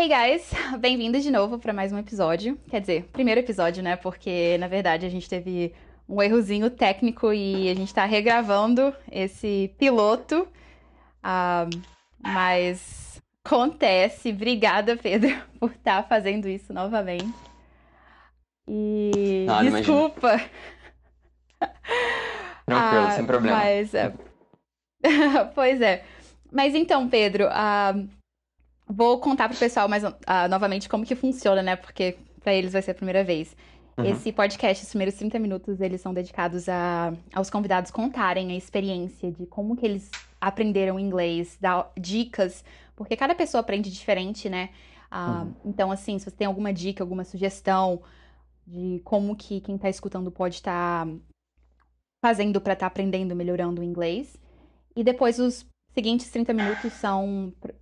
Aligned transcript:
Hey 0.00 0.08
guys, 0.08 0.48
bem-vindos 0.78 1.24
de 1.24 1.30
novo 1.32 1.58
para 1.58 1.72
mais 1.72 1.92
um 1.92 1.98
episódio. 1.98 2.56
Quer 2.70 2.80
dizer, 2.80 3.08
primeiro 3.12 3.40
episódio, 3.40 3.82
né? 3.82 3.96
Porque 3.96 4.56
na 4.58 4.68
verdade 4.68 5.04
a 5.04 5.08
gente 5.08 5.28
teve 5.28 5.74
um 6.08 6.22
errozinho 6.22 6.70
técnico 6.70 7.32
e 7.32 7.68
a 7.68 7.74
gente 7.74 7.92
tá 7.92 8.04
regravando 8.04 8.94
esse 9.10 9.74
piloto. 9.76 10.46
Uh, 11.18 11.68
mas 12.16 13.20
acontece. 13.44 14.28
Obrigada, 14.28 14.96
Pedro, 14.96 15.36
por 15.58 15.72
estar 15.72 16.04
tá 16.04 16.08
fazendo 16.08 16.48
isso 16.48 16.72
novamente. 16.72 17.34
E 18.68 19.46
não, 19.48 19.64
desculpa. 19.68 20.40
Tranquilo, 22.64 23.04
ah, 23.04 23.10
sem 23.16 23.26
problema. 23.26 23.56
Mas, 23.56 23.92
é... 23.94 24.14
pois 25.56 25.80
é. 25.80 26.04
Mas 26.52 26.76
então, 26.76 27.08
Pedro, 27.08 27.46
uh, 27.48 28.08
vou 28.88 29.18
contar 29.18 29.48
pro 29.48 29.58
pessoal 29.58 29.88
mais 29.88 30.02
uh, 30.04 30.14
novamente 30.48 30.88
como 30.88 31.04
que 31.04 31.14
funciona, 31.14 31.62
né? 31.62 31.76
Porque 31.76 32.16
para 32.40 32.54
eles 32.54 32.72
vai 32.72 32.82
ser 32.82 32.92
a 32.92 32.94
primeira 32.94 33.22
vez. 33.22 33.56
Uhum. 33.96 34.04
Esse 34.04 34.32
podcast, 34.32 34.84
os 34.84 34.90
primeiros 34.90 35.14
30 35.16 35.38
minutos, 35.38 35.80
eles 35.80 36.00
são 36.00 36.14
dedicados 36.14 36.68
a, 36.68 37.12
aos 37.34 37.50
convidados 37.50 37.90
contarem 37.90 38.52
a 38.52 38.56
experiência 38.56 39.30
de 39.32 39.44
como 39.46 39.76
que 39.76 39.84
eles 39.84 40.10
aprenderam 40.40 41.00
inglês, 41.00 41.58
dar 41.60 41.90
dicas, 41.98 42.64
porque 42.94 43.16
cada 43.16 43.34
pessoa 43.34 43.60
aprende 43.60 43.90
diferente, 43.90 44.48
né? 44.48 44.70
Uh, 45.10 45.42
uhum. 45.42 45.54
Então, 45.64 45.90
assim, 45.90 46.18
se 46.18 46.26
você 46.26 46.36
tem 46.36 46.46
alguma 46.46 46.72
dica, 46.72 47.02
alguma 47.02 47.24
sugestão 47.24 48.00
de 48.66 49.00
como 49.04 49.34
que 49.34 49.60
quem 49.60 49.76
está 49.76 49.88
escutando 49.88 50.30
pode 50.30 50.56
estar 50.56 51.06
tá 51.06 51.12
fazendo 52.22 52.60
para 52.60 52.74
estar 52.74 52.86
tá 52.86 52.88
aprendendo, 52.88 53.34
melhorando 53.34 53.80
o 53.80 53.84
inglês. 53.84 54.36
E 54.94 55.02
depois 55.02 55.38
os 55.38 55.66
seguintes 55.94 56.30
30 56.30 56.52
minutos 56.52 56.92
são, 56.92 57.52
são 57.62 57.72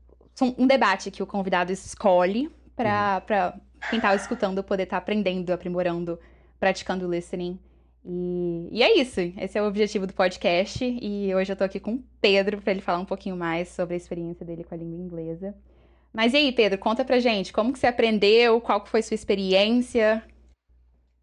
um 0.44 0.66
debate 0.66 1.10
que 1.10 1.22
o 1.22 1.26
convidado 1.26 1.72
escolhe 1.72 2.50
para 2.74 3.54
uhum. 3.54 3.60
quem 3.90 3.98
está 3.98 4.14
escutando 4.14 4.62
poder 4.62 4.84
estar 4.84 4.96
tá 4.96 5.02
aprendendo, 5.02 5.50
aprimorando, 5.50 6.18
praticando 6.60 7.10
listening. 7.10 7.58
E, 8.04 8.68
e, 8.70 8.82
é 8.82 8.98
isso. 8.98 9.20
Esse 9.36 9.58
é 9.58 9.62
o 9.62 9.66
objetivo 9.66 10.06
do 10.06 10.12
podcast. 10.12 10.84
E 10.84 11.34
hoje 11.34 11.52
eu 11.52 11.56
tô 11.56 11.64
aqui 11.64 11.80
com 11.80 11.94
o 11.94 12.04
Pedro 12.20 12.60
para 12.60 12.72
ele 12.72 12.80
falar 12.80 12.98
um 12.98 13.04
pouquinho 13.04 13.36
mais 13.36 13.68
sobre 13.68 13.94
a 13.94 13.96
experiência 13.96 14.46
dele 14.46 14.62
com 14.62 14.74
a 14.74 14.78
língua 14.78 14.96
inglesa. 14.96 15.54
Mas 16.12 16.32
e 16.32 16.36
aí, 16.36 16.52
Pedro, 16.52 16.78
conta 16.78 17.04
pra 17.04 17.18
gente, 17.18 17.52
como 17.52 17.72
que 17.72 17.78
você 17.78 17.86
aprendeu? 17.86 18.60
Qual 18.60 18.80
que 18.80 18.88
foi 18.88 19.02
sua 19.02 19.14
experiência? 19.14 20.22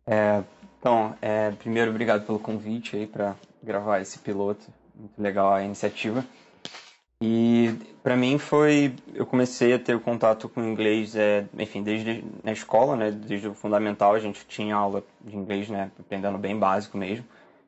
É, 0.05 0.43
então, 0.79 1.15
é, 1.21 1.51
primeiro, 1.51 1.89
obrigado 1.89 2.25
pelo 2.25 2.37
convite 2.37 2.97
aí 2.97 3.07
para 3.07 3.35
gravar 3.63 4.01
esse 4.01 4.19
piloto. 4.19 4.65
Muito 4.93 5.19
legal 5.19 5.53
a 5.53 5.63
iniciativa. 5.63 6.23
E 7.25 7.69
para 8.03 8.17
mim 8.17 8.37
foi, 8.37 8.93
eu 9.13 9.25
comecei 9.25 9.71
a 9.73 9.79
ter 9.79 9.97
contato 10.01 10.49
com 10.49 10.61
inglês, 10.61 11.15
é, 11.15 11.47
enfim, 11.57 11.81
desde 11.81 12.21
na 12.43 12.51
escola, 12.51 12.97
né, 12.97 13.11
desde 13.11 13.47
o 13.47 13.53
fundamental 13.53 14.13
a 14.13 14.19
gente 14.19 14.45
tinha 14.45 14.75
aula 14.75 15.01
de 15.21 15.33
inglês, 15.33 15.69
né, 15.69 15.89
aprendendo 15.97 16.37
bem 16.37 16.59
básico 16.59 16.97
mesmo. 16.97 17.25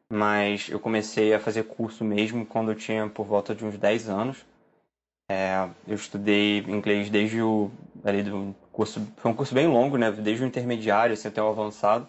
Mas 0.09 0.67
eu 0.69 0.77
comecei 0.77 1.33
a 1.33 1.39
fazer 1.39 1.63
curso 1.63 2.03
mesmo 2.03 2.45
quando 2.45 2.71
eu 2.71 2.75
tinha 2.75 3.07
por 3.07 3.25
volta 3.25 3.55
de 3.55 3.63
uns 3.63 3.77
10 3.77 4.09
anos. 4.09 4.45
É, 5.31 5.69
eu 5.87 5.95
estudei 5.95 6.59
inglês 6.67 7.09
desde 7.09 7.41
o 7.41 7.71
ali 8.03 8.23
do 8.23 8.53
curso, 8.73 9.07
foi 9.15 9.31
um 9.31 9.33
curso 9.33 9.55
bem 9.55 9.67
longo, 9.67 9.97
né, 9.97 10.11
desde 10.11 10.43
o 10.43 10.47
intermediário 10.47 11.13
assim, 11.13 11.29
até 11.29 11.41
o 11.41 11.47
avançado. 11.47 12.05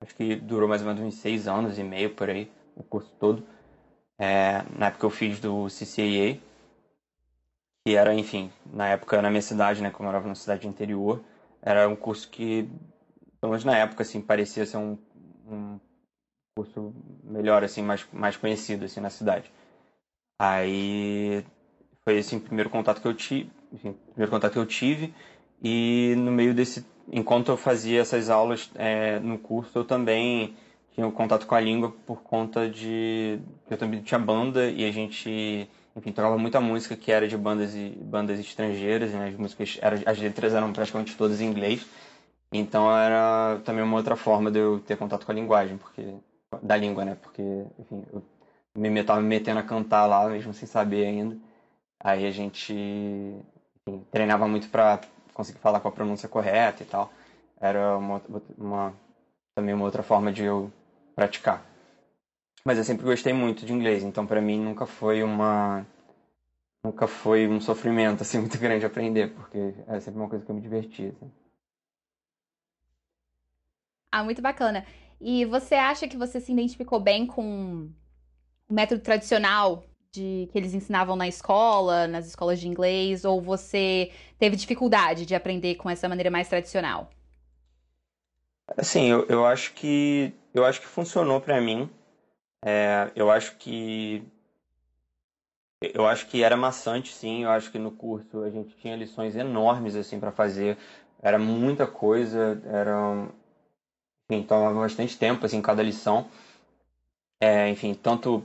Acho 0.00 0.14
que 0.14 0.36
durou 0.36 0.68
mais 0.68 0.80
ou 0.80 0.86
menos 0.86 1.02
uns 1.02 1.14
seis 1.16 1.48
anos 1.48 1.76
e 1.76 1.82
meio 1.82 2.10
por 2.10 2.30
aí, 2.30 2.48
o 2.76 2.84
curso 2.84 3.10
todo. 3.18 3.55
É, 4.18 4.62
na 4.78 4.86
época 4.86 5.06
eu 5.06 5.10
fiz 5.10 5.38
do 5.40 5.68
CCAA, 5.68 6.40
que 7.86 7.94
era, 7.94 8.14
enfim, 8.14 8.50
na 8.72 8.88
época 8.88 9.20
na 9.22 9.30
minha 9.30 9.42
cidade, 9.42 9.82
né, 9.82 9.90
como 9.90 10.06
eu 10.08 10.12
morava 10.12 10.24
numa 10.24 10.34
cidade 10.34 10.66
interior, 10.66 11.22
era 11.62 11.88
um 11.88 11.96
curso 11.96 12.28
que, 12.28 12.68
pelo 13.40 13.52
menos 13.52 13.64
na 13.64 13.76
época, 13.76 14.02
assim, 14.02 14.20
parecia 14.20 14.64
ser 14.66 14.78
um, 14.78 14.98
um 15.46 15.78
curso 16.56 16.94
melhor, 17.22 17.62
assim, 17.62 17.82
mais, 17.82 18.06
mais 18.12 18.36
conhecido, 18.36 18.84
assim, 18.84 19.00
na 19.00 19.10
cidade. 19.10 19.52
Aí 20.40 21.44
foi, 22.04 22.18
assim, 22.18 22.36
o 22.36 22.40
primeiro 22.40 22.70
contato 22.70 23.00
que 23.00 23.08
eu 23.08 23.14
tive, 23.14 23.50
enfim, 23.72 23.92
primeiro 24.10 24.30
contato 24.30 24.52
que 24.52 24.58
eu 24.58 24.66
tive, 24.66 25.14
e 25.62 26.14
no 26.16 26.32
meio 26.32 26.54
desse, 26.54 26.84
enquanto 27.12 27.50
eu 27.50 27.56
fazia 27.56 28.00
essas 28.00 28.30
aulas 28.30 28.70
é, 28.74 29.18
no 29.20 29.38
curso, 29.38 29.78
eu 29.78 29.84
também 29.84 30.56
tinha 30.96 31.10
contato 31.12 31.46
com 31.46 31.54
a 31.54 31.60
língua 31.60 31.94
por 32.06 32.22
conta 32.22 32.68
de 32.70 33.38
eu 33.70 33.76
também 33.76 34.00
tinha 34.00 34.18
banda 34.18 34.70
e 34.70 34.82
a 34.82 34.90
gente 34.90 35.68
enfim 35.94 36.10
tocava 36.10 36.38
muita 36.38 36.58
música 36.58 36.96
que 36.96 37.12
era 37.12 37.28
de 37.28 37.36
bandas 37.36 37.74
e 37.74 37.90
bandas 37.90 38.40
estrangeiras 38.40 39.12
né? 39.12 39.28
as 39.28 39.36
músicas 39.36 39.78
eram, 39.82 39.98
as 40.06 40.18
letras 40.18 40.54
eram 40.54 40.72
praticamente 40.72 41.14
todas 41.14 41.40
em 41.40 41.46
inglês. 41.46 41.86
Então 42.50 42.90
era 42.90 43.60
também 43.64 43.84
uma 43.84 43.96
outra 43.96 44.16
forma 44.16 44.50
de 44.50 44.58
eu 44.58 44.80
ter 44.80 44.96
contato 44.96 45.26
com 45.26 45.32
a 45.32 45.34
linguagem 45.34 45.76
porque 45.76 46.14
da 46.62 46.76
língua 46.76 47.04
né? 47.04 47.16
Porque 47.20 47.42
enfim 47.78 48.02
eu 48.10 48.22
me 48.74 49.00
estava 49.00 49.20
me 49.20 49.28
metendo 49.28 49.60
a 49.60 49.62
cantar 49.62 50.06
lá 50.06 50.26
mesmo 50.28 50.54
sem 50.54 50.66
saber 50.66 51.06
ainda. 51.06 51.36
Aí 52.00 52.26
a 52.26 52.30
gente 52.30 52.72
enfim, 52.72 54.02
treinava 54.10 54.48
muito 54.48 54.70
para 54.70 55.00
conseguir 55.34 55.58
falar 55.58 55.80
com 55.80 55.88
a 55.88 55.92
pronúncia 55.92 56.28
correta 56.28 56.82
e 56.82 56.86
tal. 56.86 57.12
Era 57.60 57.98
uma, 57.98 58.22
uma 58.56 58.94
também 59.54 59.74
uma 59.74 59.84
outra 59.84 60.02
forma 60.02 60.32
de 60.32 60.44
eu 60.44 60.70
praticar. 61.16 61.64
Mas 62.64 62.78
eu 62.78 62.84
sempre 62.84 63.06
gostei 63.06 63.32
muito 63.32 63.64
de 63.64 63.72
inglês, 63.72 64.04
então 64.04 64.26
para 64.26 64.40
mim 64.40 64.60
nunca 64.60 64.84
foi 64.86 65.22
uma 65.22 65.86
nunca 66.84 67.06
foi 67.08 67.48
um 67.48 67.60
sofrimento 67.60 68.20
assim 68.22 68.38
muito 68.38 68.58
grande 68.58 68.84
aprender, 68.84 69.34
porque 69.34 69.74
é 69.88 69.98
sempre 69.98 70.20
uma 70.20 70.28
coisa 70.28 70.44
que 70.44 70.50
eu 70.50 70.54
me 70.54 70.60
divertia. 70.60 71.08
Assim. 71.08 71.32
Ah, 74.12 74.22
muito 74.22 74.42
bacana. 74.42 74.84
E 75.20 75.44
você 75.46 75.74
acha 75.74 76.06
que 76.06 76.16
você 76.16 76.40
se 76.40 76.52
identificou 76.52 77.00
bem 77.00 77.26
com 77.26 77.90
o 78.68 78.74
método 78.74 79.00
tradicional 79.00 79.84
de 80.12 80.48
que 80.50 80.58
eles 80.58 80.74
ensinavam 80.74 81.16
na 81.16 81.28
escola, 81.28 82.06
nas 82.06 82.26
escolas 82.26 82.60
de 82.60 82.68
inglês, 82.68 83.24
ou 83.24 83.40
você 83.40 84.10
teve 84.38 84.56
dificuldade 84.56 85.26
de 85.26 85.34
aprender 85.34 85.76
com 85.76 85.88
essa 85.88 86.08
maneira 86.08 86.30
mais 86.30 86.48
tradicional? 86.48 87.10
Assim, 88.74 89.06
eu, 89.10 89.26
eu 89.28 89.44
acho 89.46 89.72
que 89.74 90.32
eu 90.54 90.64
acho 90.64 90.80
que 90.80 90.86
funcionou 90.86 91.40
para 91.40 91.60
mim. 91.60 91.88
É, 92.64 93.10
eu 93.16 93.30
acho 93.30 93.56
que 93.56 94.24
eu 95.80 96.06
acho 96.06 96.26
que 96.26 96.42
era 96.42 96.56
maçante, 96.56 97.12
sim. 97.12 97.44
Eu 97.44 97.50
acho 97.50 97.70
que 97.70 97.78
no 97.78 97.90
curso 97.90 98.42
a 98.42 98.50
gente 98.50 98.76
tinha 98.76 98.96
lições 98.96 99.36
enormes 99.36 99.94
assim 99.96 100.18
para 100.20 100.32
fazer. 100.32 100.76
Era 101.22 101.38
muita 101.38 101.86
coisa, 101.86 102.60
era 102.66 103.28
enfim, 104.30 104.44
tomava 104.46 104.78
bastante 104.80 105.16
tempo 105.18 105.44
assim 105.44 105.60
cada 105.60 105.82
lição. 105.82 106.28
É, 107.40 107.68
enfim, 107.68 107.94
tanto 107.94 108.42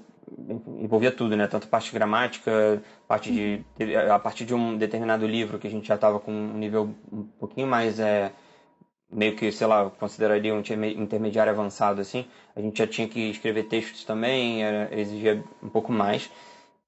envolvia 0.79 1.11
tudo, 1.11 1.35
né? 1.35 1.47
Tanto 1.47 1.67
parte 1.67 1.91
gramática, 1.93 2.81
parte 3.07 3.31
de 3.31 3.65
a 4.11 4.19
partir 4.19 4.45
de 4.45 4.53
um 4.53 4.77
determinado 4.77 5.25
livro 5.27 5.57
que 5.59 5.67
a 5.67 5.69
gente 5.69 5.87
já 5.87 5.95
estava 5.95 6.19
com 6.19 6.31
um 6.31 6.57
nível 6.57 6.93
um 7.11 7.23
pouquinho 7.39 7.67
mais 7.67 7.99
é, 7.99 8.31
meio 9.11 9.35
que, 9.35 9.51
sei 9.51 9.67
lá, 9.67 9.89
consideraria 9.99 10.53
um 10.53 10.59
intermediário 10.59 11.51
avançado 11.51 12.01
assim, 12.01 12.25
a 12.55 12.61
gente 12.61 12.77
já 12.77 12.87
tinha 12.87 13.07
que 13.07 13.29
escrever 13.29 13.63
textos 13.63 14.03
também, 14.03 14.63
era, 14.63 14.89
exigia 14.97 15.43
um 15.61 15.69
pouco 15.69 15.91
mais. 15.91 16.29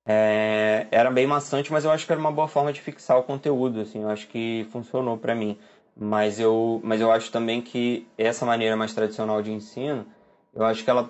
É, 0.05 0.87
era 0.91 1.09
bem 1.09 1.25
maçante, 1.25 1.71
mas 1.71 1.85
eu 1.85 1.91
acho 1.91 2.05
que 2.05 2.11
era 2.11 2.19
uma 2.19 2.31
boa 2.31 2.47
forma 2.47 2.73
de 2.73 2.81
fixar 2.81 3.17
o 3.17 3.23
conteúdo, 3.23 3.81
assim, 3.81 4.01
eu 4.01 4.09
acho 4.09 4.27
que 4.27 4.65
funcionou 4.71 5.17
para 5.17 5.35
mim. 5.35 5.57
Mas 5.95 6.39
eu, 6.39 6.81
mas 6.83 6.99
eu 7.01 7.11
acho 7.11 7.31
também 7.31 7.61
que 7.61 8.07
essa 8.17 8.45
maneira 8.45 8.75
mais 8.75 8.93
tradicional 8.93 9.41
de 9.41 9.51
ensino, 9.51 10.05
eu 10.53 10.65
acho 10.65 10.83
que 10.83 10.89
ela, 10.89 11.09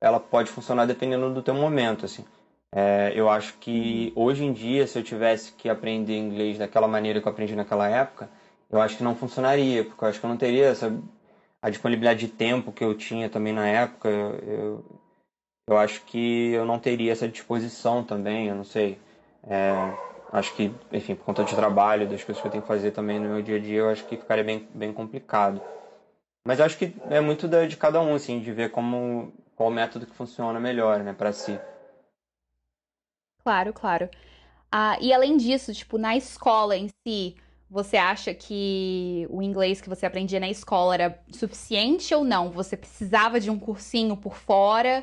ela 0.00 0.20
pode 0.20 0.50
funcionar 0.50 0.86
dependendo 0.86 1.32
do 1.32 1.42
teu 1.42 1.54
momento, 1.54 2.04
assim. 2.04 2.24
É, 2.74 3.12
eu 3.14 3.28
acho 3.28 3.54
que 3.58 4.12
hoje 4.14 4.44
em 4.44 4.52
dia, 4.52 4.86
se 4.86 4.98
eu 4.98 5.02
tivesse 5.02 5.52
que 5.52 5.68
aprender 5.68 6.16
inglês 6.16 6.58
daquela 6.58 6.88
maneira 6.88 7.20
que 7.20 7.28
eu 7.28 7.32
aprendi 7.32 7.54
naquela 7.54 7.88
época, 7.88 8.30
eu 8.72 8.80
acho 8.80 8.96
que 8.96 9.04
não 9.04 9.14
funcionaria, 9.14 9.84
porque 9.84 10.02
eu 10.02 10.08
acho 10.08 10.18
que 10.18 10.24
eu 10.24 10.30
não 10.30 10.36
teria 10.38 10.68
essa, 10.68 10.90
a 11.60 11.68
disponibilidade 11.68 12.26
de 12.26 12.32
tempo 12.32 12.72
que 12.72 12.82
eu 12.82 12.96
tinha 12.96 13.28
também 13.28 13.52
na 13.52 13.68
época. 13.68 14.08
Eu, 14.08 14.82
eu 15.68 15.76
acho 15.76 16.02
que 16.06 16.52
eu 16.52 16.64
não 16.64 16.78
teria 16.78 17.12
essa 17.12 17.28
disposição 17.28 18.02
também, 18.02 18.48
eu 18.48 18.54
não 18.54 18.64
sei. 18.64 18.98
É, 19.44 19.72
acho 20.32 20.54
que, 20.56 20.74
enfim, 20.90 21.14
por 21.14 21.24
conta 21.26 21.44
de 21.44 21.54
trabalho, 21.54 22.08
das 22.08 22.24
coisas 22.24 22.40
que 22.40 22.48
eu 22.48 22.50
tenho 22.50 22.62
que 22.62 22.68
fazer 22.68 22.92
também 22.92 23.20
no 23.20 23.28
meu 23.28 23.42
dia 23.42 23.56
a 23.56 23.60
dia, 23.60 23.80
eu 23.80 23.90
acho 23.90 24.06
que 24.06 24.16
ficaria 24.16 24.42
bem, 24.42 24.66
bem 24.74 24.92
complicado. 24.92 25.60
Mas 26.44 26.58
eu 26.58 26.64
acho 26.64 26.78
que 26.78 26.96
é 27.10 27.20
muito 27.20 27.46
da, 27.46 27.66
de 27.66 27.76
cada 27.76 28.00
um, 28.00 28.14
assim, 28.14 28.40
de 28.40 28.50
ver 28.52 28.70
como, 28.70 29.32
qual 29.54 29.70
método 29.70 30.06
que 30.06 30.14
funciona 30.14 30.58
melhor, 30.58 31.00
né, 31.00 31.12
para 31.12 31.32
si. 31.32 31.60
Claro, 33.44 33.72
claro. 33.72 34.08
Ah, 34.70 34.96
e 35.00 35.12
além 35.12 35.36
disso, 35.36 35.72
tipo, 35.74 35.98
na 35.98 36.16
escola 36.16 36.76
em 36.76 36.88
si, 37.06 37.36
você 37.72 37.96
acha 37.96 38.34
que 38.34 39.26
o 39.30 39.40
inglês 39.40 39.80
que 39.80 39.88
você 39.88 40.04
aprendia 40.04 40.38
na 40.38 40.50
escola 40.50 40.92
era 40.92 41.18
suficiente 41.32 42.14
ou 42.14 42.22
não? 42.22 42.50
Você 42.50 42.76
precisava 42.76 43.40
de 43.40 43.50
um 43.50 43.58
cursinho 43.58 44.14
por 44.14 44.36
fora 44.36 45.02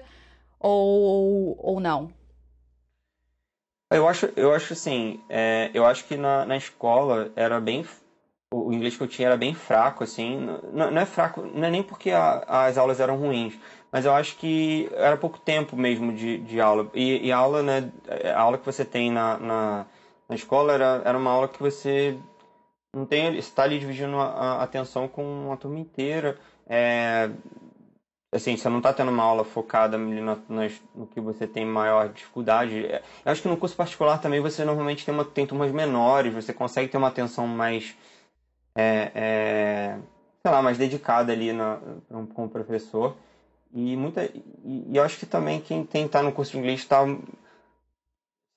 ou, 0.60 1.57
ou 1.60 1.80
não? 1.80 2.13
Eu 3.92 4.07
acho, 4.07 4.27
eu 4.36 4.54
acho 4.54 4.74
assim, 4.74 5.19
é, 5.27 5.71
eu 5.74 5.83
acho 5.83 6.06
que 6.06 6.16
na, 6.16 6.45
na 6.45 6.57
escola 6.57 7.31
era 7.36 7.60
bem 7.60 7.83
o 8.51 8.72
inglês 8.72 8.95
que 8.95 9.01
eu 9.01 9.07
tinha 9.07 9.30
era 9.30 9.38
bem 9.38 9.56
fraco, 9.56 10.04
assim. 10.04 10.39
Não, 10.72 10.92
não 10.92 11.01
é 11.01 11.06
fraco, 11.06 11.42
não 11.42 11.68
é 11.68 11.72
nem 11.72 11.81
porque 11.81 12.12
a, 12.12 12.44
as 12.68 12.77
aulas 12.77 13.00
eram 13.00 13.18
ruins, 13.18 13.57
mas 13.92 14.06
eu 14.06 14.13
acho 14.13 14.38
que 14.38 14.88
era 14.94 15.18
pouco 15.18 15.39
tempo 15.39 15.75
mesmo 15.75 16.13
de, 16.13 16.38
de 16.38 16.62
aula. 16.62 16.88
E, 16.94 17.27
e 17.27 17.31
a 17.31 17.38
aula, 17.38 17.63
né, 17.63 17.92
a 18.36 18.39
aula 18.39 18.60
que 18.60 18.65
você 18.65 18.86
tem 18.86 19.12
na, 19.12 19.39
na, 19.39 19.86
na, 20.27 20.36
escola 20.36 20.74
era, 20.74 21.01
era 21.04 21.18
uma 21.18 21.31
aula 21.31 21.48
que 21.48 21.60
você 21.60 22.15
não 22.94 23.06
tem, 23.06 23.38
está 23.38 23.63
ali 23.63 23.80
dividindo 23.80 24.18
a, 24.18 24.63
atenção 24.63 25.07
com 25.07 25.24
uma 25.24 25.57
turma 25.57 25.80
inteira. 25.80 26.38
É, 26.68 27.30
assim, 28.31 28.57
você 28.57 28.68
não 28.69 28.77
está 28.77 28.94
tendo 28.94 29.12
uma 29.12 29.24
aula 29.24 29.44
focada 29.44 29.97
no, 29.97 30.36
no, 30.95 31.07
que 31.07 31.21
você 31.21 31.47
tem 31.47 31.65
maior 31.65 32.09
dificuldade. 32.09 32.86
É, 32.86 33.01
eu 33.25 33.31
acho 33.31 33.41
que 33.41 33.47
no 33.47 33.57
curso 33.57 33.75
particular 33.75 34.19
também 34.19 34.39
você 34.39 34.65
normalmente 34.65 35.06
tem, 35.06 35.13
uma, 35.13 35.25
tem 35.25 35.45
turmas 35.45 35.71
menores, 35.71 36.33
você 36.33 36.53
consegue 36.53 36.89
ter 36.89 36.97
uma 36.97 37.07
atenção 37.07 37.47
mais, 37.47 37.95
é, 38.75 39.12
é, 39.13 40.00
sei 40.41 40.51
lá, 40.51 40.62
mais 40.62 40.77
dedicada 40.77 41.31
ali 41.31 41.53
na, 41.53 41.80
com 42.33 42.45
o 42.45 42.50
professor. 42.50 43.15
E, 43.71 43.95
muita, 43.95 44.25
e, 44.25 44.44
e 44.89 44.97
eu 44.97 45.03
acho 45.03 45.19
que 45.19 45.27
também 45.27 45.62
quem 45.62 45.86
tem 45.86 46.07
tá 46.07 46.24
no 46.24 46.31
curso 46.31 46.53
de 46.53 46.57
inglês 46.57 46.80
está 46.80 47.06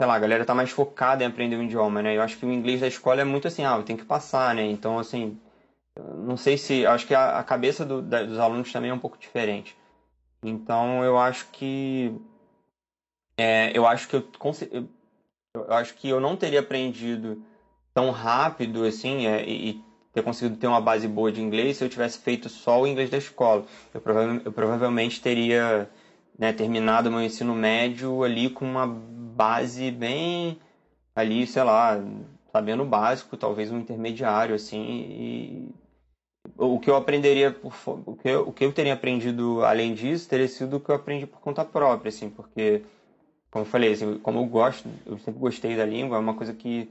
sei 0.03 0.09
lá, 0.09 0.17
a 0.17 0.19
galera 0.19 0.45
tá 0.45 0.53
mais 0.53 0.71
focada 0.71 1.23
em 1.23 1.29
aprender 1.29 1.55
o 1.55 1.63
idioma, 1.63 2.03
né? 2.03 2.17
Eu 2.17 2.23
acho 2.23 2.37
que 2.37 2.45
o 2.45 2.53
inglês 2.53 2.81
da 2.81 2.89
escola 2.89 3.21
é 3.21 3.25
muito 3.25 3.47
assim, 3.47 3.65
ah, 3.65 3.81
tenho 3.85 4.01
que 4.01 4.05
passar, 4.05 4.53
né? 4.53 4.67
Então, 4.67 4.99
assim, 4.99 5.39
não 5.97 6.37
sei 6.37 6.59
se. 6.59 6.85
Acho 6.85 7.07
que 7.07 7.15
a, 7.15 7.39
a 7.39 7.45
cabeça 7.45 7.85
do, 7.85 8.03
da, 8.03 8.25
dos 8.25 8.37
alunos 8.37 8.73
também 8.73 8.91
é 8.91 8.95
um 8.95 8.99
pouco 8.99 9.17
diferente. 9.17 9.77
Então 10.43 11.05
eu 11.05 11.17
acho 11.17 11.47
que. 11.53 12.13
É, 13.39 13.71
eu 13.79 13.87
acho 13.87 14.09
que 14.09 14.17
eu, 14.17 14.29
eu, 14.73 14.89
eu, 15.55 15.73
acho 15.73 15.95
que 15.95 16.09
eu 16.09 16.19
não 16.19 16.37
teria 16.37 16.59
aprendido 16.59 17.41
tão 17.95 18.11
rápido 18.11 18.85
assim 18.85 19.29
é, 19.29 19.49
e, 19.49 19.81
ter 20.13 20.23
conseguido 20.23 20.57
ter 20.57 20.67
uma 20.67 20.81
base 20.81 21.07
boa 21.07 21.31
de 21.31 21.41
inglês 21.41 21.77
se 21.77 21.85
eu 21.85 21.89
tivesse 21.89 22.19
feito 22.19 22.49
só 22.49 22.83
o 22.83 22.89
inglês 22.89 23.09
da 23.09 23.19
escola. 23.19 23.65
Eu, 23.95 24.01
prova 24.01 24.43
eu 24.45 24.53
provavelmente 24.53 25.23
teria 25.23 25.89
né, 26.37 26.53
terminado 26.53 27.09
meu 27.11 27.23
ensino 27.23 27.55
médio 27.55 28.25
ali 28.25 28.51
com 28.51 28.65
uma 28.65 28.87
base 29.43 29.91
bem 29.91 30.59
ali, 31.17 31.47
sei 31.47 31.65
lá, 31.65 32.01
sabendo 32.53 32.85
o 32.85 32.87
básico, 32.87 33.37
talvez 33.37 33.73
um 33.73 33.81
intermediário 33.81 34.55
assim, 34.55 34.81
e 34.81 35.75
o 36.57 36.79
que 36.79 36.89
eu 36.89 36.97
aprenderia 36.97 37.51
por, 37.51 37.73
o 38.07 38.17
que 38.17 38.29
eu, 38.29 38.49
o 38.49 38.53
que 38.53 38.65
eu 38.65 38.73
teria 38.73 38.95
aprendido 38.95 39.65
além 39.65 39.95
disso 39.95 40.29
teria 40.29 40.49
sido 40.49 40.77
o 40.77 40.81
que 40.81 40.91
eu 40.91 40.95
aprendi 40.95 41.27
por 41.27 41.41
conta 41.41 41.65
própria 41.65 42.09
assim 42.09 42.29
porque 42.29 42.83
como 43.51 43.65
eu 43.65 43.69
falei 43.69 43.93
assim, 43.93 44.19
como 44.19 44.41
eu 44.41 44.47
gosto 44.47 44.89
eu 45.07 45.19
sempre 45.19 45.41
gostei 45.41 45.77
da 45.77 45.87
língua 45.87 46.17
é 46.17 46.21
uma 46.21 46.35
coisa 46.35 46.53
que 46.53 46.91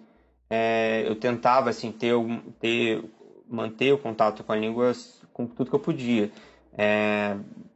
é, 0.50 1.03
eu 1.07 1.15
tentava 1.15 1.69
assim 1.69 1.92
ter 1.92 2.13
ter 2.59 3.03
manter 3.48 3.94
o 3.94 3.98
contato 3.98 4.44
com 4.44 4.51
a 4.51 4.56
língua 4.56 4.92
com 5.33 5.45
tudo 5.45 5.69
que 5.69 5.75
eu 5.75 5.80
podia. 5.80 6.31
É, 6.77 7.36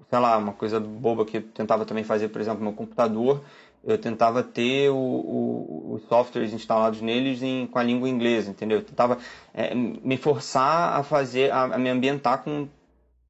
sei 0.10 0.19
lá 0.19 0.38
uma 0.38 0.54
coisa 0.54 0.80
boba 0.80 1.25
que 1.25 1.38
eu 1.38 1.42
tentava 1.42 1.86
também 1.86 2.04
fazer 2.04 2.30
por 2.30 2.39
exemplo 2.39 2.60
no 2.60 2.66
meu 2.66 2.74
computador 2.74 3.42
eu 3.85 3.97
tentava 3.97 4.41
ter 4.41 4.89
o, 4.89 4.95
o, 4.95 5.93
os 5.93 6.03
softwares 6.07 6.51
instalados 6.51 7.01
neles 7.01 7.43
em, 7.43 7.67
com 7.67 7.77
a 7.77 7.83
língua 7.83 8.09
inglesa, 8.09 8.49
entendeu? 8.49 8.79
Eu 8.79 8.83
tentava 8.83 9.19
é, 9.53 9.73
me 9.75 10.17
forçar 10.17 10.99
a 10.99 11.03
fazer, 11.03 11.51
a, 11.51 11.63
a, 11.63 11.77
me 11.77 11.89
ambientar 11.89 12.43
com 12.43 12.67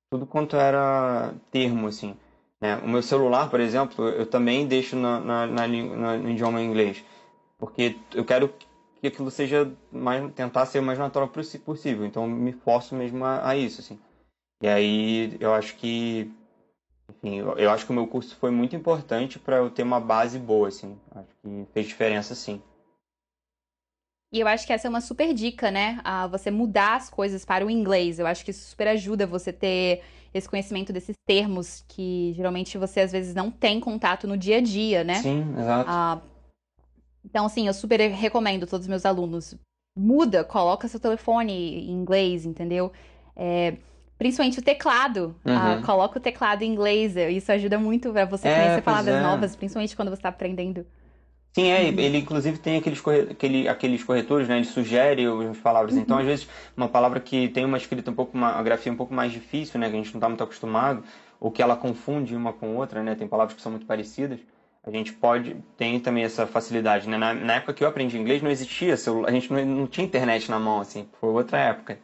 tudo 0.10 0.26
quanto 0.26 0.56
era 0.56 1.34
termo, 1.52 1.88
assim. 1.88 2.16
Né? 2.62 2.78
O 2.78 2.88
meu 2.88 3.02
celular, 3.02 3.50
por 3.50 3.60
exemplo, 3.60 4.08
eu 4.08 4.26
também 4.26 4.66
deixo 4.66 4.96
na, 4.96 5.20
na, 5.20 5.48
na, 5.48 5.68
no 5.68 6.30
idioma 6.30 6.62
inglês, 6.62 7.04
porque 7.58 7.98
eu 8.14 8.24
quero 8.24 8.54
que 9.02 9.08
aquilo 9.08 9.30
seja 9.30 9.70
mais, 9.92 10.34
tentar 10.34 10.66
ser 10.66 10.80
o 10.80 10.84
mais 10.84 10.98
natural 10.98 11.30
possível. 11.66 12.06
Então, 12.06 12.24
eu 12.24 12.30
me 12.30 12.54
forço 12.54 12.96
mesmo 12.96 13.26
a, 13.26 13.50
a 13.50 13.58
isso, 13.58 13.82
assim. 13.82 14.00
E 14.62 14.68
aí, 14.68 15.36
eu 15.40 15.54
acho 15.54 15.76
que 15.76 16.32
enfim, 17.10 17.38
eu, 17.38 17.58
eu 17.58 17.70
acho 17.70 17.86
que 17.86 17.92
o 17.92 17.96
meu 17.96 18.08
curso 18.08 18.36
foi 18.36 18.52
muito 18.52 18.76
importante 18.76 19.40
para 19.40 19.58
eu 19.58 19.70
ter 19.70 19.84
uma 19.84 20.00
base 20.00 20.40
boa, 20.40 20.68
assim. 20.68 20.98
Acho 21.12 21.28
que 21.42 21.66
fez 21.74 21.88
diferença, 21.88 22.36
sim. 22.36 22.62
E 24.34 24.40
eu 24.40 24.48
acho 24.48 24.66
que 24.68 24.74
essa 24.74 24.88
é 24.88 24.90
uma 24.90 25.02
super 25.02 25.34
dica, 25.34 25.72
né? 25.72 26.00
A 26.04 26.28
você 26.28 26.52
mudar 26.52 26.96
as 26.96 27.10
coisas 27.10 27.46
para 27.46 27.66
o 27.66 27.70
inglês. 27.70 28.20
Eu 28.20 28.28
acho 28.28 28.44
que 28.44 28.52
isso 28.52 28.70
super 28.70 28.88
ajuda 28.88 29.26
você 29.26 29.54
ter 29.54 30.04
esse 30.34 30.50
conhecimento 30.50 30.92
desses 30.92 31.16
termos 31.26 31.86
que 31.88 32.34
geralmente 32.36 32.78
você 32.78 33.02
às 33.02 33.12
vezes 33.12 33.34
não 33.34 33.50
tem 33.50 33.80
contato 33.80 34.28
no 34.28 34.36
dia 34.36 34.58
a 34.58 34.62
dia, 34.62 35.04
né? 35.04 35.16
Sim, 35.16 35.54
exato. 35.58 35.90
Ah, 35.90 36.22
então, 37.24 37.46
assim, 37.46 37.68
eu 37.68 37.74
super 37.74 38.00
recomendo 38.12 38.68
todos 38.68 38.86
os 38.86 38.90
meus 38.90 39.06
alunos. 39.06 39.56
Muda, 39.98 40.44
coloca 40.44 40.88
seu 40.88 41.00
telefone 41.00 41.54
em 41.54 41.92
inglês, 41.92 42.46
entendeu? 42.46 42.92
É, 43.36 43.78
Principalmente 44.18 44.60
o 44.60 44.62
teclado. 44.62 45.36
Ah, 45.44 45.50
uhum. 45.50 45.58
Ah, 45.58 45.82
coloca 45.86 46.18
o 46.18 46.22
teclado 46.22 46.62
em 46.62 46.72
inglês. 46.72 47.16
Isso 47.16 47.52
ajuda 47.52 47.78
muito 47.78 48.12
para 48.12 48.26
você 48.26 48.48
é, 48.48 48.56
conhecer 48.56 48.82
palavras 48.82 49.16
é. 49.16 49.22
novas, 49.22 49.56
principalmente 49.56 49.96
quando 49.96 50.10
você 50.10 50.16
está 50.16 50.30
aprendendo. 50.30 50.86
Sim, 51.54 51.70
é, 51.70 51.84
uhum. 51.84 52.00
ele 52.00 52.18
inclusive 52.18 52.58
tem 52.58 52.78
aqueles, 52.78 53.00
corre... 53.00 53.22
Aquele, 53.32 53.68
aqueles 53.68 54.04
corretores, 54.04 54.48
né? 54.48 54.58
Ele 54.58 54.66
sugere 54.66 55.26
as 55.50 55.58
palavras. 55.58 55.96
Uhum. 55.96 56.02
Então, 56.02 56.18
às 56.18 56.26
vezes, 56.26 56.48
uma 56.76 56.88
palavra 56.88 57.20
que 57.20 57.48
tem 57.50 57.64
uma 57.64 57.78
escrita 57.78 58.12
um 58.12 58.14
pouco, 58.14 58.38
uma, 58.38 58.54
uma 58.54 58.64
grafia 58.64 58.92
um 58.92 58.98
pouco 58.98 59.14
mais 59.14 59.32
difícil, 59.32 59.80
né? 59.80 59.90
Que 59.90 59.96
a 59.96 59.98
gente 59.98 60.14
não 60.14 60.20
está 60.20 60.28
muito 60.28 60.44
acostumado, 60.44 61.04
ou 61.40 61.52
que 61.52 61.62
ela 61.62 61.76
confunde 61.76 62.36
uma 62.36 62.52
com 62.52 62.76
outra, 62.76 63.02
né? 63.02 63.16
Tem 63.16 63.28
palavras 63.28 63.56
que 63.56 63.62
são 63.62 63.72
muito 63.72 63.86
parecidas. 63.86 64.40
A 64.84 64.92
gente 64.92 65.14
pode, 65.14 65.56
tem 65.76 66.00
também 66.00 66.24
essa 66.24 66.46
facilidade, 66.46 67.10
né? 67.10 67.18
Na, 67.18 67.34
na 67.34 67.56
época 67.56 67.74
que 67.74 67.84
eu 67.84 67.88
aprendi 67.88 68.18
inglês, 68.18 68.42
não 68.42 68.52
existia 68.52 68.96
celular, 68.96 69.30
a 69.30 69.32
gente 69.32 69.52
não, 69.52 69.66
não 69.66 69.88
tinha 69.88 70.06
internet 70.06 70.52
na 70.52 70.60
mão, 70.60 70.80
assim, 70.80 71.08
foi 71.20 71.30
outra 71.32 71.58
época. 71.58 71.98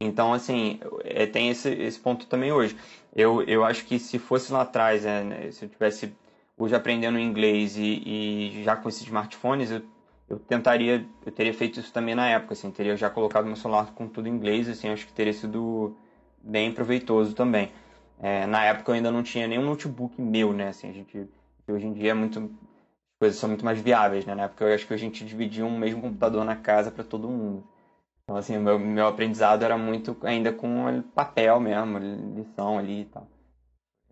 Então, 0.00 0.32
assim, 0.32 0.80
é, 1.04 1.26
tem 1.26 1.50
esse, 1.50 1.68
esse 1.70 1.98
ponto 2.00 2.26
também 2.26 2.50
hoje. 2.50 2.74
Eu, 3.14 3.42
eu 3.42 3.62
acho 3.64 3.84
que 3.84 3.98
se 3.98 4.18
fosse 4.18 4.50
lá 4.50 4.62
atrás, 4.62 5.04
é, 5.04 5.22
né, 5.22 5.50
se 5.50 5.66
eu 5.66 5.68
tivesse 5.68 6.14
hoje 6.56 6.74
aprendendo 6.74 7.18
inglês 7.18 7.76
e, 7.76 7.82
e 8.06 8.62
já 8.64 8.76
com 8.76 8.88
esses 8.88 9.02
smartphones, 9.02 9.70
eu, 9.70 9.82
eu 10.28 10.38
tentaria, 10.38 11.06
eu 11.26 11.32
teria 11.32 11.52
feito 11.52 11.80
isso 11.80 11.92
também 11.92 12.14
na 12.14 12.26
época, 12.28 12.54
assim, 12.54 12.70
teria 12.70 12.96
já 12.96 13.10
colocado 13.10 13.44
meu 13.46 13.56
celular 13.56 13.92
com 13.94 14.08
tudo 14.08 14.26
em 14.28 14.32
inglês, 14.32 14.68
assim, 14.68 14.88
acho 14.88 15.06
que 15.06 15.12
teria 15.12 15.32
sido 15.34 15.94
bem 16.42 16.72
proveitoso 16.72 17.34
também. 17.34 17.70
É, 18.18 18.46
na 18.46 18.64
época 18.64 18.90
eu 18.90 18.94
ainda 18.94 19.10
não 19.10 19.22
tinha 19.22 19.46
nenhum 19.46 19.64
notebook 19.64 20.20
meu, 20.20 20.52
né, 20.52 20.68
assim, 20.68 20.88
a 20.88 20.92
gente, 20.92 21.28
hoje 21.68 21.86
em 21.86 21.92
dia 21.92 22.12
é 22.12 22.14
muito, 22.14 22.38
as 22.38 23.18
coisas 23.18 23.38
são 23.38 23.48
muito 23.50 23.64
mais 23.64 23.80
viáveis, 23.80 24.24
né, 24.24 24.34
na 24.34 24.44
época 24.44 24.64
eu 24.64 24.74
acho 24.74 24.86
que 24.86 24.94
a 24.94 24.98
gente 24.98 25.24
dividia 25.24 25.64
um 25.64 25.78
mesmo 25.78 26.00
computador 26.00 26.44
na 26.44 26.56
casa 26.56 26.90
para 26.90 27.04
todo 27.04 27.28
mundo. 27.28 27.64
Então, 28.30 28.38
assim, 28.38 28.56
meu, 28.58 28.78
meu 28.78 29.08
aprendizado 29.08 29.64
era 29.64 29.76
muito 29.76 30.16
ainda 30.22 30.52
com 30.52 31.02
papel 31.16 31.58
mesmo, 31.58 31.98
lição 31.98 32.78
ali 32.78 33.00
e 33.00 33.04
tal. 33.06 33.26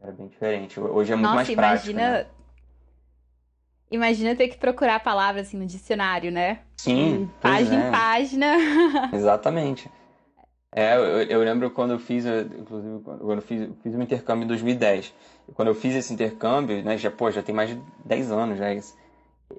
Era 0.02 0.10
bem 0.10 0.26
diferente. 0.26 0.80
Hoje 0.80 1.12
é 1.12 1.14
muito 1.14 1.26
Nossa, 1.26 1.36
mais 1.36 1.54
prático. 1.54 1.90
Imagina... 1.90 2.18
Né? 2.18 2.26
Imagina 3.92 4.34
ter 4.34 4.48
que 4.48 4.56
procurar 4.56 4.98
palavras 5.04 5.46
assim 5.46 5.56
no 5.56 5.64
dicionário, 5.64 6.32
né? 6.32 6.62
Sim. 6.78 7.30
Página 7.40 7.84
é. 7.84 7.88
em 7.88 7.92
página. 7.92 8.56
Exatamente. 9.14 9.88
É, 10.72 10.96
eu, 10.96 11.22
eu, 11.22 11.40
lembro 11.44 11.70
quando 11.70 11.92
eu 11.92 12.00
fiz, 12.00 12.26
inclusive, 12.26 13.00
quando 13.04 13.34
eu 13.34 13.42
fiz, 13.42 13.70
fiz 13.84 13.94
um 13.94 14.02
intercâmbio 14.02 14.46
em 14.46 14.48
2010. 14.48 15.14
Quando 15.54 15.68
eu 15.68 15.76
fiz 15.76 15.94
esse 15.94 16.12
intercâmbio, 16.12 16.82
né, 16.82 16.98
já, 16.98 17.08
pô, 17.08 17.30
já 17.30 17.40
tem 17.40 17.54
mais 17.54 17.70
de 17.70 17.80
10 18.04 18.32
anos 18.32 18.58
já 18.58 18.74
isso. 18.74 18.96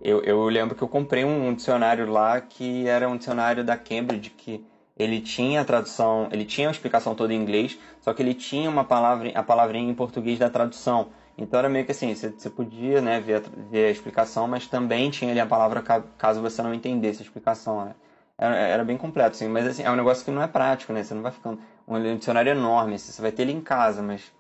Eu, 0.02 0.22
eu 0.24 0.46
lembro 0.46 0.76
que 0.76 0.82
eu 0.82 0.88
comprei 0.88 1.26
um, 1.26 1.54
dicionário 1.54 2.10
lá 2.10 2.40
que 2.40 2.88
era 2.88 3.08
um 3.08 3.18
dicionário 3.18 3.64
da 3.64 3.76
Cambridge 3.76 4.30
que 4.30 4.64
ele 4.98 5.22
tinha 5.22 5.62
a 5.62 5.66
tradução, 5.66 6.28
ele 6.32 6.46
tinha 6.46 6.68
a 6.68 6.72
explicação 6.72 7.16
toda 7.16 7.34
em 7.34 7.38
inglês, 7.38 7.78
só 8.02 8.14
que 8.14 8.22
ele 8.22 8.34
tinha 8.34 8.70
uma 8.70 8.84
palavra, 8.84 9.32
a 9.34 9.44
palavrinha 9.44 9.90
em 9.90 9.96
português 9.96 10.38
da 10.40 10.50
tradução. 10.50 11.10
Então 11.38 11.58
era 11.58 11.70
meio 11.70 11.86
que 11.86 11.92
assim, 11.92 12.14
você, 12.14 12.30
você 12.30 12.50
podia 12.50 13.02
né, 13.02 13.20
ver, 13.20 13.36
a, 13.36 13.42
ver 13.70 13.88
a 13.88 13.92
explicação, 13.92 14.48
mas 14.48 14.68
também 14.68 15.10
tinha 15.10 15.32
ali 15.32 15.40
a 15.40 15.46
palavra 15.46 15.82
caso 16.18 16.42
você 16.42 16.62
não 16.62 16.74
entendesse 16.74 17.22
a 17.22 17.26
explicação. 17.26 17.86
Né? 17.86 17.96
Era, 18.38 18.56
era, 18.56 18.84
bem 18.84 18.98
completo, 18.98 19.32
assim, 19.32 19.48
mas 19.48 19.68
assim, 19.68 19.84
é 19.84 19.92
um 19.92 19.96
negócio 19.96 20.24
que 20.24 20.32
não 20.32 20.42
é 20.42 20.48
prático, 20.48 20.94
né? 20.94 21.04
Você 21.04 21.14
não 21.14 21.22
vai 21.22 21.32
ficando. 21.32 21.60
Um 21.88 22.18
dicionário 22.18 22.52
enorme, 22.52 22.96
assim, 22.96 23.12
você 23.12 23.22
vai 23.22 23.32
ter 23.32 23.42
ele 23.42 23.52
em 23.52 23.62
casa, 23.62 24.02
mas 24.02 24.32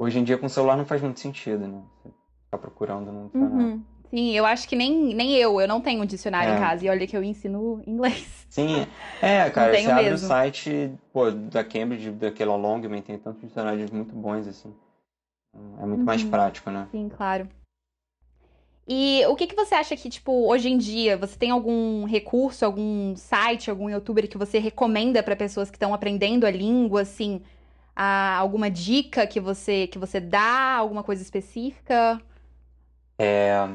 hoje 0.00 0.18
em 0.18 0.24
dia 0.24 0.38
com 0.38 0.46
o 0.46 0.50
celular 0.50 0.76
não 0.76 0.84
faz 0.84 1.02
muito 1.02 1.20
sentido, 1.20 1.66
né? 1.66 1.82
Você 2.02 2.10
ficar 2.44 2.58
procurando 2.58 3.12
num 3.12 3.26
dicionário. 3.26 3.66
Uhum. 3.66 3.82
Sim, 4.10 4.32
eu 4.32 4.44
acho 4.44 4.68
que 4.68 4.74
nem, 4.74 5.14
nem 5.14 5.36
eu, 5.36 5.60
eu 5.60 5.68
não 5.68 5.80
tenho 5.80 6.02
um 6.02 6.06
dicionário 6.06 6.52
é. 6.52 6.56
em 6.56 6.60
casa. 6.60 6.84
E 6.84 6.88
olha 6.88 7.06
que 7.06 7.16
eu 7.16 7.22
ensino 7.22 7.80
inglês. 7.86 8.46
Sim, 8.50 8.86
é, 9.22 9.48
cara, 9.50 9.72
você 9.72 9.90
abre 9.90 10.12
o 10.12 10.18
site 10.18 10.92
pô, 11.12 11.30
da 11.30 11.62
Cambridge, 11.62 12.10
daquela 12.10 12.56
Longman, 12.56 13.00
tem 13.00 13.16
tantos 13.16 13.40
dicionários 13.40 13.90
muito 13.92 14.12
bons, 14.14 14.48
assim. 14.48 14.74
É 15.54 15.86
muito 15.86 16.00
uhum. 16.00 16.04
mais 16.04 16.24
prático, 16.24 16.70
né? 16.70 16.88
Sim, 16.90 17.08
claro. 17.08 17.48
E 18.88 19.24
o 19.26 19.36
que, 19.36 19.46
que 19.46 19.54
você 19.54 19.76
acha 19.76 19.96
que, 19.96 20.10
tipo, 20.10 20.48
hoje 20.48 20.68
em 20.68 20.76
dia, 20.76 21.16
você 21.16 21.38
tem 21.38 21.50
algum 21.50 22.04
recurso, 22.04 22.64
algum 22.64 23.14
site, 23.14 23.70
algum 23.70 23.88
youtuber 23.88 24.28
que 24.28 24.36
você 24.36 24.58
recomenda 24.58 25.22
para 25.22 25.36
pessoas 25.36 25.70
que 25.70 25.76
estão 25.76 25.94
aprendendo 25.94 26.44
a 26.44 26.50
língua, 26.50 27.02
assim, 27.02 27.40
a, 27.94 28.36
alguma 28.36 28.68
dica 28.68 29.28
que 29.28 29.38
você, 29.38 29.86
que 29.86 29.96
você 29.96 30.18
dá, 30.18 30.74
alguma 30.74 31.04
coisa 31.04 31.22
específica? 31.22 32.20
É, 33.16 33.68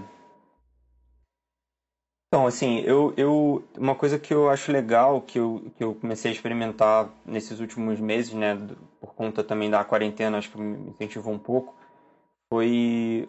Então, 2.36 2.48
assim, 2.48 2.80
eu, 2.82 3.14
eu, 3.16 3.64
uma 3.78 3.96
coisa 3.96 4.20
que 4.20 4.34
eu 4.34 4.50
acho 4.50 4.70
legal, 4.70 5.22
que 5.22 5.40
eu, 5.40 5.72
que 5.78 5.82
eu 5.82 5.96
comecei 5.96 6.30
a 6.30 6.34
experimentar 6.34 7.10
nesses 7.26 7.62
últimos 7.62 7.98
meses, 7.98 8.34
né, 8.34 8.58
por 9.00 9.16
conta 9.16 9.42
também 9.42 9.70
da 9.70 9.86
quarentena, 9.86 10.38
acho 10.38 10.52
que 10.52 10.58
me 10.58 10.90
incentivou 10.90 11.34
um 11.34 11.40
pouco, 11.40 11.74
foi... 12.52 13.26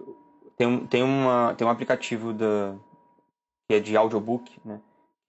Tem, 0.57 0.85
tem, 0.89 1.05
uma, 1.05 1.55
tem 1.55 1.65
um 1.65 1.71
aplicativo 1.71 2.33
da, 2.33 2.75
que 3.71 3.77
é 3.77 3.79
de 3.79 3.97
audiobook, 3.97 4.59
né, 4.65 4.81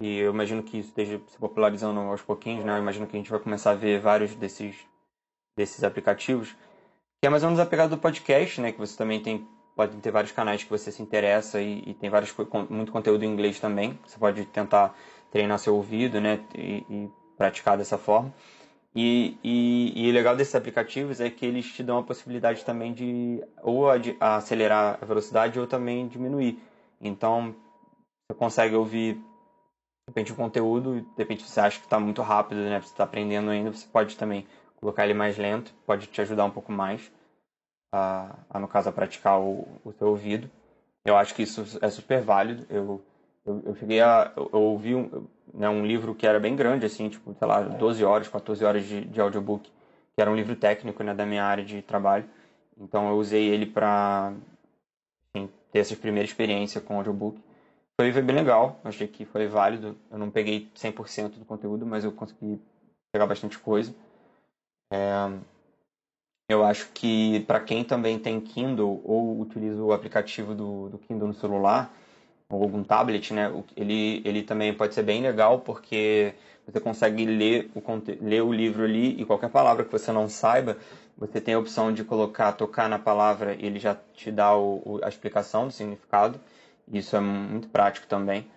e 0.01 0.17
eu 0.17 0.33
imagino 0.33 0.63
que 0.63 0.79
isso 0.79 0.89
esteja 0.89 1.21
se 1.27 1.37
popularizando 1.37 1.99
aos 1.99 2.23
pouquinhos, 2.23 2.65
né, 2.65 2.73
eu 2.73 2.81
imagino 2.81 3.05
que 3.05 3.15
a 3.15 3.19
gente 3.19 3.29
vai 3.29 3.39
começar 3.39 3.69
a 3.69 3.75
ver 3.75 3.99
vários 3.99 4.33
desses, 4.33 4.75
desses 5.55 5.83
aplicativos, 5.83 6.53
que 7.21 7.27
é 7.27 7.29
mais 7.29 7.43
ou 7.43 7.49
menos 7.49 7.59
a 7.59 7.69
pegada 7.69 7.95
do 7.95 8.01
podcast, 8.01 8.59
né, 8.59 8.71
que 8.71 8.79
você 8.79 8.97
também 8.97 9.21
tem 9.21 9.47
pode 9.77 9.95
ter 9.97 10.09
vários 10.09 10.31
canais 10.31 10.63
que 10.63 10.69
você 10.69 10.91
se 10.91 11.03
interessa 11.03 11.61
e, 11.61 11.83
e 11.85 11.93
tem 11.93 12.09
vários, 12.09 12.35
muito 12.67 12.91
conteúdo 12.91 13.23
em 13.23 13.27
inglês 13.31 13.59
também. 13.59 13.97
Você 14.05 14.17
pode 14.17 14.43
tentar 14.45 14.97
treinar 15.31 15.59
seu 15.59 15.75
ouvido, 15.75 16.19
né? 16.19 16.39
E, 16.55 16.83
e 16.89 17.09
praticar 17.37 17.77
dessa 17.77 17.97
forma. 17.97 18.33
E, 18.95 19.37
e, 19.43 19.93
e, 19.95 20.09
o 20.09 20.13
legal 20.13 20.35
desses 20.35 20.55
aplicativos 20.55 21.21
é 21.21 21.29
que 21.29 21.45
eles 21.45 21.67
te 21.71 21.83
dão 21.83 21.99
a 21.99 22.03
possibilidade 22.03 22.65
também 22.65 22.91
de 22.91 23.43
ou 23.61 23.97
de 23.99 24.17
acelerar 24.19 24.97
a 24.99 25.05
velocidade 25.05 25.59
ou 25.59 25.67
também 25.67 26.07
diminuir. 26.07 26.59
Então, 26.99 27.55
você 28.27 28.35
consegue 28.35 28.75
ouvir 28.75 29.13
de 29.13 29.21
repente 30.09 30.31
o 30.31 30.35
conteúdo, 30.35 31.01
de 31.01 31.07
repente 31.17 31.43
você 31.43 31.59
acha 31.59 31.77
que 31.77 31.85
está 31.85 31.99
muito 31.99 32.23
rápido, 32.23 32.61
né? 32.61 32.81
Você 32.81 32.87
está 32.87 33.03
aprendendo 33.03 33.51
ainda, 33.51 33.71
você 33.71 33.85
pode 33.87 34.17
também 34.17 34.47
colocar 34.77 35.03
ele 35.03 35.13
mais 35.13 35.37
lento, 35.37 35.71
pode 35.85 36.07
te 36.07 36.19
ajudar 36.21 36.45
um 36.45 36.51
pouco 36.51 36.71
mais 36.71 37.11
a, 37.91 38.35
a 38.49 38.59
no 38.59 38.67
caso, 38.67 38.89
a 38.89 38.91
praticar 38.91 39.39
o, 39.39 39.67
o 39.83 39.91
seu 39.93 40.07
ouvido. 40.07 40.49
Eu 41.05 41.15
acho 41.15 41.33
que 41.33 41.43
isso 41.43 41.77
é 41.81 41.89
super 41.89 42.21
válido. 42.21 42.65
Eu, 42.69 43.01
eu, 43.45 43.63
eu 43.65 43.75
cheguei 43.75 44.01
a. 44.01 44.31
Eu, 44.35 44.49
eu 44.53 44.61
ouvi 44.61 44.95
um, 44.95 45.27
né, 45.53 45.69
um 45.69 45.85
livro 45.85 46.13
que 46.13 46.27
era 46.27 46.39
bem 46.39 46.55
grande, 46.55 46.85
assim, 46.85 47.09
tipo, 47.09 47.33
sei 47.33 47.47
lá, 47.47 47.61
12 47.61 48.03
horas, 48.03 48.27
14 48.27 48.63
horas 48.65 48.85
de, 48.85 49.05
de 49.05 49.21
audiobook, 49.21 49.69
que 49.69 50.21
era 50.21 50.29
um 50.29 50.35
livro 50.35 50.55
técnico 50.55 51.03
né, 51.03 51.13
da 51.13 51.25
minha 51.25 51.43
área 51.43 51.63
de 51.63 51.81
trabalho. 51.81 52.25
Então 52.79 53.09
eu 53.09 53.15
usei 53.15 53.47
ele 53.47 53.65
para 53.65 54.33
ter 55.71 55.79
essa 55.79 55.95
primeira 55.95 56.25
experiência 56.25 56.81
com 56.81 56.97
audiobook. 56.97 57.41
Foi, 57.99 58.11
foi 58.11 58.21
bem 58.21 58.35
legal, 58.35 58.79
achei 58.83 59.07
que 59.07 59.25
foi 59.25 59.47
válido. 59.47 59.97
Eu 60.11 60.17
não 60.17 60.29
peguei 60.29 60.69
100% 60.75 61.39
do 61.39 61.45
conteúdo, 61.45 61.85
mas 61.85 62.03
eu 62.03 62.11
consegui 62.11 62.59
pegar 63.11 63.25
bastante 63.25 63.57
coisa. 63.57 63.93
É, 64.91 65.31
eu 66.49 66.63
acho 66.63 66.89
que 66.93 67.41
para 67.41 67.59
quem 67.59 67.83
também 67.83 68.17
tem 68.19 68.39
Kindle 68.39 69.01
ou 69.03 69.39
utiliza 69.41 69.81
o 69.83 69.91
aplicativo 69.91 70.55
do, 70.55 70.89
do 70.89 70.97
Kindle 70.97 71.27
no 71.27 71.33
celular 71.33 71.93
ou 72.49 72.63
algum 72.63 72.83
tablet, 72.83 73.33
né, 73.33 73.51
ele, 73.75 74.21
ele 74.23 74.43
também 74.43 74.73
pode 74.73 74.93
ser 74.93 75.03
bem 75.03 75.21
legal 75.21 75.59
porque 75.59 76.33
você 76.65 76.79
consegue 76.79 77.25
ler 77.25 77.69
o, 77.75 77.81
ler 78.21 78.41
o 78.41 78.53
livro 78.53 78.83
ali 78.83 79.19
e 79.19 79.25
qualquer 79.25 79.49
palavra 79.49 79.83
que 79.83 79.91
você 79.91 80.11
não 80.11 80.29
saiba, 80.29 80.77
você 81.17 81.41
tem 81.41 81.55
a 81.55 81.59
opção 81.59 81.91
de 81.93 82.03
colocar, 82.03 82.53
tocar 82.53 82.87
na 82.87 82.99
palavra 82.99 83.53
e 83.55 83.65
ele 83.65 83.79
já 83.79 83.95
te 84.13 84.31
dá 84.31 84.55
o, 84.55 84.99
a 85.03 85.09
explicação 85.09 85.67
do 85.67 85.73
significado. 85.73 86.39
Isso 86.91 87.15
é 87.17 87.19
muito 87.19 87.67
prático 87.67 88.07
também. 88.07 88.47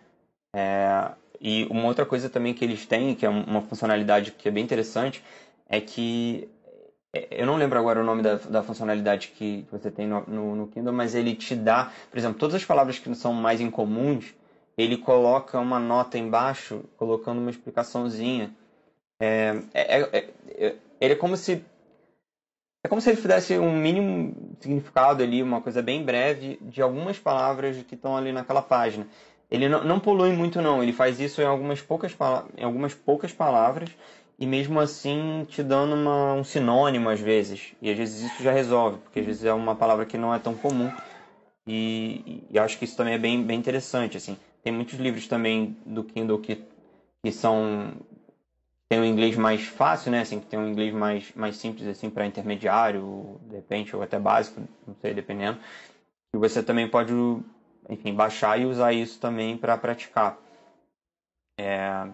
É, 0.54 1.12
e 1.40 1.66
uma 1.70 1.87
outra 1.87 2.06
coisa 2.06 2.28
também 2.28 2.54
que 2.54 2.64
eles 2.64 2.87
têm, 2.87 3.14
que 3.14 3.26
é 3.26 3.28
uma 3.28 3.62
funcionalidade 3.62 4.32
que 4.32 4.49
é 4.49 4.52
bem 4.52 4.62
interessante, 4.62 5.23
é 5.68 5.80
que 5.80 6.49
eu 7.12 7.45
não 7.45 7.57
lembro 7.57 7.79
agora 7.79 8.00
o 8.00 8.05
nome 8.05 8.23
da, 8.23 8.37
da 8.37 8.62
funcionalidade 8.62 9.29
que 9.29 9.67
você 9.71 9.90
tem 9.90 10.07
no, 10.07 10.25
no, 10.26 10.57
no, 10.57 10.67
Kindle, 10.69 10.93
mas 10.93 11.14
ele 11.14 11.35
te 11.35 11.57
dá, 11.57 11.90
por 12.09 12.19
exemplo, 12.19 12.38
todas 12.38 12.55
as 12.55 12.64
palavras 12.64 12.99
que 12.99 13.12
são 13.14 13.33
mais 13.33 13.61
incomuns, 13.61 14.33
ele 14.79 14.97
coloca 14.97 15.59
uma 15.59 15.81
nota 15.81 16.17
embaixo, 16.17 16.85
colocando 16.97 17.38
uma 17.38 17.50
explicaçãozinha. 17.50 18.52
É, 19.21 19.61
é, 19.75 20.00
é, 20.00 20.31
é, 20.49 20.76
ele 21.00 21.12
é 21.12 21.17
como 21.17 21.37
se 21.37 21.62
é 22.83 22.88
como 22.88 23.00
se 23.00 23.11
ele 23.11 23.21
fizesse 23.21 23.59
um 23.59 23.76
mínimo 23.76 24.57
significado 24.59 25.23
ali, 25.23 25.43
uma 25.43 25.61
coisa 25.61 25.83
bem 25.83 26.02
breve 26.02 26.59
de 26.62 26.81
algumas 26.81 27.19
palavras 27.19 27.76
que 27.83 27.95
estão 27.95 28.17
ali 28.17 28.33
naquela 28.33 28.62
página. 28.62 29.07
Ele 29.50 29.69
não, 29.69 29.85
não 29.85 30.00
polui 30.00 30.33
muito 30.33 30.62
não, 30.62 30.83
ele 30.83 30.93
faz 30.93 31.21
isso 31.21 31.43
em 31.43 31.45
algumas 31.45 31.83
poucas, 31.83 32.17
em 32.57 32.64
algumas 32.64 32.95
poucas 32.95 33.33
palavras 33.33 33.90
e 34.40 34.47
mesmo 34.47 34.80
assim 34.80 35.44
te 35.49 35.62
dando 35.62 35.94
uma, 35.94 36.32
um 36.32 36.42
sinônimo 36.42 37.11
às 37.11 37.20
vezes. 37.20 37.75
E 37.82 37.90
às 37.90 37.99
vezes 37.99 38.32
isso 38.32 38.42
já 38.42 38.50
resolve, 38.50 38.99
porque 38.99 39.20
às 39.20 39.26
vezes 39.26 39.44
é 39.44 39.52
uma 39.52 39.76
palavra 39.76 40.06
que 40.06 40.16
não 40.16 40.35
é 40.35 40.38
tão 40.38 40.54
comum. 40.54 40.90
E, 41.66 42.42
e 42.50 42.59
acho 42.59 42.78
que 42.78 42.87
isso 42.87 42.97
também 42.97 43.14
é 43.14 43.18
bem, 43.18 43.42
bem 43.42 43.59
interessante. 43.59 44.16
assim 44.16 44.38
Tem 44.64 44.73
muitos 44.73 44.99
livros 44.99 45.28
também 45.28 45.76
do 45.85 46.02
Kindle 46.02 46.38
que, 46.38 46.64
que 47.23 47.30
são 47.30 47.92
tem 48.88 48.99
um 48.99 49.04
inglês 49.04 49.37
mais 49.37 49.64
fácil, 49.66 50.11
né? 50.11 50.23
Assim, 50.23 50.40
que 50.40 50.47
tem 50.47 50.59
um 50.59 50.68
inglês 50.68 50.92
mais, 50.92 51.32
mais 51.37 51.56
simples 51.56 51.87
assim 51.87 52.11
para 52.11 52.26
intermediário, 52.26 53.38
de 53.42 53.54
repente, 53.54 53.94
ou 53.94 54.02
até 54.02 54.18
básico, 54.18 54.61
não 54.85 54.97
sei, 54.97 55.14
dependendo. 55.14 55.61
E 56.35 56.38
você 56.38 56.61
também 56.61 56.88
pode, 56.88 57.12
enfim, 57.88 58.12
baixar 58.12 58.59
e 58.59 58.66
usar 58.66 58.92
isso 58.92 59.20
também 59.20 59.56
para 59.56 59.78
praticar. 59.78 60.37
É, 61.56 62.09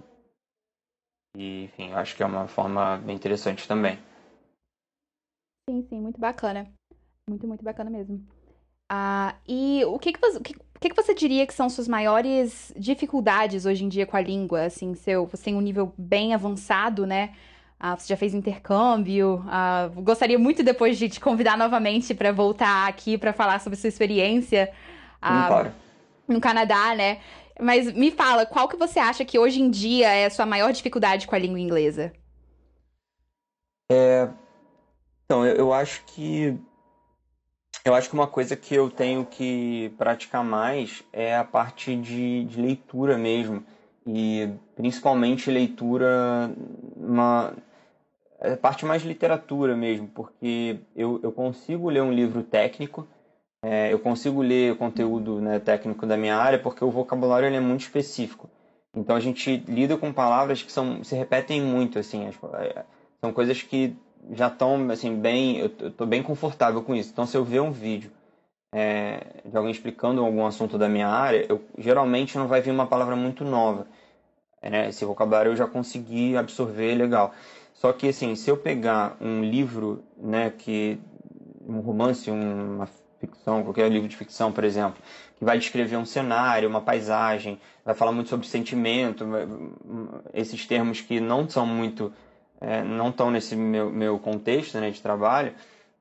e, 1.36 1.64
enfim, 1.64 1.90
eu 1.90 1.98
acho 1.98 2.16
que 2.16 2.22
é 2.22 2.26
uma 2.26 2.48
forma 2.48 2.96
bem 2.98 3.14
interessante 3.14 3.68
também. 3.68 3.98
Sim, 5.68 5.82
sim, 5.88 6.00
muito 6.00 6.18
bacana. 6.18 6.66
Muito, 7.28 7.46
muito 7.46 7.64
bacana 7.64 7.90
mesmo. 7.90 8.24
Ah, 8.88 9.34
e 9.46 9.84
o 9.84 9.98
que 9.98 10.12
que 10.12 10.20
você, 10.20 10.38
o 10.38 10.40
que, 10.40 10.54
o 10.54 10.78
que 10.80 10.90
que 10.90 10.96
você 10.96 11.12
diria 11.12 11.46
que 11.46 11.52
são 11.52 11.68
suas 11.68 11.88
maiores 11.88 12.72
dificuldades 12.76 13.66
hoje 13.66 13.84
em 13.84 13.88
dia 13.88 14.06
com 14.06 14.16
a 14.16 14.20
língua? 14.20 14.62
Assim, 14.62 14.94
seu, 14.94 15.26
você 15.26 15.44
tem 15.44 15.56
um 15.56 15.60
nível 15.60 15.92
bem 15.98 16.32
avançado, 16.32 17.04
né? 17.04 17.34
Ah, 17.78 17.96
você 17.96 18.08
já 18.08 18.16
fez 18.16 18.32
intercâmbio. 18.32 19.44
Ah, 19.48 19.90
gostaria 19.96 20.38
muito 20.38 20.62
depois 20.62 20.96
de 20.96 21.08
te 21.08 21.20
convidar 21.20 21.58
novamente 21.58 22.14
para 22.14 22.32
voltar 22.32 22.88
aqui 22.88 23.18
para 23.18 23.32
falar 23.32 23.60
sobre 23.60 23.78
sua 23.78 23.88
experiência 23.88 24.72
ah, 25.20 25.46
claro. 25.48 25.72
no 26.28 26.40
Canadá, 26.40 26.94
né? 26.94 27.20
Mas 27.60 27.92
me 27.92 28.10
fala, 28.10 28.44
qual 28.44 28.68
que 28.68 28.76
você 28.76 28.98
acha 28.98 29.24
que 29.24 29.38
hoje 29.38 29.60
em 29.60 29.70
dia 29.70 30.08
é 30.08 30.26
a 30.26 30.30
sua 30.30 30.46
maior 30.46 30.72
dificuldade 30.72 31.26
com 31.26 31.34
a 31.34 31.38
língua 31.38 31.58
inglesa? 31.58 32.12
É... 33.90 34.28
Então, 35.24 35.44
eu, 35.44 35.56
eu 35.56 35.72
acho 35.72 36.04
que 36.04 36.58
eu 37.84 37.94
acho 37.94 38.08
que 38.08 38.14
uma 38.14 38.26
coisa 38.26 38.56
que 38.56 38.74
eu 38.74 38.90
tenho 38.90 39.24
que 39.24 39.92
praticar 39.96 40.42
mais 40.42 41.04
é 41.12 41.36
a 41.36 41.44
parte 41.44 41.94
de, 41.94 42.44
de 42.44 42.60
leitura 42.60 43.16
mesmo. 43.16 43.64
E 44.04 44.48
principalmente 44.74 45.50
leitura, 45.50 46.52
uma 46.96 47.54
a 48.40 48.48
é 48.48 48.56
parte 48.56 48.84
mais 48.84 49.02
literatura 49.02 49.76
mesmo, 49.76 50.08
porque 50.08 50.78
eu, 50.94 51.20
eu 51.22 51.32
consigo 51.32 51.88
ler 51.88 52.02
um 52.02 52.12
livro 52.12 52.42
técnico, 52.42 53.06
é, 53.62 53.92
eu 53.92 53.98
consigo 53.98 54.42
ler 54.42 54.72
o 54.72 54.76
conteúdo 54.76 55.40
né, 55.40 55.58
técnico 55.58 56.06
da 56.06 56.16
minha 56.16 56.36
área 56.36 56.58
porque 56.58 56.84
o 56.84 56.90
vocabulário 56.90 57.48
é 57.48 57.60
muito 57.60 57.82
específico. 57.82 58.48
Então 58.94 59.14
a 59.16 59.20
gente 59.20 59.56
lida 59.68 59.96
com 59.96 60.12
palavras 60.12 60.62
que 60.62 60.72
são, 60.72 61.04
se 61.04 61.14
repetem 61.14 61.60
muito, 61.60 61.98
assim, 61.98 62.26
as, 62.26 62.34
é, 62.60 62.84
são 63.20 63.32
coisas 63.32 63.62
que 63.62 63.96
já 64.32 64.48
estão 64.48 64.90
assim 64.90 65.14
bem, 65.14 65.58
eu 65.58 65.66
estou 65.66 66.06
bem 66.06 66.22
confortável 66.22 66.82
com 66.82 66.94
isso. 66.94 67.10
Então 67.12 67.26
se 67.26 67.36
eu 67.36 67.44
ver 67.44 67.60
um 67.60 67.70
vídeo 67.70 68.10
é, 68.72 69.20
de 69.44 69.56
alguém 69.56 69.70
explicando 69.70 70.24
algum 70.24 70.46
assunto 70.46 70.78
da 70.78 70.88
minha 70.88 71.08
área, 71.08 71.46
eu 71.48 71.62
geralmente 71.78 72.38
não 72.38 72.48
vai 72.48 72.60
vir 72.60 72.70
uma 72.70 72.86
palavra 72.86 73.16
muito 73.16 73.44
nova. 73.44 73.86
Né? 74.62 74.88
Esse 74.88 75.04
vocabulário 75.04 75.52
eu 75.52 75.56
já 75.56 75.66
consegui 75.66 76.36
absorver 76.36 76.94
legal. 76.94 77.32
Só 77.74 77.92
que 77.92 78.08
assim, 78.08 78.34
se 78.34 78.50
eu 78.50 78.56
pegar 78.56 79.16
um 79.20 79.42
livro, 79.42 80.02
né, 80.16 80.50
que 80.50 80.98
um 81.68 81.80
romance, 81.80 82.30
uma 82.30 82.88
ficção, 83.18 83.62
qualquer 83.62 83.90
livro 83.90 84.08
de 84.08 84.16
ficção, 84.16 84.52
por 84.52 84.64
exemplo, 84.64 85.02
que 85.36 85.44
vai 85.44 85.58
descrever 85.58 85.96
um 85.96 86.04
cenário, 86.04 86.68
uma 86.68 86.80
paisagem, 86.80 87.58
vai 87.84 87.94
falar 87.94 88.12
muito 88.12 88.30
sobre 88.30 88.46
sentimento, 88.46 89.24
esses 90.32 90.66
termos 90.66 91.00
que 91.00 91.20
não 91.20 91.48
são 91.48 91.66
muito, 91.66 92.12
é, 92.60 92.82
não 92.82 93.10
estão 93.10 93.30
nesse 93.30 93.54
meu, 93.56 93.90
meu 93.90 94.18
contexto 94.18 94.78
né, 94.78 94.90
de 94.90 95.00
trabalho, 95.00 95.54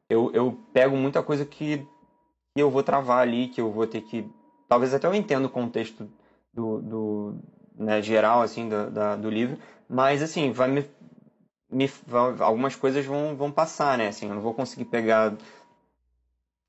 eu, 0.10 0.32
eu 0.34 0.58
pego 0.74 0.96
muita 0.96 1.24
coisa 1.24 1.46
que, 1.46 1.78
que 2.54 2.62
eu 2.62 2.70
vou 2.70 2.84
travar 2.84 3.22
ali, 3.22 3.48
que 3.48 3.60
eu 3.60 3.72
vou 3.72 3.88
ter 3.88 4.02
que, 4.02 4.30
talvez 4.68 4.94
até 4.94 5.08
eu 5.08 5.16
entenda 5.16 5.48
o 5.48 5.52
contexto 5.52 6.10
do, 6.54 6.82
do 6.82 7.36
né, 7.78 8.02
geral 8.02 8.42
assim 8.42 8.70
do, 8.70 8.90
da, 8.92 9.16
do 9.16 9.30
livro, 9.30 9.58
mas 9.90 10.22
assim 10.22 10.52
vai 10.52 10.70
me, 10.70 10.86
me 11.70 11.90
algumas 12.40 12.76
coisas 12.76 13.06
vão, 13.06 13.36
vão 13.36 13.52
passar, 13.52 13.98
né? 13.98 14.08
Assim, 14.08 14.28
eu 14.28 14.36
não 14.36 14.42
vou 14.42 14.54
conseguir 14.54 14.86
pegar 14.86 15.34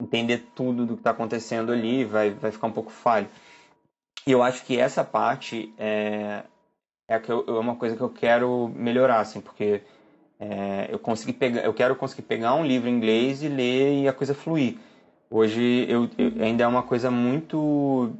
entender 0.01 0.47
tudo 0.55 0.85
do 0.85 0.95
que 0.95 1.01
está 1.01 1.11
acontecendo 1.11 1.73
ali, 1.73 2.05
vai, 2.05 2.31
vai 2.31 2.51
ficar 2.51 2.67
um 2.67 2.73
pouco 2.73 2.91
falho. 2.91 3.29
E 4.27 4.33
eu 4.33 4.43
acho 4.43 4.65
que 4.65 4.79
essa 4.79 5.05
parte 5.05 5.73
é, 5.79 6.43
é, 7.09 7.23
eu, 7.29 7.45
é 7.47 7.61
uma 7.61 7.77
coisa 7.77 7.97
que 7.97 8.03
eu 8.03 8.11
quero 8.11 8.69
melhorar, 8.75 9.21
assim, 9.21 9.41
porque 9.41 9.83
é, 10.39 10.89
eu 10.91 10.99
consegui 10.99 11.33
pegar, 11.33 11.63
eu 11.63 11.73
quero 11.73 11.97
conseguir 11.97 12.23
pegar 12.23 12.55
um 12.55 12.65
livro 12.65 12.89
em 12.89 12.97
inglês 12.97 13.43
e 13.43 13.49
ler 13.49 14.03
e 14.03 14.09
a 14.09 14.13
coisa 14.13 14.35
fluir. 14.35 14.77
Hoje 15.31 15.87
eu, 15.89 16.09
eu 16.19 16.45
ainda 16.45 16.65
é 16.65 16.67
uma 16.67 16.83
coisa 16.83 17.11
muito 17.11 18.13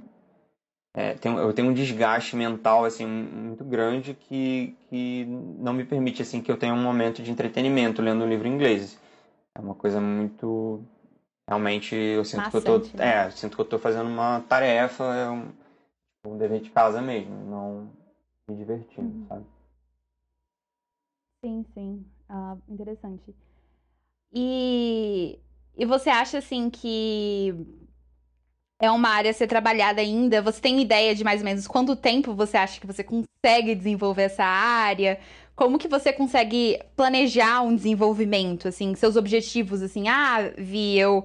é, 0.97 1.15
eu 1.25 1.53
tenho 1.53 1.69
um 1.69 1.75
desgaste 1.75 2.35
mental 2.35 2.87
assim 2.87 3.07
muito 3.07 3.63
grande 3.65 4.15
que, 4.15 4.75
que 4.89 5.27
não 5.59 5.75
me 5.75 5.85
permite 5.85 6.23
assim 6.23 6.41
que 6.41 6.51
eu 6.51 6.57
tenha 6.57 6.73
um 6.73 6.83
momento 6.83 7.23
de 7.23 7.31
entretenimento 7.31 8.01
lendo 8.01 8.25
um 8.25 8.29
livro 8.29 8.49
em 8.49 8.55
inglês. 8.55 8.99
É 9.55 9.61
uma 9.61 9.75
coisa 9.75 10.01
muito 10.01 10.81
realmente 11.49 11.95
eu 11.95 12.25
sinto 12.25 12.43
Maçante, 12.45 12.61
que 12.63 12.71
eu 12.71 12.81
tô 12.93 12.99
né? 12.99 13.27
é, 13.27 13.31
sinto 13.31 13.55
que 13.57 13.61
eu 13.63 13.67
tô 13.69 13.79
fazendo 13.79 14.09
uma 14.09 14.41
tarefa, 14.43 15.05
é 15.05 15.31
um, 15.31 15.53
um 16.27 16.39
dever 16.39 16.61
de 16.61 16.71
casa 16.71 17.01
mesmo, 17.01 17.35
não 17.47 17.91
me 18.49 18.57
divertindo, 18.57 19.13
uhum. 19.13 19.27
sabe? 19.29 19.47
Sim, 21.45 21.65
sim. 21.75 22.07
Ah, 22.29 22.57
interessante. 22.69 23.35
E, 24.33 25.39
e 25.77 25.85
você 25.87 26.11
acha 26.11 26.39
assim 26.39 26.69
que 26.69 27.55
é 28.79 28.91
uma 28.91 29.09
área 29.09 29.31
a 29.31 29.35
ser 29.35 29.47
trabalhada 29.47 30.01
ainda? 30.01 30.43
Você 30.43 30.61
tem 30.61 30.81
ideia 30.81 31.15
de 31.15 31.25
mais 31.25 31.41
ou 31.41 31.45
menos 31.45 31.67
quanto 31.67 31.97
tempo 31.97 32.35
você 32.35 32.57
acha 32.57 32.81
que 32.81 32.87
você 32.87 33.03
consegue 33.03 33.75
desenvolver 33.75 34.23
essa 34.25 34.45
área? 34.45 35.19
Como 35.57 35.79
que 35.79 35.89
você 35.89 36.13
consegue 36.13 36.79
planejar 36.95 37.63
um 37.63 37.75
desenvolvimento, 37.75 38.69
assim, 38.69 38.95
seus 38.95 39.17
objetivos, 39.17 39.81
assim, 39.83 40.07
ah, 40.07 40.53
Vi, 40.57 40.99
eu 40.99 41.25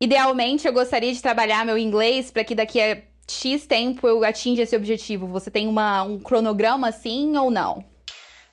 idealmente 0.00 0.68
eu 0.68 0.72
gostaria 0.72 1.12
de 1.12 1.20
trabalhar 1.20 1.66
meu 1.66 1.76
inglês 1.76 2.30
para 2.30 2.44
que 2.44 2.54
daqui 2.54 2.80
a 2.80 3.02
X 3.28 3.66
tempo 3.66 4.06
eu 4.06 4.24
atinja 4.24 4.62
esse 4.62 4.76
objetivo. 4.76 5.26
Você 5.26 5.50
tem 5.50 5.66
uma, 5.66 6.04
um 6.04 6.20
cronograma 6.20 6.88
assim 6.88 7.36
ou 7.36 7.50
não? 7.50 7.84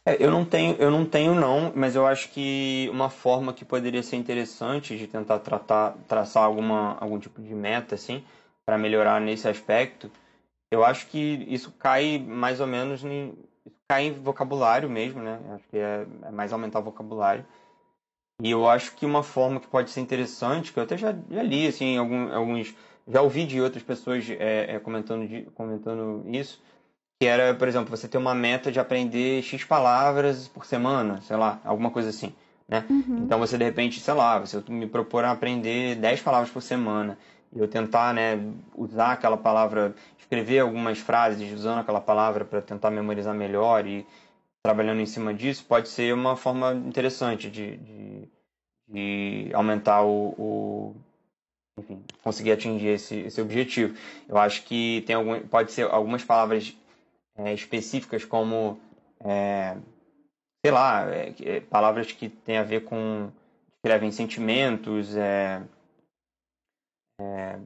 É, 0.04 0.18
eu 0.20 0.30
não 0.30 0.44
tenho, 0.44 0.76
eu 0.78 0.92
não 0.92 1.06
tenho 1.06 1.34
não, 1.34 1.72
mas 1.76 1.96
eu 1.96 2.06
acho 2.06 2.30
que 2.30 2.88
uma 2.92 3.10
forma 3.10 3.54
que 3.54 3.64
poderia 3.66 4.04
ser 4.04 4.18
interessante 4.18 4.98
de 4.98 5.08
tentar 5.08 5.40
tratar, 5.40 5.96
traçar 6.08 6.44
alguma, 6.44 6.98
algum 7.00 7.18
tipo 7.18 7.42
de 7.42 7.56
meta 7.56 7.96
assim, 7.96 8.24
para 8.66 8.78
melhorar 8.78 9.20
nesse 9.22 9.48
aspecto, 9.48 10.12
eu 10.72 10.84
acho 10.84 11.08
que 11.08 11.46
isso 11.48 11.72
cai 11.80 12.20
mais 12.20 12.60
ou 12.60 12.68
menos 12.68 13.04
em, 13.04 13.34
cai 13.88 14.08
em 14.08 14.14
vocabulário 14.14 14.90
mesmo, 14.90 15.22
né? 15.22 15.40
Acho 15.52 15.64
que 15.70 15.78
é, 15.78 16.06
é, 16.24 16.32
mais 16.32 16.52
aumentar 16.52 16.80
o 16.80 16.84
vocabulário. 16.84 17.46
E 18.42 18.52
eu 18.52 18.68
acho 18.68 18.96
que 18.96 19.06
uma 19.06 19.24
forma 19.24 19.60
que 19.60 19.68
pode 19.68 19.90
ser 19.90 20.02
interessante, 20.02 20.74
que 20.74 20.80
eu 20.80 20.84
até 20.84 20.98
já, 20.98 21.16
já 21.30 21.44
li 21.44 21.68
assim, 21.68 21.98
algum, 21.98 22.34
alguns, 22.34 22.76
já 23.08 23.22
ouvi 23.22 23.46
de 23.46 23.62
outras 23.62 23.84
pessoas 23.84 24.30
é, 24.30 24.76
é, 24.76 24.80
comentando, 24.80 25.28
de, 25.28 25.44
comentando 25.56 26.24
isso, 26.28 26.62
que 27.20 27.28
era, 27.28 27.54
por 27.56 27.68
exemplo, 27.68 27.96
você 27.96 28.08
ter 28.08 28.18
uma 28.18 28.36
meta 28.36 28.72
de 28.72 28.80
aprender 28.80 29.42
X 29.42 29.64
palavras 29.64 30.50
por 30.50 30.66
semana, 30.66 31.22
sei 31.22 31.38
lá, 31.38 31.62
alguma 31.64 31.90
coisa 31.92 32.10
assim, 32.10 32.36
né? 32.68 32.86
Uhum. 32.90 33.24
Então 33.24 33.40
você, 33.40 33.58
de 33.58 33.64
repente, 33.64 34.02
sei 34.02 34.14
lá, 34.14 34.40
você 34.40 34.62
me 34.68 34.86
propor 34.86 35.24
aprender 35.24 35.96
10 35.96 36.22
palavras 36.22 36.50
por 36.50 36.62
semana 36.62 37.18
eu 37.56 37.68
tentar, 37.68 38.14
né, 38.14 38.38
usar 38.76 39.14
aquela 39.14 39.38
palavra, 39.38 39.96
escrever 40.20 40.60
algumas 40.60 41.00
frases 41.00 41.52
usando 41.54 41.80
aquela 41.80 42.02
palavra 42.02 42.44
para 42.44 42.62
tentar 42.62 42.92
memorizar 42.92 43.34
melhor 43.34 43.88
e 43.88 44.06
trabalhando 44.62 45.00
em 45.00 45.06
cima 45.06 45.34
disso, 45.34 45.64
pode 45.66 45.88
ser 45.88 46.14
uma 46.14 46.36
forma 46.36 46.74
interessante 46.74 47.50
de, 47.50 47.78
de, 47.78 48.30
de 48.88 49.50
aumentar 49.54 50.04
o, 50.04 50.34
o 50.38 50.96
enfim, 51.78 52.04
conseguir 52.24 52.52
atingir 52.52 52.88
esse, 52.88 53.16
esse 53.20 53.40
objetivo. 53.40 53.96
Eu 54.28 54.38
acho 54.38 54.64
que 54.64 55.04
tem 55.06 55.16
algum, 55.16 55.40
pode 55.42 55.72
ser 55.72 55.84
algumas 55.90 56.24
palavras 56.24 56.76
é, 57.38 57.54
específicas 57.54 58.26
como, 58.26 58.80
é, 59.24 59.78
sei 60.66 60.72
lá, 60.72 61.14
é, 61.14 61.34
é, 61.44 61.60
palavras 61.60 62.12
que 62.12 62.30
têm 62.30 62.58
a 62.58 62.64
ver 62.64 62.86
com, 62.86 63.30
escrevem 63.78 64.12
sentimentos, 64.12 65.16
é, 65.16 65.62
é, 67.20 67.60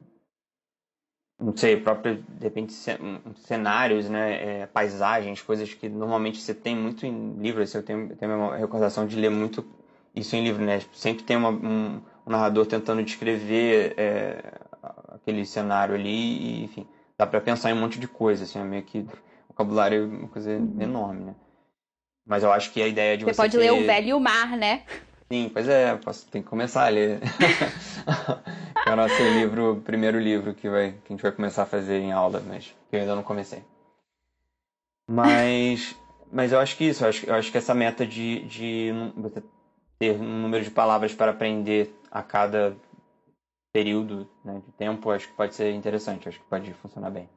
não 1.38 1.56
sei, 1.56 1.76
próprio, 1.76 2.22
de 2.28 2.44
repente, 2.44 2.72
cenários, 3.36 4.08
né, 4.08 4.66
paisagens, 4.66 5.40
coisas 5.40 5.72
que 5.72 5.88
normalmente 5.88 6.38
você 6.38 6.54
tem 6.54 6.76
muito 6.76 7.06
em 7.06 7.34
livros, 7.38 7.74
eu 7.74 7.82
tenho, 7.82 8.14
tenho 8.16 8.36
uma 8.36 8.56
recordação 8.56 9.06
de 9.06 9.16
ler 9.16 9.30
muito 9.30 9.64
isso 10.14 10.36
em 10.36 10.44
livro, 10.44 10.62
né, 10.62 10.80
sempre 10.92 11.22
tem 11.22 11.36
uma, 11.36 11.50
um, 11.50 12.02
um 12.26 12.30
narrador 12.30 12.66
tentando 12.66 13.02
descrever 13.02 13.96
aquele 15.08 15.46
cenário 15.46 15.94
ali 15.94 16.08
e, 16.08 16.64
enfim, 16.64 16.86
dá 17.16 17.26
para 17.26 17.40
pensar 17.40 17.70
em 17.70 17.74
um 17.74 17.80
monte 17.80 17.98
de 17.98 18.08
coisa, 18.08 18.44
assim, 18.44 18.58
é 18.58 18.64
meio 18.64 18.82
que 18.82 19.06
vocabulário 19.60 20.04
é 20.04 20.06
uma 20.06 20.28
coisa 20.28 20.50
uhum. 20.50 20.76
enorme, 20.80 21.24
né? 21.24 21.34
Mas 22.26 22.42
eu 22.42 22.52
acho 22.52 22.72
que 22.72 22.82
a 22.82 22.86
ideia 22.86 23.16
de 23.16 23.24
você. 23.24 23.34
Você 23.34 23.42
pode 23.42 23.52
ter... 23.52 23.58
ler 23.58 23.72
O 23.72 23.86
Velho 23.86 24.08
e 24.08 24.14
o 24.14 24.20
Mar, 24.20 24.56
né? 24.56 24.84
Sim, 25.32 25.48
pois 25.52 25.68
é, 25.68 25.96
posso, 25.96 26.26
tem 26.28 26.42
que 26.42 26.48
começar 26.48 26.86
a 26.86 26.88
ler. 26.88 27.20
é 28.84 28.92
o 28.92 28.96
nosso 28.96 29.22
livro, 29.22 29.80
primeiro 29.84 30.18
livro 30.18 30.52
que, 30.52 30.68
vai, 30.68 30.92
que 30.92 31.12
a 31.12 31.16
gente 31.16 31.22
vai 31.22 31.30
começar 31.30 31.62
a 31.62 31.66
fazer 31.66 32.00
em 32.00 32.10
aula, 32.10 32.40
mas 32.40 32.74
que 32.88 32.96
eu 32.96 33.00
ainda 33.00 33.14
não 33.14 33.22
comecei. 33.22 33.62
Mas, 35.08 35.94
mas 36.32 36.50
eu 36.50 36.58
acho 36.58 36.76
que 36.76 36.84
isso, 36.84 37.04
eu 37.04 37.08
acho, 37.08 37.26
eu 37.26 37.34
acho 37.34 37.52
que 37.52 37.58
essa 37.58 37.72
meta 37.72 38.04
de, 38.04 38.40
de 38.46 38.90
você 39.16 39.40
ter 40.00 40.20
um 40.20 40.42
número 40.42 40.64
de 40.64 40.70
palavras 40.70 41.14
para 41.14 41.30
aprender 41.30 41.94
a 42.10 42.24
cada 42.24 42.76
período 43.72 44.28
né, 44.44 44.60
de 44.66 44.72
tempo, 44.72 45.12
acho 45.12 45.28
que 45.28 45.34
pode 45.34 45.54
ser 45.54 45.72
interessante, 45.72 46.28
acho 46.28 46.40
que 46.40 46.46
pode 46.46 46.74
funcionar 46.74 47.10
bem. 47.10 47.28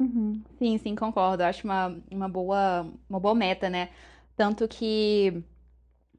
Uhum. 0.00 0.40
Sim, 0.56 0.78
sim, 0.78 0.94
concordo. 0.94 1.42
Acho 1.42 1.66
uma, 1.66 2.00
uma, 2.10 2.28
boa, 2.28 2.86
uma 3.08 3.18
boa 3.18 3.34
meta, 3.34 3.68
né? 3.68 3.90
Tanto 4.36 4.68
que 4.68 5.42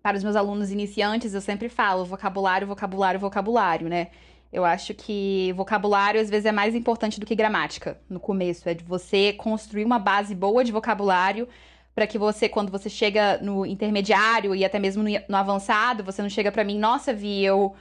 para 0.02 0.18
os 0.18 0.24
meus 0.24 0.36
alunos 0.36 0.72
iniciantes 0.72 1.34
eu 1.34 1.42
sempre 1.42 1.70
falo 1.70 2.06
vocabulário, 2.06 2.68
vocabulário, 2.68 3.20
vocabulário, 3.20 3.88
né? 3.90 4.08
Eu 4.52 4.66
acho 4.66 4.94
que 4.94 5.54
vocabulário 5.54 6.20
às 6.20 6.30
vezes 6.30 6.46
é 6.46 6.52
mais 6.52 6.76
importante 6.76 7.20
do 7.20 7.26
que 7.26 7.36
gramática 7.36 7.98
no 8.10 8.20
começo. 8.20 8.68
É 8.68 8.74
de 8.74 8.84
você 8.84 9.32
construir 9.34 9.86
uma 9.86 9.98
base 9.98 10.36
boa 10.36 10.64
de 10.64 10.72
vocabulário 10.72 11.48
para 11.96 12.08
que 12.08 12.18
você, 12.18 12.50
quando 12.50 12.72
você 12.72 12.90
chega 12.90 13.38
no 13.42 13.66
intermediário 13.66 14.56
e 14.56 14.66
até 14.66 14.80
mesmo 14.80 15.04
no, 15.04 15.10
no 15.28 15.38
avançado, 15.38 16.04
você 16.04 16.22
não 16.22 16.30
chega 16.30 16.52
para 16.52 16.64
mim, 16.64 16.78
nossa, 16.78 17.14
Vi, 17.14 17.44
eu 17.44 17.74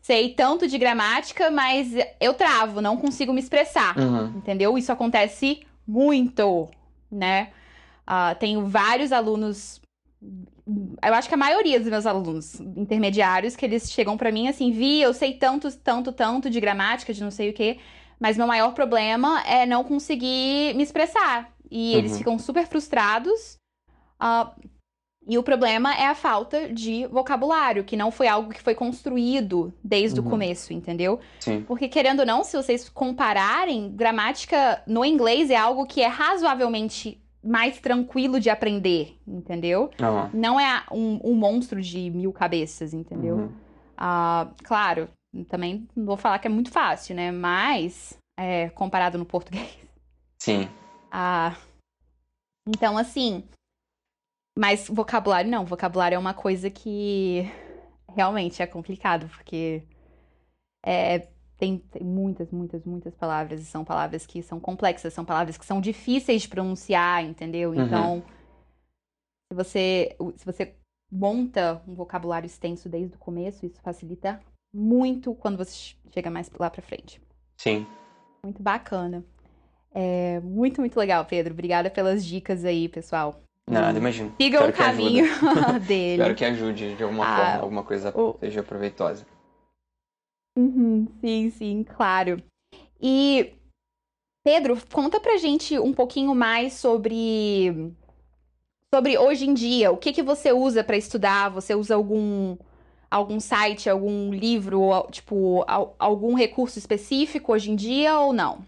sei 0.00 0.34
tanto 0.34 0.68
de 0.68 0.76
gramática, 0.76 1.50
mas 1.50 1.94
eu 2.20 2.34
travo, 2.34 2.80
não 2.80 2.96
consigo 2.96 3.32
me 3.32 3.40
expressar, 3.40 3.96
uhum. 3.98 4.26
entendeu? 4.36 4.76
Isso 4.76 4.92
acontece 4.92 5.66
muito, 5.86 6.68
né? 7.10 7.48
Uh, 8.06 8.38
tenho 8.38 8.66
vários 8.66 9.12
alunos, 9.12 9.80
eu 10.66 11.14
acho 11.14 11.28
que 11.28 11.34
a 11.34 11.38
maioria 11.38 11.78
dos 11.78 11.88
meus 11.88 12.06
alunos 12.06 12.58
intermediários, 12.60 13.54
que 13.54 13.64
eles 13.64 13.90
chegam 13.90 14.16
para 14.16 14.32
mim 14.32 14.48
assim, 14.48 14.70
vi, 14.70 15.00
eu 15.00 15.12
sei 15.12 15.34
tanto, 15.34 15.70
tanto, 15.76 16.10
tanto 16.10 16.48
de 16.48 16.60
gramática, 16.60 17.12
de 17.12 17.22
não 17.22 17.30
sei 17.30 17.50
o 17.50 17.52
quê, 17.52 17.78
mas 18.18 18.36
meu 18.36 18.46
maior 18.46 18.72
problema 18.72 19.42
é 19.42 19.66
não 19.66 19.84
conseguir 19.84 20.74
me 20.74 20.82
expressar. 20.82 21.52
E 21.70 21.92
uhum. 21.92 21.98
eles 21.98 22.16
ficam 22.16 22.38
super 22.38 22.66
frustrados. 22.66 23.58
Uh, 24.20 24.68
e 25.26 25.38
o 25.38 25.42
problema 25.42 25.94
é 25.94 26.06
a 26.06 26.14
falta 26.14 26.72
de 26.72 27.06
vocabulário, 27.06 27.84
que 27.84 27.96
não 27.96 28.10
foi 28.10 28.28
algo 28.28 28.52
que 28.52 28.60
foi 28.60 28.74
construído 28.74 29.72
desde 29.82 30.20
uhum. 30.20 30.26
o 30.26 30.30
começo, 30.30 30.72
entendeu? 30.72 31.18
Sim. 31.40 31.62
Porque, 31.62 31.88
querendo 31.88 32.20
ou 32.20 32.26
não, 32.26 32.44
se 32.44 32.56
vocês 32.56 32.88
compararem, 32.88 33.90
gramática 33.90 34.82
no 34.86 35.04
inglês 35.04 35.50
é 35.50 35.56
algo 35.56 35.86
que 35.86 36.02
é 36.02 36.06
razoavelmente 36.06 37.23
mais 37.44 37.78
tranquilo 37.78 38.40
de 38.40 38.48
aprender, 38.48 39.18
entendeu? 39.26 39.90
Uhum. 40.00 40.30
Não 40.32 40.58
é 40.58 40.84
um, 40.90 41.20
um, 41.22 41.34
monstro 41.34 41.80
de 41.80 42.10
mil 42.10 42.32
cabeças, 42.32 42.94
entendeu? 42.94 43.36
Uhum. 43.36 43.52
Uh, 43.96 44.54
claro, 44.64 45.08
também 45.48 45.86
não 45.94 46.06
vou 46.06 46.16
falar 46.16 46.38
que 46.38 46.46
é 46.46 46.50
muito 46.50 46.70
fácil, 46.70 47.14
né? 47.14 47.30
Mas, 47.30 48.18
é, 48.38 48.70
comparado 48.70 49.18
no 49.18 49.24
português. 49.24 49.78
Sim. 50.38 50.64
Uh, 51.12 51.56
então, 52.66 52.96
assim, 52.96 53.44
mas 54.58 54.88
vocabulário 54.88 55.50
não, 55.50 55.64
vocabulário 55.64 56.16
é 56.16 56.18
uma 56.18 56.34
coisa 56.34 56.70
que 56.70 57.42
realmente 58.14 58.62
é 58.62 58.66
complicado, 58.66 59.28
porque 59.28 59.82
é, 60.84 61.28
tem, 61.56 61.78
tem, 61.78 62.02
muitas, 62.02 62.50
muitas, 62.50 62.84
muitas 62.84 63.14
palavras, 63.14 63.60
e 63.60 63.64
são 63.64 63.84
palavras 63.84 64.26
que 64.26 64.42
são 64.42 64.58
complexas, 64.58 65.12
são 65.12 65.24
palavras 65.24 65.56
que 65.56 65.64
são 65.64 65.80
difíceis 65.80 66.42
de 66.42 66.48
pronunciar, 66.48 67.24
entendeu? 67.24 67.70
Uhum. 67.70 67.84
Então, 67.84 68.22
se 69.50 69.56
você, 69.56 70.16
se 70.36 70.44
você 70.44 70.74
monta 71.10 71.80
um 71.86 71.94
vocabulário 71.94 72.46
extenso 72.46 72.88
desde 72.88 73.14
o 73.14 73.18
começo, 73.18 73.64
isso 73.64 73.80
facilita 73.82 74.40
muito 74.74 75.34
quando 75.34 75.56
você 75.56 75.94
chega 76.10 76.30
mais 76.30 76.50
lá 76.58 76.68
pra 76.68 76.82
frente. 76.82 77.20
Sim. 77.56 77.86
Muito 78.44 78.62
bacana. 78.62 79.24
É 79.94 80.40
muito, 80.40 80.80
muito 80.80 80.98
legal, 80.98 81.24
Pedro. 81.24 81.52
Obrigada 81.52 81.88
pelas 81.88 82.24
dicas 82.24 82.64
aí, 82.64 82.88
pessoal. 82.88 83.40
Nada, 83.70 83.96
imagina. 83.96 84.30
Siga 84.36 84.68
o 84.68 84.72
caminho 84.72 85.24
dele. 85.86 86.14
Espero 86.14 86.34
que 86.34 86.44
ajude 86.44 86.96
de 86.96 87.02
alguma 87.02 87.24
ah, 87.24 87.36
forma, 87.36 87.62
alguma 87.62 87.82
coisa 87.84 88.12
o... 88.18 88.36
seja 88.40 88.62
proveitosa. 88.62 89.24
Uhum, 90.56 91.06
sim, 91.20 91.50
sim, 91.50 91.82
claro. 91.84 92.42
E, 93.00 93.54
Pedro, 94.44 94.78
conta 94.92 95.18
pra 95.20 95.36
gente 95.36 95.78
um 95.78 95.92
pouquinho 95.92 96.34
mais 96.34 96.74
sobre 96.74 97.92
sobre 98.94 99.18
hoje 99.18 99.46
em 99.46 99.54
dia. 99.54 99.90
O 99.90 99.96
que, 99.96 100.12
que 100.12 100.22
você 100.22 100.52
usa 100.52 100.84
para 100.84 100.96
estudar? 100.96 101.48
Você 101.50 101.74
usa 101.74 101.96
algum 101.96 102.56
algum 103.10 103.38
site, 103.38 103.88
algum 103.88 104.32
livro, 104.32 105.06
tipo, 105.10 105.64
algum 105.98 106.34
recurso 106.34 106.78
específico 106.78 107.52
hoje 107.52 107.70
em 107.70 107.76
dia 107.76 108.18
ou 108.18 108.32
não? 108.32 108.64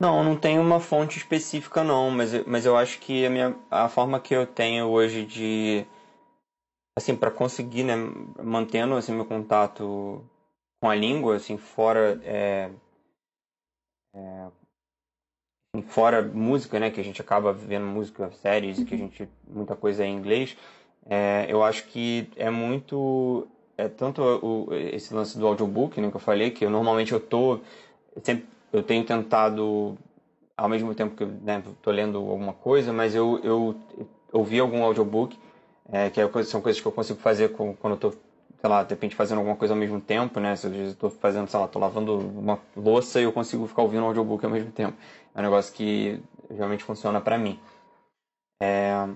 Não, 0.00 0.22
não 0.22 0.36
tenho 0.36 0.60
uma 0.60 0.78
fonte 0.80 1.18
específica 1.18 1.82
não, 1.82 2.10
mas, 2.10 2.32
mas 2.46 2.66
eu 2.66 2.76
acho 2.76 2.98
que 3.00 3.24
a, 3.26 3.30
minha, 3.30 3.56
a 3.70 3.88
forma 3.88 4.20
que 4.20 4.34
eu 4.34 4.46
tenho 4.46 4.86
hoje 4.86 5.24
de 5.24 5.86
assim 6.96 7.16
para 7.16 7.30
conseguir, 7.30 7.82
né, 7.84 7.94
mantendo 8.42 8.94
assim 8.94 9.12
meu 9.12 9.24
contato 9.24 10.24
com 10.84 10.90
a 10.90 10.94
língua, 10.94 11.36
assim 11.36 11.56
fora 11.56 12.20
é, 12.22 12.68
é, 14.14 14.48
fora 15.86 16.20
música, 16.20 16.78
né, 16.78 16.90
que 16.90 17.00
a 17.00 17.02
gente 17.02 17.22
acaba 17.22 17.54
vendo 17.54 17.86
música, 17.86 18.30
séries, 18.32 18.84
que 18.84 18.94
a 18.94 18.98
gente 18.98 19.26
muita 19.48 19.74
coisa 19.74 20.04
é 20.04 20.06
em 20.06 20.14
inglês. 20.14 20.54
É, 21.06 21.46
eu 21.48 21.64
acho 21.64 21.86
que 21.86 22.28
é 22.36 22.50
muito 22.50 23.48
é 23.78 23.88
tanto 23.88 24.20
o, 24.20 24.74
esse 24.74 25.14
lance 25.14 25.38
do 25.38 25.46
audiobook, 25.46 25.98
né, 26.02 26.10
que 26.10 26.16
eu 26.16 26.20
falei, 26.20 26.50
que 26.50 26.66
eu, 26.66 26.70
normalmente 26.70 27.14
eu 27.14 27.20
tô 27.20 27.60
sempre 28.22 28.46
eu 28.70 28.82
tenho 28.82 29.06
tentado 29.06 29.96
ao 30.54 30.68
mesmo 30.68 30.94
tempo 30.94 31.16
que 31.16 31.22
eu 31.22 31.28
né, 31.28 31.62
tô 31.80 31.90
lendo 31.90 32.18
alguma 32.18 32.52
coisa, 32.52 32.92
mas 32.92 33.14
eu 33.14 33.40
eu 33.42 33.74
ouvi 34.30 34.60
algum 34.60 34.84
audiobook, 34.84 35.38
é, 35.90 36.10
que 36.10 36.20
é, 36.20 36.42
são 36.42 36.60
coisas 36.60 36.78
que 36.78 36.86
eu 36.86 36.92
consigo 36.92 37.20
fazer 37.20 37.52
com, 37.52 37.74
quando 37.74 37.94
eu 37.94 37.98
tô 37.98 38.33
sei 38.64 38.70
lá, 38.70 38.82
de 38.82 38.88
repente 38.88 39.14
fazendo 39.14 39.36
alguma 39.40 39.56
coisa 39.56 39.74
ao 39.74 39.78
mesmo 39.78 40.00
tempo, 40.00 40.40
né? 40.40 40.56
Se 40.56 40.66
eu 40.66 40.86
estou 40.86 41.10
fazendo, 41.10 41.46
sei 41.48 41.60
lá, 41.60 41.68
tô 41.68 41.78
lavando 41.78 42.16
uma 42.16 42.58
louça 42.74 43.20
e 43.20 43.24
eu 43.24 43.30
consigo 43.30 43.66
ficar 43.66 43.82
ouvindo 43.82 44.02
um 44.02 44.06
audiobook 44.06 44.42
ao 44.42 44.50
mesmo 44.50 44.72
tempo. 44.72 44.96
É 45.34 45.38
um 45.38 45.42
negócio 45.42 45.74
que 45.74 46.18
realmente 46.50 46.82
funciona 46.82 47.20
para 47.20 47.36
mim. 47.36 47.60
É... 48.62 49.06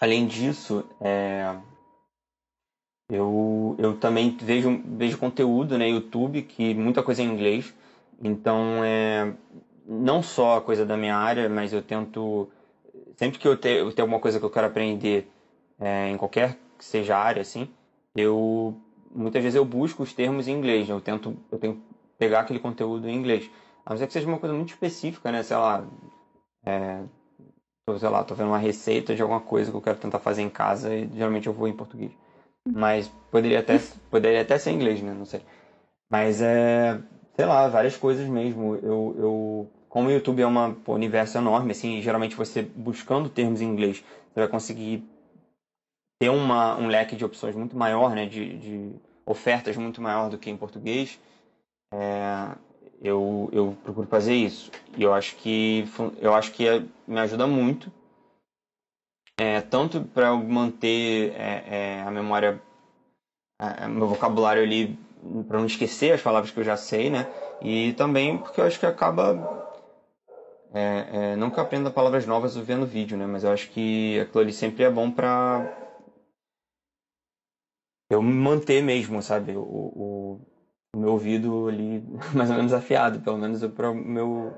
Além 0.00 0.24
disso, 0.24 0.88
é... 1.00 1.52
eu, 3.10 3.74
eu 3.76 3.96
também 3.96 4.36
vejo, 4.40 4.80
vejo 4.86 5.18
conteúdo 5.18 5.76
né, 5.76 5.88
YouTube, 5.88 6.42
que 6.42 6.72
muita 6.72 7.02
coisa 7.02 7.22
é 7.22 7.24
em 7.24 7.28
inglês. 7.32 7.74
Então, 8.22 8.84
é... 8.84 9.34
não 9.84 10.22
só 10.22 10.58
a 10.58 10.62
coisa 10.62 10.86
da 10.86 10.96
minha 10.96 11.16
área, 11.16 11.48
mas 11.48 11.72
eu 11.72 11.82
tento... 11.82 12.48
Sempre 13.16 13.40
que 13.40 13.48
eu 13.48 13.56
tenho, 13.56 13.78
eu 13.78 13.92
tenho 13.92 14.04
alguma 14.04 14.20
coisa 14.20 14.38
que 14.38 14.44
eu 14.44 14.50
quero 14.50 14.68
aprender, 14.68 15.28
é, 15.80 16.08
em 16.08 16.16
qualquer 16.16 16.56
que 16.78 16.84
seja 16.84 17.18
área, 17.18 17.42
assim, 17.42 17.68
eu 18.16 18.76
muitas 19.14 19.42
vezes 19.42 19.56
eu 19.56 19.64
busco 19.64 20.02
os 20.02 20.12
termos 20.12 20.48
em 20.48 20.52
inglês, 20.52 20.88
né? 20.88 20.94
eu 20.94 21.00
tento 21.00 21.36
eu 21.50 21.58
tenho 21.58 21.82
pegar 22.18 22.40
aquele 22.40 22.60
conteúdo 22.60 23.08
em 23.08 23.14
inglês. 23.14 23.50
A 23.84 23.90
não 23.90 23.98
ser 23.98 24.06
que 24.06 24.12
seja 24.12 24.26
uma 24.26 24.38
coisa 24.38 24.54
muito 24.54 24.68
específica, 24.68 25.32
né? 25.32 25.42
Sei 25.42 25.56
lá, 25.56 25.84
é, 26.64 27.02
tô, 27.86 27.98
sei 27.98 28.08
lá, 28.08 28.22
tô 28.22 28.34
vendo 28.34 28.48
uma 28.48 28.58
receita 28.58 29.14
de 29.14 29.22
alguma 29.22 29.40
coisa 29.40 29.70
que 29.70 29.76
eu 29.76 29.80
quero 29.80 29.98
tentar 29.98 30.18
fazer 30.18 30.42
em 30.42 30.50
casa 30.50 30.94
e 30.94 31.08
geralmente 31.14 31.46
eu 31.46 31.52
vou 31.52 31.66
em 31.66 31.72
português. 31.72 32.12
Mas 32.68 33.08
poderia 33.30 33.60
até, 33.60 33.80
poderia 34.10 34.42
até 34.42 34.58
ser 34.58 34.70
em 34.70 34.74
inglês, 34.74 35.02
né? 35.02 35.14
Não 35.14 35.24
sei. 35.24 35.40
Mas 36.10 36.42
é, 36.42 37.00
sei 37.34 37.46
lá, 37.46 37.66
várias 37.68 37.96
coisas 37.96 38.28
mesmo. 38.28 38.76
Eu, 38.76 39.14
eu 39.18 39.70
como 39.88 40.08
o 40.08 40.12
YouTube 40.12 40.40
é 40.40 40.46
um 40.46 40.76
universo 40.86 41.36
enorme, 41.36 41.72
assim, 41.72 42.00
geralmente 42.00 42.36
você 42.36 42.62
buscando 42.62 43.28
termos 43.28 43.60
em 43.60 43.66
inglês, 43.66 44.04
você 44.32 44.40
vai 44.40 44.48
conseguir 44.48 45.04
ter 46.20 46.28
uma, 46.28 46.76
um 46.76 46.86
leque 46.86 47.16
de 47.16 47.24
opções 47.24 47.56
muito 47.56 47.74
maior, 47.74 48.14
né, 48.14 48.26
de, 48.26 48.58
de 48.58 48.92
ofertas 49.24 49.74
muito 49.76 50.02
maior 50.02 50.28
do 50.28 50.36
que 50.36 50.50
em 50.50 50.56
português, 50.56 51.18
é, 51.94 52.54
eu, 53.02 53.48
eu 53.52 53.74
procuro 53.82 54.06
fazer 54.06 54.34
isso. 54.34 54.70
E 54.98 55.02
eu 55.02 55.14
acho 55.14 55.34
que, 55.36 55.88
eu 56.20 56.34
acho 56.34 56.52
que 56.52 56.68
é, 56.68 56.84
me 57.08 57.18
ajuda 57.18 57.46
muito, 57.46 57.90
é, 59.38 59.62
tanto 59.62 60.02
para 60.02 60.26
eu 60.26 60.38
manter 60.38 61.32
é, 61.34 61.64
é 61.68 62.02
a 62.02 62.10
memória, 62.10 62.60
é, 63.58 63.88
meu 63.88 64.06
vocabulário 64.06 64.62
ali, 64.62 64.98
para 65.48 65.58
não 65.58 65.66
esquecer 65.66 66.12
as 66.12 66.20
palavras 66.20 66.50
que 66.50 66.60
eu 66.60 66.64
já 66.64 66.76
sei, 66.76 67.08
né, 67.08 67.26
e 67.62 67.94
também 67.94 68.36
porque 68.36 68.60
eu 68.60 68.66
acho 68.66 68.78
que 68.78 68.84
acaba 68.84 69.68
é, 70.72 71.32
é, 71.32 71.36
não 71.36 71.50
que 71.50 71.58
eu 71.58 71.64
aprenda 71.64 71.90
palavras 71.90 72.26
novas 72.26 72.56
vendo 72.56 72.86
vídeo, 72.86 73.16
né? 73.16 73.26
Mas 73.26 73.42
eu 73.42 73.50
acho 73.50 73.68
que 73.70 74.20
aquilo 74.20 74.40
ali 74.40 74.52
sempre 74.52 74.84
é 74.84 74.90
bom 74.90 75.10
para 75.10 75.89
eu 78.10 78.20
manter 78.20 78.82
mesmo, 78.82 79.22
sabe? 79.22 79.56
O, 79.56 79.60
o, 79.62 80.40
meu 80.96 81.12
ouvido 81.12 81.68
ali 81.68 82.04
mais 82.34 82.50
ou 82.50 82.56
menos 82.56 82.72
afiado, 82.72 83.20
pelo 83.20 83.38
menos 83.38 83.64
para 83.72 83.90
o 83.90 83.94
meu. 83.94 84.52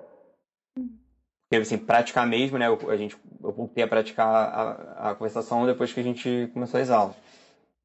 Porque, 0.74 1.62
assim, 1.62 1.76
praticar 1.76 2.26
mesmo, 2.26 2.56
né? 2.56 2.66
Eu, 2.66 2.90
a 2.90 2.96
gente, 2.96 3.14
eu 3.42 3.52
voltei 3.52 3.84
a 3.84 3.88
praticar 3.88 4.26
a, 4.26 5.10
a 5.10 5.14
conversação 5.14 5.66
depois 5.66 5.92
que 5.92 6.00
a 6.00 6.02
gente 6.02 6.50
começou 6.54 6.80
as 6.80 6.88
aulas. 6.88 7.14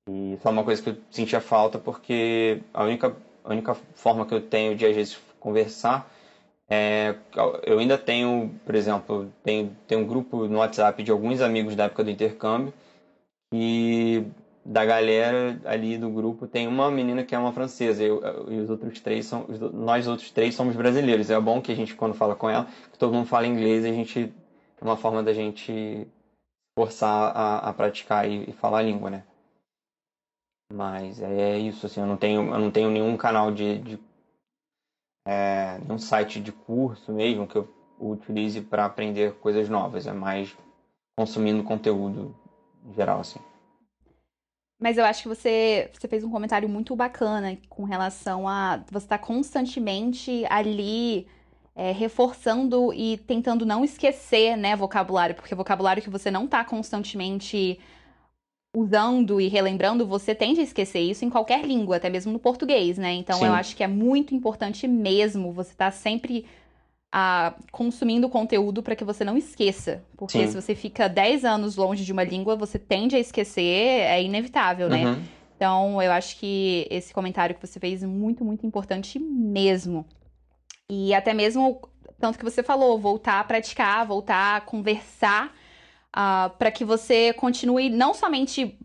E 0.10 0.38
só 0.42 0.50
uma 0.50 0.64
coisa 0.64 0.82
que 0.82 0.90
eu 0.90 0.98
sentia 1.12 1.42
falta, 1.42 1.78
porque 1.78 2.62
a 2.74 2.86
única, 2.86 3.14
a 3.44 3.50
única 3.50 3.74
forma 3.94 4.26
que 4.26 4.34
eu 4.34 4.42
tenho 4.42 4.74
de, 4.74 4.86
às 4.86 4.96
vezes, 4.96 5.20
conversar 5.38 6.10
é. 6.70 7.16
Eu 7.66 7.80
ainda 7.80 7.98
tenho, 7.98 8.58
por 8.66 8.74
exemplo, 8.74 9.32
tenho, 9.44 9.76
tenho 9.86 10.02
um 10.02 10.08
grupo 10.08 10.48
no 10.48 10.60
WhatsApp 10.60 11.04
de 11.04 11.12
alguns 11.12 11.42
amigos 11.42 11.76
da 11.76 11.86
época 11.86 12.04
do 12.06 12.10
intercâmbio 12.10 12.74
e 13.54 14.24
da 14.68 14.84
galera 14.84 15.62
ali 15.64 15.98
do 15.98 16.10
grupo 16.10 16.46
tem 16.46 16.68
uma 16.68 16.92
menina 16.92 17.24
que 17.24 17.34
é 17.34 17.40
uma 17.40 17.54
francesa 17.54 18.04
eu, 18.04 18.22
e 18.52 18.60
os 18.60 18.70
outros 18.70 19.00
três 19.00 19.26
são 19.26 19.48
nós 19.72 20.08
outros 20.08 20.30
três 20.30 20.56
somos 20.56 20.76
brasileiros. 20.76 21.30
É 21.30 21.40
bom 21.40 21.62
que 21.62 21.72
a 21.72 21.76
gente 21.76 21.96
quando 21.96 22.14
fala 22.14 22.36
com 22.36 22.50
ela 22.50 22.66
que 22.92 22.98
todo 22.98 23.14
mundo 23.14 23.28
fala 23.28 23.48
inglês 23.48 23.86
e 23.86 23.90
a 23.90 23.94
gente 23.94 24.34
é 24.80 24.84
uma 24.84 24.98
forma 24.98 25.24
da 25.24 25.32
gente 25.32 26.06
forçar 26.78 27.32
a, 27.34 27.70
a 27.70 27.74
praticar 27.74 28.30
e, 28.30 28.50
e, 28.50 28.52
falar 28.52 28.80
a 28.80 28.82
língua 28.82 29.10
né? 29.10 29.24
Mas 30.74 31.22
é 31.22 31.58
isso 31.58 31.86
assim 31.86 32.02
eu 32.02 32.08
não 32.08 32.18
tenho 32.18 32.42
eu 32.42 32.60
não 32.60 32.70
tenho 32.70 32.90
nenhum 32.90 33.16
canal 33.16 33.54
de, 33.54 33.80
de 33.80 34.00
é, 35.26 35.80
nenhum 35.80 35.98
site 35.98 36.42
de 36.42 36.52
curso 36.52 37.14
mesmo 37.14 37.48
que 37.48 37.56
eu 37.56 37.70
utilize 37.98 38.60
para 38.62 38.84
aprender 38.84 39.34
coisas 39.36 39.70
novas. 39.70 40.08
É 40.08 40.12
mais 40.12 40.56
consumindo 41.18 41.64
conteúdo 41.64 42.36
em 42.86 42.94
geral 42.94 43.22
assim 43.22 43.40
mas 44.80 44.98
eu 44.98 45.06
acho 45.06 45.24
que 45.24 45.28
você, 45.28 45.90
você 45.92 46.08
fez 46.08 46.24
um 46.24 46.30
comentário 46.30 46.70
muito 46.70 46.96
bacana 46.96 47.58
com 47.68 47.84
relação 47.84 48.48
a 48.48 48.78
você 48.92 49.06
estar 49.06 49.18
tá 49.18 49.24
constantemente 49.24 50.46
ali 50.50 51.28
é, 51.76 51.92
reforçando 51.92 52.94
e 52.94 53.18
tentando 53.18 53.66
não 53.66 53.84
esquecer, 53.84 54.56
né, 54.56 54.76
vocabulário, 54.76 55.36
porque 55.36 55.56
vocabulário 55.56 56.02
que 56.02 56.10
você 56.10 56.30
não 56.30 56.46
está 56.46 56.64
constantemente 56.64 57.80
usando 58.76 59.42
e 59.42 59.48
relembrando, 59.48 60.06
você 60.06 60.36
tende 60.36 60.60
a 60.60 60.64
esquecer 60.64 61.00
isso 61.00 61.26
em 61.26 61.30
qualquer 61.30 61.66
língua, 61.66 61.96
até 61.96 62.10
mesmo 62.10 62.32
no 62.32 62.40
português, 62.40 62.98
né? 62.98 63.14
Então 63.14 63.40
Sim. 63.40 63.46
eu 63.46 63.54
acho 63.54 63.76
que 63.76 63.84
é 63.84 63.88
muito 63.88 64.36
importante 64.36 64.88
mesmo 64.88 65.52
você 65.52 65.72
estar 65.72 65.86
tá 65.86 65.92
sempre 65.92 66.46
a, 67.12 67.54
consumindo 67.72 68.30
conteúdo 68.30 68.84
para 68.84 68.96
que 68.96 69.04
você 69.04 69.24
não 69.24 69.38
esqueça. 69.38 70.04
Porque 70.16 70.40
Sim. 70.40 70.48
se 70.48 70.62
você 70.62 70.76
fica 70.76 71.08
10 71.08 71.46
anos 71.46 71.76
longe 71.76 72.04
de 72.04 72.12
uma 72.12 72.24
língua, 72.24 72.56
você 72.56 72.78
tende 72.78 73.16
a 73.16 73.20
esquecer, 73.20 73.62
é 73.62 74.22
inevitável, 74.22 74.90
né? 74.90 75.06
Uhum. 75.06 75.24
Então, 75.56 76.02
eu 76.02 76.12
acho 76.12 76.38
que 76.38 76.88
esse 76.90 77.14
comentário 77.14 77.56
que 77.56 77.66
você 77.66 77.80
fez 77.80 78.04
é 78.04 78.08
muito, 78.08 78.46
muito 78.46 78.66
importante 78.66 79.18
mesmo. 79.18 80.06
E 80.90 81.14
até 81.14 81.34
mesmo, 81.34 81.82
tanto 82.20 82.38
que 82.38 82.44
você 82.44 82.62
falou, 82.62 83.00
voltar 83.00 83.40
a 83.40 83.44
praticar, 83.44 84.06
voltar 84.06 84.58
a 84.58 84.62
conversar, 84.62 85.48
uh, 85.48 85.52
ah, 86.14 86.52
para 86.60 86.70
que 86.70 86.86
você 86.86 87.34
continue 87.34 87.90
não 87.90 88.14
somente 88.14 88.78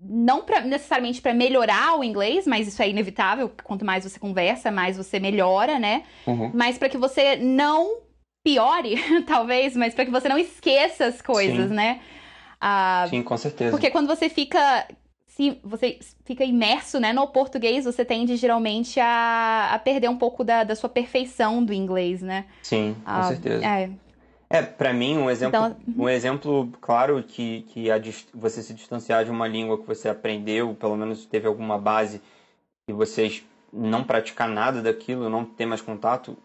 não 0.00 0.42
pra, 0.42 0.60
necessariamente 0.60 1.20
para 1.20 1.32
melhorar 1.32 1.98
o 1.98 2.04
inglês, 2.04 2.46
mas 2.46 2.68
isso 2.68 2.82
é 2.82 2.88
inevitável. 2.88 3.50
Quanto 3.64 3.84
mais 3.84 4.04
você 4.04 4.18
conversa, 4.18 4.70
mais 4.70 4.96
você 4.96 5.18
melhora, 5.18 5.78
né? 5.78 6.02
Uhum. 6.26 6.50
Mas 6.54 6.78
para 6.78 6.88
que 6.88 6.98
você 6.98 7.36
não 7.36 7.98
piore, 8.44 8.96
talvez, 9.26 9.76
mas 9.76 9.94
para 9.94 10.04
que 10.04 10.10
você 10.10 10.28
não 10.28 10.38
esqueça 10.38 11.06
as 11.06 11.20
coisas, 11.22 11.68
Sim. 11.68 11.74
né? 11.74 12.00
Ah, 12.60 13.06
Sim, 13.08 13.22
com 13.22 13.36
certeza. 13.36 13.70
Porque 13.70 13.90
quando 13.90 14.06
você 14.06 14.28
fica 14.28 14.86
se 15.36 15.60
você 15.62 15.98
fica 16.24 16.44
imerso 16.44 16.98
né, 16.98 17.12
no 17.12 17.26
português, 17.26 17.84
você 17.84 18.06
tende 18.06 18.36
geralmente 18.36 18.98
a, 18.98 19.68
a 19.72 19.78
perder 19.78 20.08
um 20.08 20.16
pouco 20.16 20.42
da, 20.42 20.64
da 20.64 20.74
sua 20.74 20.88
perfeição 20.88 21.62
do 21.62 21.74
inglês, 21.74 22.22
né? 22.22 22.46
Sim, 22.62 22.96
com 23.04 23.10
ah, 23.10 23.22
certeza. 23.24 23.66
É, 23.66 23.90
é, 24.56 24.62
para 24.62 24.92
mim, 24.92 25.16
um 25.18 25.30
exemplo, 25.30 25.58
então... 25.58 25.76
um 25.96 26.08
exemplo 26.08 26.70
claro 26.80 27.22
que, 27.22 27.62
que 27.62 27.90
a, 27.90 28.00
você 28.34 28.62
se 28.62 28.74
distanciar 28.74 29.24
de 29.24 29.30
uma 29.30 29.46
língua 29.46 29.78
que 29.78 29.86
você 29.86 30.08
aprendeu, 30.08 30.74
pelo 30.74 30.96
menos 30.96 31.26
teve 31.26 31.46
alguma 31.46 31.78
base, 31.78 32.20
e 32.88 32.92
vocês 32.92 33.44
não 33.72 34.04
praticar 34.04 34.48
nada 34.48 34.80
daquilo, 34.80 35.28
não 35.28 35.44
ter 35.44 35.66
mais 35.66 35.80
contato, 35.80 36.36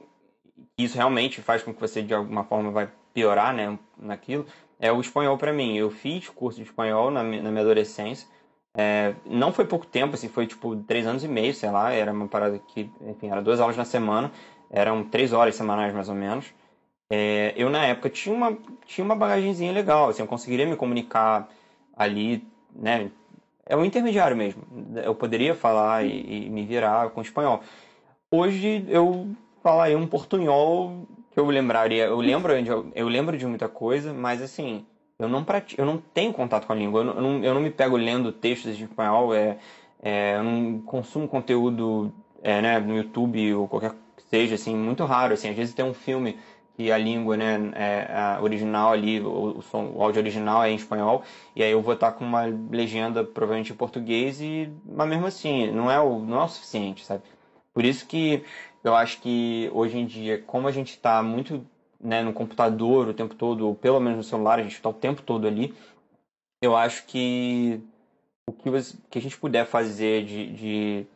isso 0.78 0.98
realmente 0.98 1.42
faz 1.42 1.64
com 1.64 1.74
que 1.74 1.80
você 1.80 2.02
de 2.02 2.14
alguma 2.14 2.44
forma 2.44 2.72
vai 2.72 2.90
piorar 3.14 3.54
né, 3.54 3.78
naquilo, 3.98 4.46
é 4.80 4.92
o 4.92 5.00
espanhol 5.00 5.38
para 5.38 5.54
mim. 5.54 5.78
Eu 5.78 5.92
fiz 5.92 6.30
curso 6.30 6.58
de 6.58 6.64
espanhol 6.64 7.12
na, 7.12 7.24
na 7.24 7.52
minha 7.52 7.62
adolescência, 7.62 8.28
é, 8.76 9.14
não 9.26 9.52
foi 9.52 9.66
pouco 9.66 9.86
tempo, 9.86 10.16
assim, 10.16 10.30
foi 10.30 10.48
tipo 10.48 10.76
três 10.76 11.06
anos 11.06 11.24
e 11.24 11.28
meio, 11.28 11.54
sei 11.54 11.70
lá, 11.70 11.92
era 11.92 12.12
uma 12.12 12.28
parada 12.28 12.58
que, 12.58 12.90
enfim, 13.02 13.30
era 13.30 13.42
duas 13.42 13.60
aulas 13.60 13.78
na 13.78 13.86
semana, 13.86 14.32
eram 14.70 15.04
três 15.04 15.34
horas 15.34 15.56
semanais 15.56 15.94
mais 15.94 16.08
ou 16.08 16.16
menos, 16.16 16.54
é, 17.14 17.54
eu, 17.58 17.70
na 17.70 17.86
época, 17.86 18.10
tinha 18.10 18.34
uma, 18.34 18.58
tinha 18.86 19.04
uma 19.04 19.18
bagagenzinha 19.18 19.74
legal, 19.74 20.08
assim, 20.08 20.22
eu 20.22 20.28
conseguiria 20.28 20.66
me 20.66 20.78
comunicar 20.78 21.50
ali, 21.94 22.42
né? 22.74 23.12
É 23.66 23.76
um 23.76 23.84
intermediário 23.84 24.36
mesmo. 24.36 24.64
Eu 25.04 25.14
poderia 25.14 25.54
falar 25.54 26.06
e, 26.06 26.46
e 26.46 26.50
me 26.50 26.66
virar 26.66 27.10
com 27.10 27.22
espanhol. 27.22 27.62
Hoje, 28.32 28.86
eu 28.88 29.28
falaria 29.62 29.98
um 29.98 30.08
portunhol 30.08 31.06
que 31.32 31.40
eu 31.40 31.46
lembraria. 31.48 32.06
Eu 32.06 32.22
lembro, 32.22 32.54
eu 32.96 33.08
lembro 33.10 33.38
de 33.38 33.46
muita 33.46 33.68
coisa, 33.68 34.14
mas 34.14 34.42
assim, 34.42 34.86
eu 35.20 35.28
não 35.28 35.44
pratico, 35.44 35.82
eu 35.82 35.86
não 35.86 35.98
tenho 35.98 36.32
contato 36.32 36.66
com 36.66 36.72
a 36.72 36.76
língua. 36.78 37.02
Eu 37.02 37.04
não, 37.04 37.44
eu 37.44 37.54
não, 37.54 37.62
me 37.62 37.70
pego 37.70 37.98
lendo 37.98 38.32
textos 38.32 38.78
de 38.78 38.86
espanhol. 38.86 39.36
É, 39.36 39.58
é, 40.02 40.38
eu 40.38 40.44
não 40.44 40.80
consumo 40.80 41.28
conteúdo 41.28 42.14
é, 42.42 42.62
né, 42.62 42.80
no 42.80 42.96
YouTube 42.96 43.54
ou 43.54 43.68
qualquer 43.68 43.92
que 44.16 44.24
seja, 44.30 44.56
assim, 44.56 44.74
muito 44.74 45.04
raro. 45.04 45.34
Assim, 45.34 45.50
às 45.50 45.56
vezes 45.58 45.74
tem 45.74 45.84
um 45.84 45.94
filme 45.94 46.38
que 46.76 46.92
a 46.92 46.98
língua 46.98 47.38
né, 47.38 47.72
é, 47.76 48.14
a 48.14 48.40
original 48.42 48.92
ali, 48.92 49.20
o, 49.20 49.58
o, 49.58 49.62
som, 49.62 49.92
o 49.96 50.02
áudio 50.02 50.22
original 50.22 50.64
é 50.64 50.72
em 50.72 50.76
espanhol, 50.76 51.24
e 51.56 51.64
aí 51.64 51.72
eu 51.72 51.82
vou 51.82 51.94
estar 51.94 52.12
com 52.14 52.24
uma 52.24 52.44
legenda 52.70 53.24
provavelmente 53.24 53.72
em 53.72 53.76
português, 53.76 54.42
e, 54.42 54.72
mas 54.86 55.10
mesmo 55.10 55.26
assim, 55.26 55.72
não 55.72 55.92
é 55.92 56.00
o, 56.00 56.20
não 56.20 56.42
é 56.42 56.44
o 56.46 56.48
suficiente, 56.48 57.06
sabe? 57.06 57.24
Por 57.74 57.86
isso 57.86 58.06
que 58.08 58.44
eu 58.84 58.96
acho 58.96 59.22
que 59.22 59.70
hoje 59.74 59.98
em 59.98 60.06
dia, 60.06 60.42
como 60.42 60.68
a 60.68 60.72
gente 60.72 60.92
está 60.92 61.22
muito 61.22 61.66
né, 62.00 62.22
no 62.24 62.34
computador 62.34 63.08
o 63.08 63.14
tempo 63.14 63.36
todo, 63.36 63.68
ou 63.68 63.76
pelo 63.76 64.00
menos 64.00 64.18
no 64.18 64.24
celular, 64.24 64.60
a 64.60 64.64
gente 64.64 64.74
está 64.74 64.90
o 64.90 64.94
tempo 64.94 65.22
todo 65.22 65.48
ali, 65.48 65.74
eu 66.62 66.76
acho 66.76 67.06
que 67.06 67.82
o 68.48 68.54
que, 68.54 68.70
que 69.10 69.20
a 69.20 69.22
gente 69.22 69.38
puder 69.38 69.66
fazer 69.66 70.26
de, 70.26 70.54
de 70.54 71.08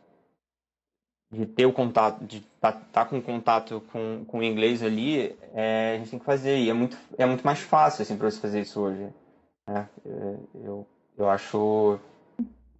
de 1.30 1.44
ter 1.46 1.66
o 1.66 1.72
contato, 1.72 2.24
de 2.24 2.38
estar 2.38 2.72
tá, 2.72 2.80
tá 2.92 3.04
com 3.04 3.20
contato 3.20 3.82
com, 3.92 4.24
com 4.26 4.38
o 4.38 4.42
inglês 4.42 4.82
ali, 4.82 5.36
é, 5.54 5.94
a 5.94 5.98
gente 5.98 6.10
tem 6.10 6.18
que 6.18 6.24
fazer. 6.24 6.58
E 6.58 6.70
é 6.70 6.72
muito, 6.72 6.96
é 7.18 7.26
muito 7.26 7.44
mais 7.44 7.60
fácil 7.60 8.02
assim, 8.02 8.16
para 8.16 8.30
você 8.30 8.40
fazer 8.40 8.60
isso 8.60 8.80
hoje. 8.80 9.08
Né? 9.66 9.88
É, 10.04 10.36
eu, 10.64 10.86
eu 11.18 11.28
acho. 11.28 11.98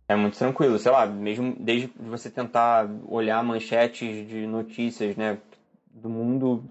É 0.09 0.15
muito 0.15 0.39
tranquilo, 0.39 0.79
sei 0.79 0.93
lá, 0.93 1.05
mesmo 1.05 1.57
desde 1.59 1.93
você 1.99 2.31
tentar 2.31 2.89
olhar 3.09 3.43
manchetes 3.43 4.29
de 4.29 4.47
notícias 4.47 5.17
né, 5.17 5.37
do 5.91 6.09
mundo, 6.09 6.63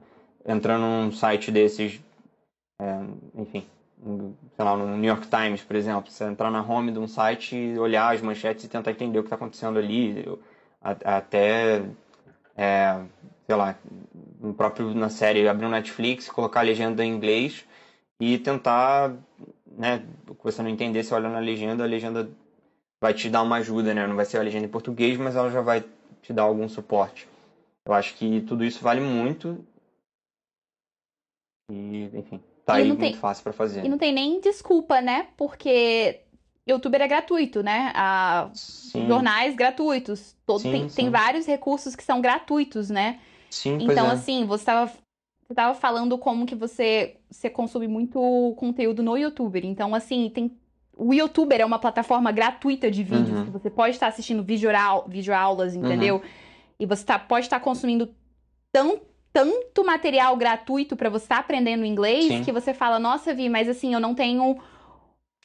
entrando 0.45 0.83
num 0.83 1.11
site 1.11 1.51
desses, 1.51 1.99
é, 2.81 3.01
enfim, 3.35 3.65
sei 4.55 4.65
lá, 4.65 4.77
no 4.77 4.95
New 4.95 5.09
York 5.09 5.27
Times, 5.27 5.61
por 5.61 5.75
exemplo, 5.75 6.09
você 6.09 6.23
entrar 6.23 6.49
na 6.49 6.63
home 6.63 6.93
de 6.93 6.99
um 6.99 7.09
site, 7.09 7.77
olhar 7.77 8.13
as 8.13 8.21
manchetes 8.21 8.63
e 8.63 8.69
tentar 8.69 8.91
entender 8.91 9.19
o 9.19 9.23
que 9.23 9.27
está 9.27 9.35
acontecendo 9.35 9.79
ali. 9.79 10.23
Eu, 10.25 10.39
até, 11.03 11.83
é, 12.55 13.01
sei 13.45 13.55
lá, 13.55 13.75
no 14.39 14.53
próprio 14.53 14.93
na 14.93 15.09
série, 15.09 15.47
abrir 15.47 15.65
o 15.65 15.69
Netflix, 15.69 16.29
colocar 16.29 16.59
a 16.59 16.63
legenda 16.63 17.03
em 17.03 17.11
inglês 17.11 17.65
e 18.19 18.37
tentar, 18.37 19.13
né, 19.65 20.05
você 20.43 20.61
não 20.61 20.69
entender, 20.69 21.03
você 21.03 21.13
olha 21.13 21.29
na 21.29 21.39
legenda, 21.39 21.83
a 21.83 21.87
legenda 21.87 22.29
vai 23.01 23.13
te 23.13 23.29
dar 23.29 23.41
uma 23.41 23.57
ajuda, 23.57 23.93
né? 23.93 24.07
Não 24.07 24.15
vai 24.15 24.25
ser 24.25 24.37
a 24.37 24.43
legenda 24.43 24.65
em 24.65 24.69
português, 24.69 25.17
mas 25.17 25.35
ela 25.35 25.49
já 25.49 25.61
vai 25.61 25.83
te 26.21 26.31
dar 26.31 26.43
algum 26.43 26.67
suporte. 26.69 27.27
Eu 27.85 27.93
acho 27.93 28.15
que 28.15 28.41
tudo 28.41 28.63
isso 28.63 28.83
vale 28.83 29.01
muito. 29.01 29.63
E, 31.71 32.09
enfim, 32.13 32.41
tá 32.65 32.79
e 32.79 32.83
aí 32.83 32.89
tem... 32.89 32.97
muito 32.97 33.17
fácil 33.17 33.43
para 33.43 33.53
fazer. 33.53 33.85
E 33.85 33.89
não 33.89 33.97
tem 33.97 34.13
nem 34.13 34.39
desculpa, 34.39 35.01
né? 35.01 35.29
Porque 35.35 36.21
youtuber 36.67 37.01
é 37.01 37.07
gratuito, 37.07 37.61
né? 37.61 37.93
Jornais 39.07 39.55
gratuitos. 39.55 40.35
Todo, 40.45 40.61
sim, 40.61 40.71
tem, 40.71 40.89
sim. 40.89 40.95
tem 40.95 41.09
vários 41.09 41.45
recursos 41.45 41.95
que 41.95 42.03
são 42.03 42.21
gratuitos, 42.21 42.89
né? 42.89 43.19
Sim, 43.49 43.77
então, 43.79 44.07
é. 44.07 44.11
assim, 44.11 44.45
você 44.45 44.61
estava 44.61 44.91
você 45.47 45.53
tava 45.53 45.75
falando 45.75 46.17
como 46.17 46.45
que 46.45 46.55
você, 46.55 47.17
você 47.29 47.49
consome 47.49 47.87
muito 47.87 48.55
conteúdo 48.57 49.03
no 49.03 49.15
youtuber. 49.15 49.63
Então, 49.63 49.93
assim, 49.93 50.29
tem. 50.33 50.51
O 50.97 51.13
youtuber 51.13 51.59
é 51.59 51.65
uma 51.65 51.77
plataforma 51.77 52.31
gratuita 52.31 52.89
de 52.89 53.03
vídeos 53.03 53.37
uhum. 53.37 53.45
que 53.45 53.51
você 53.51 53.69
pode 53.69 53.95
estar 53.95 54.07
assistindo 54.07 54.41
vídeo, 54.41 54.69
vídeo 55.07 55.35
aulas, 55.35 55.75
entendeu? 55.75 56.15
Uhum. 56.15 56.21
E 56.79 56.85
você 56.85 57.05
tá, 57.05 57.19
pode 57.19 57.45
estar 57.45 57.59
consumindo 57.59 58.09
tão, 58.71 59.01
tanto 59.31 59.83
material 59.85 60.35
gratuito 60.37 60.95
para 60.95 61.09
você 61.09 61.25
estar 61.25 61.39
aprendendo 61.39 61.85
inglês 61.85 62.27
Sim. 62.27 62.43
que 62.43 62.51
você 62.51 62.73
fala, 62.73 62.97
nossa, 62.97 63.33
Vi, 63.33 63.49
mas 63.49 63.67
assim, 63.67 63.93
eu 63.93 63.99
não 63.99 64.15
tenho 64.15 64.57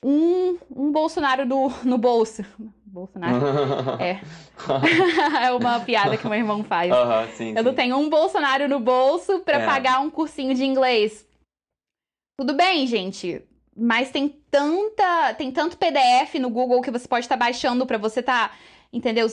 um, 0.02 0.58
um 0.74 0.90
Bolsonaro 0.90 1.44
no, 1.44 1.68
no 1.84 1.98
bolso. 1.98 2.44
Bolsonaro. 2.86 3.36
é. 4.00 4.20
é 5.46 5.52
uma 5.52 5.80
piada 5.80 6.16
que 6.16 6.26
meu 6.26 6.38
irmão 6.38 6.64
faz. 6.64 6.92
sim, 7.36 7.54
eu 7.56 7.62
não 7.62 7.70
sim. 7.70 7.76
tenho 7.76 7.96
um 7.96 8.08
Bolsonaro 8.08 8.68
no 8.68 8.80
bolso 8.80 9.40
para 9.40 9.58
é. 9.58 9.66
pagar 9.66 10.00
um 10.00 10.10
cursinho 10.10 10.54
de 10.54 10.64
inglês. 10.64 11.26
Tudo 12.38 12.54
bem, 12.54 12.86
gente. 12.86 13.42
Mas 13.76 14.10
tem 14.10 14.28
tanta, 14.50 15.34
tem 15.34 15.52
tanto 15.52 15.76
PDF 15.76 16.34
no 16.40 16.50
Google 16.50 16.80
que 16.82 16.90
você 16.90 17.06
pode 17.06 17.26
estar 17.26 17.36
tá 17.36 17.44
baixando 17.44 17.86
para 17.86 17.98
você 17.98 18.20
estar, 18.20 18.48
tá, 18.48 18.54
entendeu? 18.92 19.26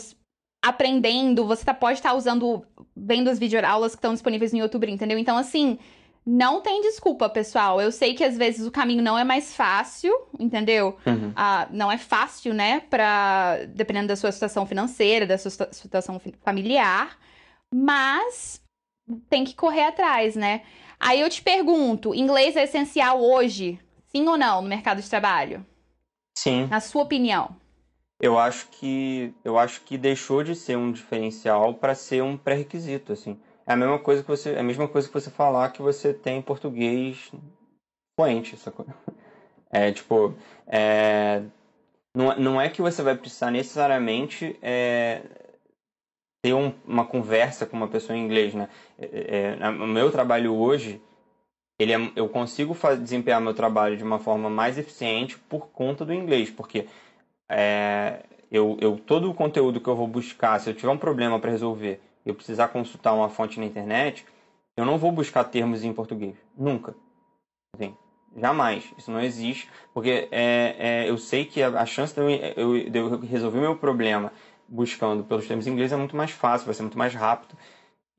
Aprendendo, 0.64 1.46
você 1.46 1.66
tá, 1.66 1.74
pode 1.74 2.00
estar 2.00 2.10
tá 2.10 2.16
usando, 2.16 2.66
vendo 2.96 3.30
as 3.30 3.40
videoaulas 3.40 3.94
que 3.94 3.98
estão 3.98 4.14
disponíveis 4.14 4.52
no 4.52 4.60
YouTube, 4.60 4.92
entendeu? 4.92 5.18
Então, 5.18 5.38
assim, 5.38 5.80
não 6.30 6.60
tem 6.60 6.82
desculpa, 6.82 7.30
pessoal. 7.30 7.80
Eu 7.80 7.90
sei 7.90 8.14
que 8.14 8.22
às 8.22 8.38
vezes 8.38 8.68
o 8.68 8.72
caminho 8.72 9.02
não 9.02 9.18
é 9.18 9.24
mais 9.24 9.56
fácil, 9.56 10.14
entendeu? 10.38 10.98
Uhum. 11.06 11.32
Ah, 11.34 11.70
não 11.72 11.90
é 11.90 11.98
fácil, 11.98 12.54
né? 12.54 12.82
Pra, 12.82 13.60
dependendo 13.70 14.10
da 14.10 14.16
sua 14.18 14.30
situação 14.34 14.66
financeira, 14.66 15.26
da 15.26 15.38
sua 15.38 15.72
situação 15.72 16.20
familiar. 16.44 17.18
Mas 17.74 18.62
tem 19.30 19.46
que 19.46 19.56
correr 19.56 19.86
atrás, 19.86 20.36
né? 20.36 20.64
Aí 21.00 21.22
eu 21.22 21.30
te 21.30 21.42
pergunto: 21.42 22.14
inglês 22.14 22.58
é 22.58 22.64
essencial 22.64 23.24
hoje? 23.24 23.80
Sim 24.08 24.28
ou 24.28 24.38
não 24.38 24.62
no 24.62 24.68
mercado 24.68 25.02
de 25.02 25.10
trabalho? 25.10 25.66
Sim. 26.38 26.68
Na 26.68 26.82
sua 26.82 27.04
opinião? 27.04 27.56
Eu 28.20 28.38
acho 28.38 28.68
que 28.68 29.34
eu 29.46 29.58
acho 29.58 29.80
que 29.82 29.98
deixou 29.98 30.44
de 30.44 30.56
ser 30.56 30.76
um 30.76 30.92
diferencial 30.92 31.74
para 31.76 31.96
ser 31.96 32.22
um 32.22 32.36
pré-requisito, 32.36 33.14
assim. 33.14 33.40
É 33.68 33.74
a 33.74 33.76
mesma 33.76 34.00
coisa 34.00 34.24
que 34.24 34.30
você, 34.30 34.52
é 34.54 34.60
a 34.60 34.64
mesma 34.64 34.88
coisa 34.88 35.08
que 35.10 35.14
você 35.14 35.30
falar 35.30 35.70
que 35.72 35.82
você 35.82 36.14
tem 36.14 36.42
português 36.42 37.30
fluente, 38.18 38.58
sacou? 38.58 38.86
É 39.70 39.92
tipo, 39.92 40.34
é, 40.66 41.44
não, 42.16 42.40
não 42.40 42.62
é 42.62 42.70
que 42.70 42.82
você 42.82 43.04
vai 43.04 43.14
precisar 43.16 43.52
necessariamente 43.52 44.58
é, 44.62 45.22
ter 46.42 46.54
um, 46.54 46.74
uma 46.86 47.06
conversa 47.06 47.66
com 47.66 47.76
uma 47.76 47.90
pessoa 47.90 48.18
em 48.18 48.24
inglês, 48.24 48.54
né? 48.54 48.70
É, 48.98 49.58
é, 49.60 49.70
o 49.70 49.86
meu 49.86 50.10
trabalho 50.10 50.56
hoje, 50.56 51.02
ele 51.78 51.92
é, 51.92 52.12
eu 52.16 52.30
consigo 52.30 52.74
fazer, 52.74 53.02
desempenhar 53.02 53.42
meu 53.42 53.54
trabalho 53.54 53.98
de 53.98 54.06
uma 54.06 54.20
forma 54.20 54.50
mais 54.50 54.78
eficiente 54.78 55.38
por 55.38 55.68
conta 55.68 56.06
do 56.06 56.14
inglês, 56.14 56.50
porque 56.50 56.88
é, 57.52 58.24
eu, 58.50 58.78
eu, 58.80 58.98
todo 58.98 59.30
o 59.30 59.34
conteúdo 59.34 59.82
que 59.82 59.90
eu 59.90 59.98
vou 59.98 60.08
buscar, 60.08 60.60
se 60.62 60.70
eu 60.70 60.74
tiver 60.74 60.92
um 60.92 60.98
problema 60.98 61.42
para 61.42 61.52
resolver 61.52 62.00
eu 62.30 62.36
precisar 62.36 62.68
consultar 62.70 63.14
uma 63.14 63.30
fonte 63.30 63.60
na 63.60 63.66
internet, 63.66 64.26
eu 64.76 64.86
não 64.86 64.98
vou 64.98 65.12
buscar 65.12 65.44
termos 65.46 65.84
em 65.84 65.94
português. 65.94 66.36
Nunca. 66.56 66.96
Assim, 67.76 67.96
jamais. 68.36 68.94
Isso 68.98 69.12
não 69.12 69.22
existe. 69.22 69.70
Porque 69.94 70.28
é, 70.32 70.76
é, 70.78 71.10
eu 71.10 71.18
sei 71.18 71.46
que 71.46 71.62
a, 71.62 71.70
a 71.70 71.86
chance 71.86 72.14
de 72.14 72.22
eu, 72.22 72.76
eu, 72.76 72.90
de 72.90 73.00
eu 73.00 73.20
resolver 73.22 73.60
meu 73.60 73.76
problema 73.76 74.32
buscando 74.68 75.24
pelos 75.24 75.48
termos 75.48 75.66
em 75.66 75.72
inglês 75.72 75.92
é 75.92 75.96
muito 75.96 76.16
mais 76.16 76.32
fácil, 76.32 76.66
vai 76.66 76.76
ser 76.76 76.84
muito 76.84 76.98
mais 76.98 77.14
rápido. 77.14 77.58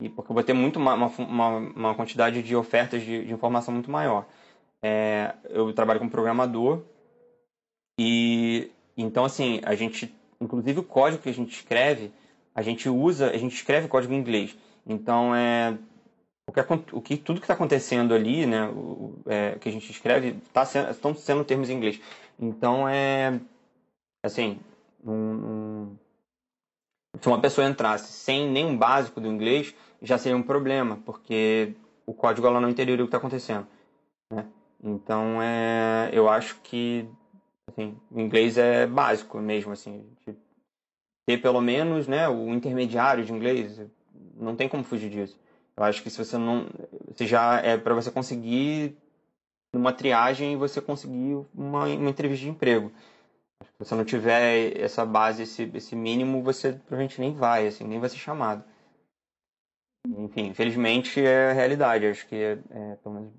E 0.01 0.09
porque 0.09 0.31
eu 0.31 0.35
vou 0.35 0.43
ter 0.43 0.53
muito 0.53 0.79
uma, 0.79 0.95
uma, 0.95 1.49
uma 1.49 1.95
quantidade 1.95 2.43
de 2.43 2.57
ofertas 2.57 3.03
de, 3.03 3.25
de 3.25 3.33
informação 3.33 3.75
muito 3.75 3.91
maior. 3.91 4.27
É, 4.83 5.35
eu 5.51 5.73
trabalho 5.73 5.99
como 5.99 6.11
programador 6.11 6.83
e 7.99 8.71
então 8.97 9.25
assim 9.25 9.61
a 9.65 9.75
gente 9.75 10.15
inclusive 10.41 10.79
o 10.79 10.85
código 10.85 11.21
que 11.21 11.29
a 11.29 11.35
gente 11.35 11.51
escreve 11.51 12.13
a 12.59 12.63
gente 12.63 12.89
usa, 12.89 13.31
a 13.31 13.37
gente 13.37 13.55
escreve 13.55 13.87
código 13.87 14.13
em 14.13 14.17
inglês. 14.17 14.59
Então, 14.85 15.33
é, 15.33 15.79
o 16.45 16.53
que, 16.53 16.61
o 16.93 17.01
que 17.01 17.17
tudo 17.17 17.39
que 17.39 17.45
está 17.45 17.55
acontecendo 17.55 18.13
ali, 18.13 18.47
né, 18.47 18.69
o 18.69 19.15
é, 19.27 19.53
que 19.61 19.69
a 19.69 19.73
gente 19.73 19.89
escreve, 19.93 20.35
tá 20.53 20.65
sendo, 20.65 20.91
estão 20.91 21.15
sendo 21.15 21.45
termos 21.45 21.71
em 21.71 21.75
inglês. 21.75 22.01
Então, 22.37 22.89
é 22.89 23.41
assim, 24.25 24.59
um, 25.05 25.13
um, 25.13 25.97
se 27.21 27.29
uma 27.29 27.41
pessoa 27.41 27.69
entrasse 27.69 28.13
sem 28.13 28.51
nenhum 28.51 28.77
básico 28.77 29.21
do 29.21 29.29
inglês, 29.29 29.73
já 30.03 30.19
seria 30.19 30.37
um 30.37 30.43
problema, 30.43 31.01
porque 31.07 31.77
o 32.05 32.13
código 32.13 32.49
ela 32.49 32.61
não 32.61 32.71
entenderia 32.71 33.05
o 33.05 33.07
que 33.07 33.15
está 33.15 33.19
acontecendo. 33.19 33.69
Né? 34.33 34.45
Então, 34.83 35.41
é, 35.41 36.11
eu 36.13 36.29
acho 36.29 36.59
que 36.65 37.09
assim, 37.71 37.97
o 38.11 38.19
inglês 38.19 38.59
é 38.59 38.85
básico 38.85 39.39
mesmo. 39.39 39.71
Assim, 39.71 40.05
gente 40.27 40.48
ter 41.29 41.43
pelo 41.43 41.61
menos 41.61 42.09
né, 42.09 42.27
o 42.27 42.49
intermediário 42.49 43.23
de 43.23 43.31
inglês. 43.31 43.79
Não 44.35 44.57
tem 44.57 44.67
como 44.67 44.83
fugir 44.83 45.11
disso. 45.11 45.39
Eu 45.77 45.85
acho 45.85 46.03
que 46.03 46.09
se 46.09 46.17
você 46.17 46.39
não. 46.39 46.67
Você 47.09 47.27
já 47.27 47.61
é 47.61 47.77
para 47.77 47.93
você 47.93 48.11
conseguir 48.11 48.97
uma 49.71 49.93
triagem 49.93 50.57
você 50.57 50.81
conseguir 50.81 51.47
uma, 51.55 51.85
uma 51.85 52.09
entrevista 52.09 52.47
de 52.47 52.51
emprego. 52.51 52.91
Se 53.63 53.79
você 53.79 53.95
não 53.95 54.07
tiver 54.07 54.75
essa 54.81 55.05
base, 55.05 55.43
esse, 55.43 55.71
esse 55.75 55.95
mínimo, 55.95 56.43
você 56.43 56.73
provavelmente 56.73 57.21
nem 57.21 57.35
vai, 57.35 57.67
assim, 57.67 57.85
nem 57.85 58.01
vai 58.01 58.09
ser 58.09 58.17
chamado. 58.17 58.65
Enfim, 60.07 60.47
infelizmente 60.47 61.21
é 61.21 61.51
a 61.51 61.53
realidade. 61.53 62.07
Acho 62.07 62.27
que 62.27 62.37
é, 62.37 62.59
é 62.71 62.97
pelo 63.03 63.17
menos 63.17 63.33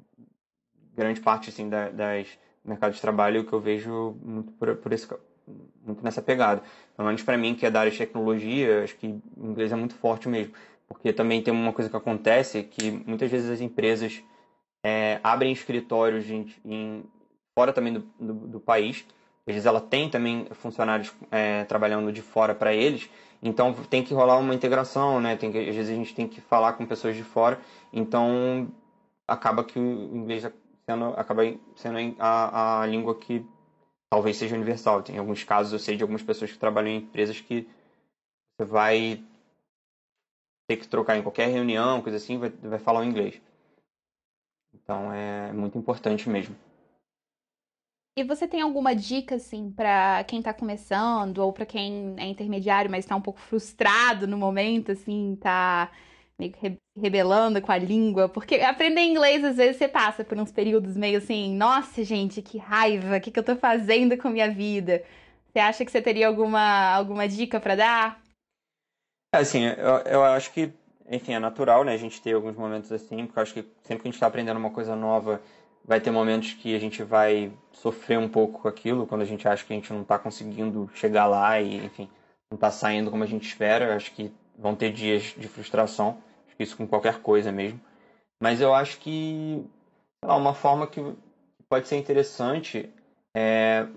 grande 0.93 1.21
parte 1.21 1.49
assim, 1.49 1.67
da, 1.67 1.89
das 1.89 2.27
mercados 2.63 2.97
de 2.97 3.01
trabalho 3.01 3.45
que 3.45 3.53
eu 3.53 3.59
vejo 3.59 4.15
muito 4.21 4.51
por, 4.51 4.75
por 4.75 4.93
esse, 4.93 5.07
muito 5.85 6.03
nessa 6.03 6.21
pegada. 6.21 6.61
Pelo 6.95 7.07
menos 7.07 7.23
para 7.23 7.37
mim, 7.37 7.55
que 7.55 7.65
é 7.65 7.71
da 7.71 7.81
área 7.81 7.91
de 7.91 7.97
tecnologia, 7.97 8.83
acho 8.83 8.95
que 8.97 9.07
inglês 9.37 9.71
é 9.71 9.75
muito 9.75 9.95
forte 9.95 10.27
mesmo. 10.29 10.53
porque 10.87 11.13
também 11.13 11.41
tem 11.41 11.53
uma 11.53 11.71
coisa 11.73 11.89
que 11.89 11.95
acontece 11.95 12.63
que 12.63 12.91
muitas 12.91 13.29
vezes 13.29 13.49
as 13.49 13.61
empresas 13.61 14.23
é, 14.83 15.19
abrem 15.23 15.51
escritórios 15.51 16.29
em, 16.29 16.47
em, 16.65 17.03
fora 17.57 17.71
também 17.73 17.93
do, 17.93 17.99
do, 18.19 18.33
do, 18.33 18.59
país. 18.59 19.05
Às 19.47 19.53
vezes 19.53 19.65
ela 19.65 19.81
tem 19.81 20.09
também 20.09 20.47
funcionários 20.51 21.13
é, 21.31 21.63
trabalhando 21.65 22.11
de 22.11 22.21
fora 22.21 22.53
para 22.55 22.73
eles, 22.73 23.09
então 23.41 23.73
tem 23.73 24.03
que 24.03 24.13
rolar 24.13 24.37
uma 24.37 24.53
integração, 24.53 25.19
né? 25.19 25.35
Tem 25.35 25.51
que, 25.51 25.57
às 25.57 25.75
vezes 25.75 25.91
a 25.91 25.95
gente 25.95 26.13
tem 26.13 26.27
que 26.27 26.41
falar 26.41 26.73
com 26.73 26.85
pessoas 26.85 27.15
de 27.15 27.23
fora, 27.23 27.59
então 27.91 28.67
acaba 29.27 29.63
que 29.63 29.79
o 29.79 30.15
inglês 30.15 30.45
sendo, 30.85 31.05
acaba 31.17 31.43
sendo 31.75 32.15
a, 32.19 32.81
a 32.81 32.85
língua 32.85 33.15
que 33.15 33.45
talvez 34.09 34.37
seja 34.37 34.55
universal. 34.55 35.03
Tem 35.03 35.17
alguns 35.17 35.43
casos, 35.43 35.73
eu 35.73 35.79
sei 35.79 35.95
de 35.95 36.03
algumas 36.03 36.23
pessoas 36.23 36.51
que 36.51 36.57
trabalham 36.57 36.91
em 36.91 36.97
empresas 36.97 37.39
que 37.39 37.67
você 38.57 38.65
vai 38.65 39.23
ter 40.67 40.77
que 40.77 40.87
trocar 40.87 41.17
em 41.17 41.23
qualquer 41.23 41.47
reunião, 41.47 42.01
coisa 42.01 42.17
assim, 42.17 42.37
vai, 42.37 42.49
vai 42.49 42.79
falar 42.79 43.01
o 43.01 43.03
inglês. 43.03 43.41
Então 44.73 45.11
é 45.11 45.51
muito 45.51 45.77
importante 45.77 46.29
mesmo. 46.29 46.55
E 48.17 48.23
você 48.23 48.47
tem 48.47 48.61
alguma 48.61 48.93
dica, 48.93 49.35
assim, 49.35 49.71
para 49.71 50.23
quem 50.25 50.39
está 50.39 50.53
começando 50.53 51.37
ou 51.37 51.53
para 51.53 51.65
quem 51.65 52.15
é 52.17 52.25
intermediário, 52.25 52.91
mas 52.91 53.05
está 53.05 53.15
um 53.15 53.21
pouco 53.21 53.39
frustrado 53.39 54.27
no 54.27 54.37
momento, 54.37 54.91
assim, 54.91 55.37
tá 55.37 55.89
meio 56.37 56.51
que 56.51 56.59
rebelando 56.99 57.61
com 57.61 57.71
a 57.71 57.77
língua? 57.77 58.29
Porque 58.29 58.55
aprender 58.55 59.01
inglês, 59.01 59.43
às 59.43 59.57
vezes, 59.57 59.77
você 59.77 59.87
passa 59.87 60.23
por 60.23 60.37
uns 60.37 60.51
períodos 60.51 60.95
meio 60.95 61.17
assim, 61.17 61.55
nossa, 61.55 62.03
gente, 62.03 62.41
que 62.41 62.57
raiva, 62.57 63.17
o 63.17 63.21
que, 63.21 63.31
que 63.31 63.39
eu 63.39 63.41
estou 63.41 63.55
fazendo 63.55 64.17
com 64.17 64.27
a 64.27 64.31
minha 64.31 64.51
vida? 64.51 65.03
Você 65.51 65.59
acha 65.59 65.85
que 65.85 65.91
você 65.91 66.01
teria 66.01 66.27
alguma, 66.27 66.93
alguma 66.93 67.27
dica 67.27 67.59
para 67.59 67.75
dar? 67.75 68.21
Assim, 69.33 69.63
eu, 69.65 69.97
eu 70.05 70.23
acho 70.23 70.51
que, 70.51 70.71
enfim, 71.09 71.33
é 71.33 71.39
natural, 71.39 71.83
né, 71.83 71.93
a 71.93 71.97
gente 71.97 72.21
ter 72.21 72.33
alguns 72.33 72.55
momentos 72.55 72.91
assim, 72.91 73.25
porque 73.25 73.39
eu 73.39 73.43
acho 73.43 73.53
que 73.53 73.65
sempre 73.81 74.03
que 74.03 74.07
a 74.07 74.11
gente 74.11 74.15
está 74.15 74.27
aprendendo 74.27 74.57
uma 74.57 74.71
coisa 74.71 74.95
nova, 74.95 75.41
vai 75.83 75.99
ter 75.99 76.11
momentos 76.11 76.53
que 76.53 76.75
a 76.75 76.79
gente 76.79 77.01
vai 77.03 77.51
sofrer 77.71 78.19
um 78.19 78.29
pouco 78.29 78.61
com 78.61 78.67
aquilo, 78.67 79.07
quando 79.07 79.21
a 79.21 79.25
gente 79.25 79.47
acha 79.47 79.65
que 79.65 79.73
a 79.73 79.75
gente 79.75 79.91
não 79.91 80.01
está 80.01 80.19
conseguindo 80.19 80.89
chegar 80.93 81.25
lá 81.25 81.59
e, 81.59 81.83
enfim, 81.83 82.07
não 82.51 82.55
está 82.55 82.69
saindo 82.71 83.09
como 83.09 83.23
a 83.23 83.27
gente 83.27 83.47
espera. 83.47 83.85
Eu 83.85 83.93
acho 83.93 84.11
que 84.11 84.31
vão 84.57 84.75
ter 84.75 84.91
dias 84.91 85.33
de 85.37 85.47
frustração, 85.47 86.17
isso 86.59 86.77
com 86.77 86.87
qualquer 86.87 87.21
coisa 87.21 87.51
mesmo. 87.51 87.79
Mas 88.41 88.61
eu 88.61 88.73
acho 88.73 88.99
que, 88.99 89.65
lá, 90.23 90.35
uma 90.35 90.53
forma 90.53 90.87
que 90.87 91.01
pode 91.69 91.87
ser 91.87 91.97
interessante 91.97 92.89
é 93.35 93.87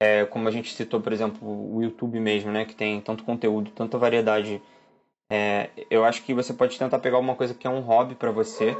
é, 0.00 0.24
como 0.24 0.48
a 0.48 0.50
gente 0.50 0.72
citou, 0.72 0.98
por 1.00 1.12
exemplo, 1.12 1.46
o 1.46 1.82
YouTube 1.82 2.18
mesmo, 2.18 2.50
né, 2.50 2.64
que 2.64 2.74
tem 2.74 3.00
tanto 3.02 3.22
conteúdo, 3.22 3.70
tanta 3.70 3.98
variedade. 3.98 4.62
É, 5.30 5.68
eu 5.90 6.04
acho 6.04 6.22
que 6.22 6.32
você 6.32 6.54
pode 6.54 6.78
tentar 6.78 6.98
pegar 6.98 7.18
uma 7.18 7.36
coisa 7.36 7.52
que 7.52 7.66
é 7.66 7.70
um 7.70 7.80
hobby 7.80 8.14
para 8.14 8.30
você 8.30 8.76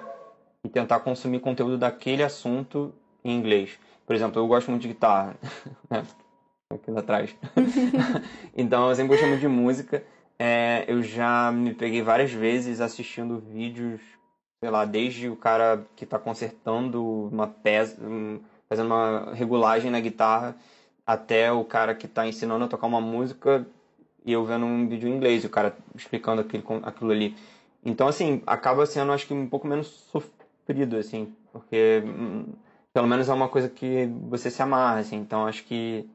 e 0.65 0.69
tentar 0.69 1.01
consumir 1.01 1.41
conteúdo 1.41 1.77
daquele 1.77 2.23
assunto 2.23 2.93
em 3.23 3.37
inglês. 3.37 3.79
Por 4.07 4.17
exemplo, 4.17 4.41
eu 4.41 4.47
gosto 4.49 4.71
muito 4.71 4.83
de 4.83 4.89
guitarra, 4.89 5.37
né? 5.91 6.05
aqui 6.73 6.91
atrás. 6.97 7.37
então, 8.57 8.89
eu 8.89 8.95
sempre 8.95 9.11
gostei 9.11 9.29
muito 9.29 9.41
de 9.41 9.49
música. 9.49 10.03
É, 10.43 10.87
eu 10.89 11.03
já 11.03 11.53
me 11.53 11.75
peguei 11.75 12.01
várias 12.01 12.33
vezes 12.33 12.81
assistindo 12.81 13.39
vídeos, 13.39 14.01
sei 14.59 14.71
lá, 14.71 14.87
desde 14.87 15.29
o 15.29 15.37
cara 15.37 15.87
que 15.95 16.05
está 16.05 16.19
consertando 16.19 17.29
uma 17.31 17.47
peça, 17.47 17.99
fazendo 18.67 18.87
uma 18.87 19.35
regulagem 19.35 19.91
na 19.91 20.01
guitarra, 20.01 20.57
até 21.07 21.53
o 21.53 21.63
cara 21.63 21.95
que 21.95 22.07
está 22.07 22.27
ensinando 22.27 22.65
a 22.65 22.69
tocar 22.69 22.87
uma 22.87 23.03
música 23.03 23.67
e 24.25 24.33
eu 24.33 24.43
vendo 24.47 24.65
um 24.65 24.89
vídeo 24.89 25.11
em 25.11 25.15
inglês, 25.15 25.45
o 25.45 25.51
cara 25.51 25.77
explicando 25.95 26.41
aquilo, 26.41 26.65
aquilo 26.85 27.11
ali. 27.11 27.37
Então, 27.85 28.09
assim, 28.09 28.43
acaba 28.47 28.87
sendo, 28.87 29.13
acho 29.13 29.27
que, 29.27 29.35
um 29.35 29.47
pouco 29.47 29.67
menos 29.67 29.89
sofrido, 29.89 30.97
assim, 30.97 31.35
porque 31.53 32.03
hum, 32.03 32.47
pelo 32.95 33.07
menos 33.07 33.29
é 33.29 33.35
uma 33.35 33.49
coisa 33.49 33.69
que 33.69 34.07
você 34.27 34.51
se 34.51 34.63
amarra, 34.63 35.01
assim. 35.01 35.17
Então, 35.17 35.47
acho 35.47 35.65
que 35.65 36.09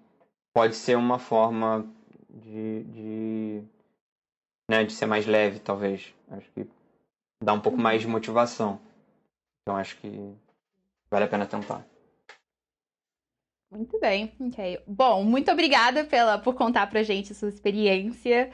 pode 0.52 0.76
ser 0.76 0.98
uma 0.98 1.20
forma 1.20 1.86
de, 2.30 2.84
de, 2.86 3.64
né, 4.70 4.84
de 4.84 4.94
ser 4.94 5.06
mais 5.06 5.26
leve, 5.26 5.60
talvez. 5.60 6.14
Acho 6.32 6.50
que 6.52 6.68
dá 7.42 7.54
um 7.54 7.60
pouco 7.60 7.78
mais 7.78 8.02
de 8.02 8.08
motivação. 8.08 8.80
Então, 9.62 9.78
acho 9.78 9.98
que 9.98 10.34
vale 11.10 11.26
a 11.26 11.28
pena 11.28 11.46
tentar. 11.46 11.86
Muito 13.72 14.00
bem, 14.00 14.34
ok. 14.40 14.80
Bom, 14.88 15.24
muito 15.24 15.52
obrigada 15.52 16.06
pela, 16.06 16.38
por 16.38 16.54
contar 16.54 16.88
pra 16.88 17.04
gente 17.04 17.32
a 17.32 17.36
sua 17.36 17.50
experiência. 17.50 18.50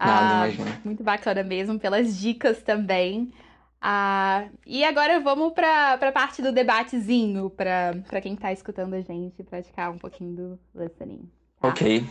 Nada, 0.00 0.52
ah, 0.52 0.80
muito 0.84 1.04
bacana 1.04 1.42
mesmo, 1.42 1.78
pelas 1.78 2.16
dicas 2.18 2.62
também. 2.62 3.32
Ah, 3.80 4.48
e 4.66 4.82
agora 4.82 5.20
vamos 5.20 5.52
para 5.52 5.92
a 5.92 6.12
parte 6.12 6.40
do 6.40 6.50
debatezinho, 6.50 7.50
para 7.50 8.20
quem 8.22 8.34
está 8.34 8.50
escutando 8.52 8.94
a 8.94 9.00
gente 9.00 9.42
praticar 9.44 9.90
um 9.90 9.98
pouquinho 9.98 10.34
do 10.34 10.60
listening. 10.74 11.30
Tá? 11.60 11.68
Ok. 11.68 12.04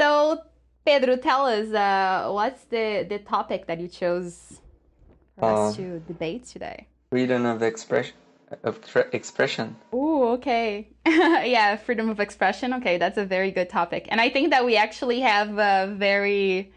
So, 0.00 0.40
Pedro, 0.84 1.16
tell 1.16 1.46
us, 1.46 1.72
uh, 1.72 2.30
what's 2.32 2.64
the, 2.64 3.06
the 3.08 3.18
topic 3.18 3.66
that 3.66 3.80
you 3.80 3.88
chose 3.88 4.60
for 5.38 5.44
uh, 5.44 5.68
us 5.68 5.76
to 5.76 6.00
debate 6.00 6.46
today? 6.46 6.86
Freedom 7.10 7.44
of 7.46 7.62
expression 7.62 8.14
of 8.64 8.78
expression. 9.12 9.76
Ooh, 9.94 10.24
okay. 10.30 10.88
yeah, 11.06 11.76
freedom 11.76 12.10
of 12.10 12.20
expression. 12.20 12.74
Okay, 12.74 12.98
that's 12.98 13.18
a 13.18 13.24
very 13.24 13.50
good 13.50 13.68
topic. 13.68 14.06
And 14.08 14.20
I 14.20 14.28
think 14.28 14.50
that 14.50 14.64
we 14.64 14.76
actually 14.76 15.20
have 15.20 15.58
uh, 15.58 15.86
very 15.94 16.72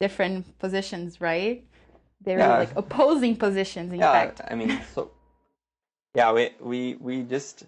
different 0.00 0.58
positions, 0.58 1.20
right? 1.20 1.64
Very 2.22 2.40
yeah. 2.40 2.58
like 2.58 2.76
opposing 2.76 3.36
positions, 3.36 3.92
in 3.92 3.98
yeah, 3.98 4.12
fact. 4.12 4.40
I 4.48 4.54
mean, 4.54 4.80
so 4.94 5.10
yeah, 6.14 6.32
we 6.32 6.50
we 6.60 6.94
we 7.00 7.22
just 7.22 7.64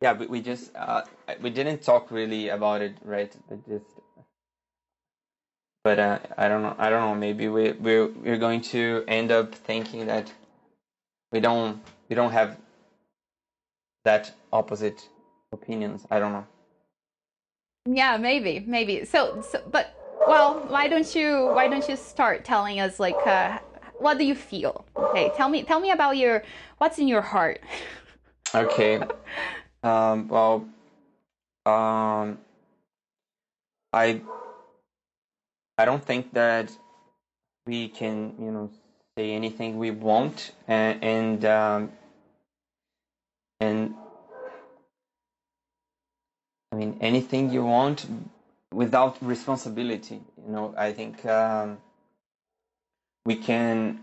yeah, 0.00 0.12
we, 0.12 0.26
we 0.26 0.40
just 0.40 0.70
uh, 0.76 1.02
we 1.40 1.50
didn't 1.50 1.82
talk 1.82 2.10
really 2.10 2.48
about 2.50 2.80
it, 2.80 2.94
right? 3.04 3.34
Just 3.68 3.86
but 5.84 5.98
uh, 5.98 6.18
I 6.38 6.48
don't 6.48 6.62
know. 6.62 6.74
I 6.78 6.88
don't 6.88 7.02
know. 7.02 7.14
Maybe 7.14 7.48
we 7.48 7.72
we're 7.72 8.08
we're 8.08 8.38
going 8.38 8.62
to 8.72 9.04
end 9.06 9.30
up 9.30 9.54
thinking 9.54 10.06
that 10.06 10.32
we 11.30 11.40
don't 11.40 11.80
we 12.08 12.16
don't 12.16 12.32
have 12.32 12.56
that 14.04 14.32
opposite 14.52 15.06
opinions. 15.52 16.06
I 16.10 16.18
don't 16.18 16.32
know. 16.32 16.46
Yeah, 17.86 18.16
maybe, 18.16 18.64
maybe. 18.66 19.04
So, 19.04 19.42
so 19.42 19.62
but 19.70 19.94
well, 20.26 20.64
why 20.68 20.88
don't 20.88 21.14
you 21.14 21.50
why 21.52 21.68
don't 21.68 21.86
you 21.86 21.96
start 21.96 22.44
telling 22.44 22.80
us 22.80 22.98
like 22.98 23.26
uh, 23.26 23.58
what 23.98 24.16
do 24.16 24.24
you 24.24 24.34
feel? 24.34 24.86
Okay, 24.96 25.30
tell 25.36 25.50
me 25.50 25.62
tell 25.64 25.80
me 25.80 25.90
about 25.90 26.16
your 26.16 26.42
what's 26.78 26.98
in 26.98 27.06
your 27.06 27.20
heart. 27.22 27.60
okay. 28.54 29.02
Um, 29.82 30.28
well, 30.28 30.66
um, 31.66 32.38
I 33.92 34.22
I 35.78 35.84
don't 35.84 36.04
think 36.04 36.32
that 36.34 36.70
we 37.66 37.88
can 37.88 38.34
you 38.38 38.50
know 38.52 38.70
say 39.16 39.32
anything 39.32 39.78
we 39.78 39.90
want 39.90 40.52
and 40.68 41.02
and 41.02 41.44
um, 41.44 41.92
and 43.60 43.94
I 46.72 46.76
mean 46.76 46.98
anything 47.00 47.50
you 47.50 47.64
want 47.64 48.06
without 48.72 49.16
responsibility. 49.22 50.20
You 50.44 50.52
know, 50.52 50.74
I 50.76 50.92
think 50.92 51.24
um, 51.24 51.78
we 53.24 53.36
can 53.36 54.00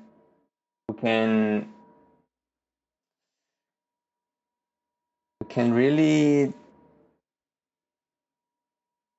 we 0.90 0.96
can 0.96 1.68
we 5.42 5.48
can 5.48 5.74
really 5.74 6.54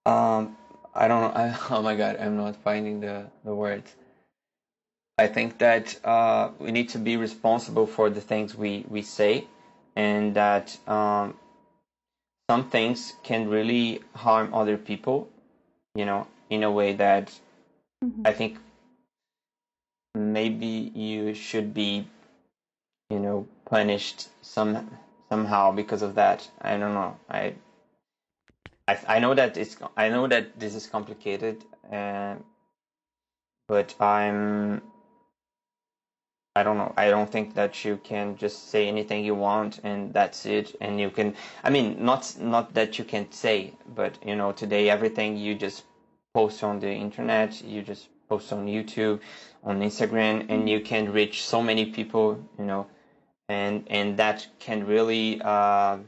um, 0.07 0.57
I 0.95 1.09
don't 1.09 1.21
know. 1.23 1.33
I, 1.41 1.57
oh 1.71 1.83
my 1.83 1.97
god, 1.97 2.17
I'm 2.21 2.37
not 2.37 2.57
finding 2.57 3.01
the 3.01 3.27
the 3.45 3.55
words. 3.55 3.95
I 5.19 5.27
think 5.27 5.59
that 5.59 6.05
uh, 6.05 6.51
we 6.59 6.73
need 6.73 6.89
to 6.91 6.99
be 6.99 7.17
responsible 7.17 7.87
for 7.87 8.11
the 8.11 8.21
things 8.21 8.57
we, 8.57 8.85
we 8.89 9.03
say, 9.03 9.47
and 9.95 10.35
that 10.35 10.77
um, 10.89 11.35
some 12.51 12.71
things 12.71 13.13
can 13.23 13.49
really 13.49 14.01
harm 14.15 14.55
other 14.55 14.77
people, 14.77 15.29
you 15.95 16.07
know, 16.07 16.27
in 16.51 16.63
a 16.63 16.71
way 16.71 16.95
that 16.95 17.27
mm-hmm. 18.03 18.23
I 18.25 18.33
think 18.33 18.59
maybe 20.15 20.91
you 20.95 21.35
should 21.35 21.75
be, 21.75 22.07
you 23.11 23.21
know, 23.21 23.47
punished 23.67 24.29
some 24.41 24.91
somehow 25.29 25.73
because 25.73 26.03
of 26.03 26.15
that. 26.15 26.49
I 26.61 26.79
don't 26.79 26.95
know. 26.95 27.17
I 27.29 27.55
I, 28.89 28.99
I 29.09 29.19
know 29.21 29.35
that 29.35 29.57
it's 29.57 29.77
I 29.97 30.09
know 30.09 30.27
that 30.29 30.59
this 30.59 30.75
is 30.75 30.87
complicated, 30.87 31.65
uh, 31.91 32.37
but 33.69 33.95
I'm 34.01 34.83
I 36.55 36.63
don't 36.65 36.77
know. 36.77 36.93
I 36.99 37.09
don't 37.09 37.31
think 37.31 37.55
that 37.55 37.83
you 37.85 37.97
can 37.97 38.37
just 38.37 38.69
say 38.69 38.87
anything 38.87 39.25
you 39.25 39.35
want 39.35 39.81
and 39.85 40.13
that's 40.13 40.45
it. 40.45 40.77
And 40.83 41.01
you 41.01 41.11
can, 41.11 41.35
I 41.65 41.71
mean, 41.71 42.05
not 42.05 42.37
not 42.39 42.75
that 42.75 42.99
you 42.99 43.05
can 43.07 43.31
say, 43.33 43.73
but 43.95 44.19
you 44.27 44.37
know, 44.37 44.53
today 44.53 44.91
everything 44.91 45.37
you 45.39 45.55
just 45.55 45.85
post 46.35 46.63
on 46.63 46.79
the 46.81 46.91
internet, 46.93 47.63
you 47.63 47.83
just 47.83 48.09
post 48.29 48.53
on 48.53 48.67
YouTube, 48.67 49.21
on 49.65 49.81
Instagram, 49.81 50.47
and 50.51 50.69
you 50.69 50.81
can 50.81 51.11
reach 51.13 51.43
so 51.45 51.63
many 51.63 51.87
people, 51.87 52.39
you 52.59 52.65
know, 52.67 52.87
and 53.49 53.85
and 53.89 54.19
that 54.19 54.47
can 54.59 54.87
really, 54.87 55.41
uh, 55.43 55.99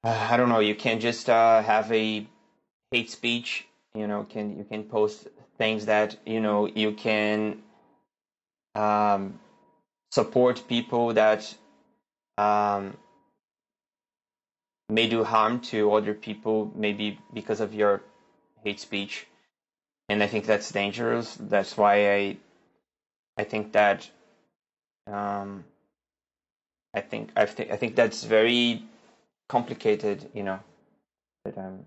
I 0.04 0.36
don't 0.36 0.48
know, 0.48 0.60
you 0.60 0.74
can 0.74 1.00
just 1.00 1.28
uh, 1.30 1.62
have 1.62 1.90
a 1.92 2.26
hate 2.90 3.10
speech, 3.10 3.66
you 3.94 4.06
know, 4.06 4.24
can 4.24 4.56
you 4.58 4.64
can 4.64 4.84
post 4.84 5.28
things 5.58 5.86
that 5.86 6.16
you 6.26 6.40
know 6.40 6.66
you 6.66 6.92
can 6.92 7.62
um, 8.74 9.38
support 10.10 10.64
people 10.68 11.14
that 11.14 11.54
um, 12.38 12.96
may 14.88 15.08
do 15.08 15.24
harm 15.24 15.60
to 15.60 15.92
other 15.92 16.14
people, 16.14 16.70
maybe 16.74 17.18
because 17.32 17.60
of 17.60 17.74
your 17.74 18.02
hate 18.64 18.80
speech, 18.80 19.26
and 20.08 20.22
I 20.22 20.26
think 20.26 20.46
that's 20.46 20.70
dangerous. 20.70 21.36
That's 21.40 21.76
why 21.76 22.14
I, 22.14 22.36
I 23.38 23.44
think 23.44 23.72
that, 23.72 24.08
um, 25.06 25.64
I 26.94 27.00
think 27.00 27.30
I 27.36 27.46
think 27.46 27.70
I 27.70 27.76
think 27.76 27.96
that's 27.96 28.24
very 28.24 28.84
complicated, 29.48 30.30
you 30.34 30.42
know. 30.42 30.60
But 31.44 31.58
um. 31.58 31.84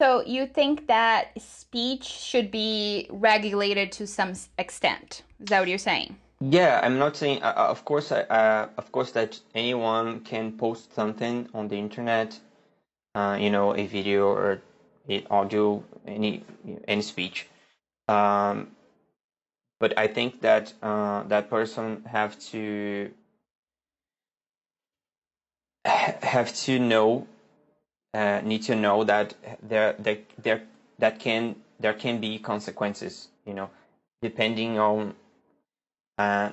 So 0.00 0.22
you 0.26 0.46
think 0.46 0.86
that 0.88 1.40
speech 1.40 2.04
should 2.04 2.50
be 2.50 3.06
regulated 3.10 3.92
to 3.92 4.06
some 4.06 4.32
extent? 4.58 5.22
Is 5.40 5.46
that 5.50 5.60
what 5.60 5.68
you're 5.68 5.78
saying? 5.78 6.16
Yeah, 6.40 6.80
I'm 6.82 6.98
not 6.98 7.16
saying. 7.16 7.42
Uh, 7.42 7.54
uh 7.56 7.66
of 7.70 7.84
course, 7.84 8.10
uh, 8.12 8.68
of 8.76 8.90
course, 8.92 9.12
that 9.12 9.40
anyone 9.54 10.20
can 10.20 10.52
post 10.52 10.94
something 10.94 11.48
on 11.54 11.68
the 11.68 11.76
internet. 11.76 12.38
Uh, 13.14 13.38
you 13.40 13.50
know, 13.50 13.76
a 13.76 13.86
video 13.86 14.26
or 14.26 14.60
a 15.08 15.24
audio, 15.30 15.82
any 16.06 16.42
any 16.88 17.02
speech. 17.02 17.46
Um, 18.08 18.72
but 19.80 19.96
I 19.98 20.06
think 20.06 20.40
that 20.40 20.72
uh, 20.82 21.22
that 21.24 21.50
person 21.50 22.04
have 22.06 22.38
to 22.50 23.10
have 25.84 26.54
to 26.64 26.78
know, 26.78 27.26
uh, 28.14 28.40
need 28.42 28.62
to 28.64 28.74
know 28.74 29.04
that 29.04 29.34
there 29.62 29.94
there 29.98 30.18
there 30.38 30.62
that 30.98 31.18
can 31.18 31.56
there 31.80 31.94
can 31.94 32.20
be 32.20 32.38
consequences. 32.38 33.28
You 33.46 33.54
know, 33.54 33.70
depending 34.22 34.78
on 34.78 35.14
uh, 36.18 36.50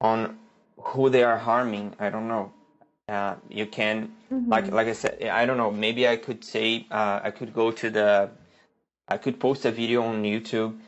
on 0.00 0.38
who 0.78 1.10
they 1.10 1.22
are 1.24 1.38
harming. 1.38 1.94
I 1.98 2.10
don't 2.10 2.28
know. 2.28 2.52
Uh, 3.08 3.36
you 3.48 3.66
can 3.66 4.12
mm-hmm. 4.32 4.50
like 4.50 4.70
like 4.70 4.88
I 4.88 4.92
said. 4.92 5.22
I 5.22 5.46
don't 5.46 5.56
know. 5.56 5.70
Maybe 5.70 6.08
I 6.08 6.16
could 6.16 6.44
say 6.44 6.86
uh, 6.90 7.20
I 7.22 7.30
could 7.30 7.54
go 7.54 7.70
to 7.70 7.90
the. 7.90 8.30
I 9.08 9.18
could 9.18 9.38
post 9.38 9.64
a 9.64 9.70
video 9.70 10.02
on 10.02 10.24
YouTube. 10.24 10.78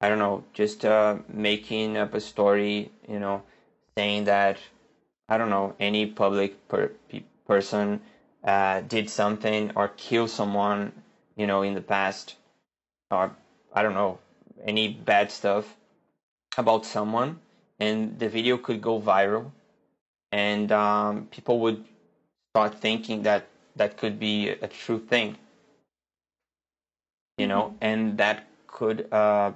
I 0.00 0.08
don't 0.08 0.18
know, 0.18 0.44
just 0.52 0.84
uh, 0.84 1.16
making 1.28 1.96
up 1.96 2.14
a 2.14 2.20
story. 2.20 2.92
You 3.08 3.18
know, 3.18 3.42
saying 3.96 4.24
that 4.24 4.58
I 5.28 5.38
don't 5.38 5.50
know 5.50 5.74
any 5.80 6.06
public 6.06 6.68
per- 6.68 6.92
person 7.46 8.00
uh, 8.42 8.80
did 8.82 9.08
something 9.10 9.72
or 9.76 9.88
killed 9.88 10.30
someone. 10.30 10.92
You 11.36 11.48
know, 11.48 11.62
in 11.62 11.74
the 11.74 11.80
past, 11.80 12.36
or 13.10 13.34
I 13.72 13.82
don't 13.82 13.94
know 13.94 14.18
any 14.64 14.88
bad 14.88 15.30
stuff 15.30 15.74
about 16.56 16.84
someone 16.86 17.40
and 17.78 18.18
the 18.18 18.28
video 18.28 18.56
could 18.56 18.80
go 18.80 19.00
viral 19.00 19.50
and 20.32 20.70
um, 20.72 21.28
people 21.30 21.60
would 21.60 21.84
start 22.52 22.80
thinking 22.80 23.22
that 23.22 23.46
that 23.76 23.96
could 23.96 24.18
be 24.18 24.48
a 24.48 24.68
true 24.68 24.98
thing 24.98 25.36
you 27.38 27.46
know 27.46 27.64
mm-hmm. 27.64 27.76
and 27.80 28.18
that 28.18 28.44
could 28.66 29.12
uh, 29.12 29.52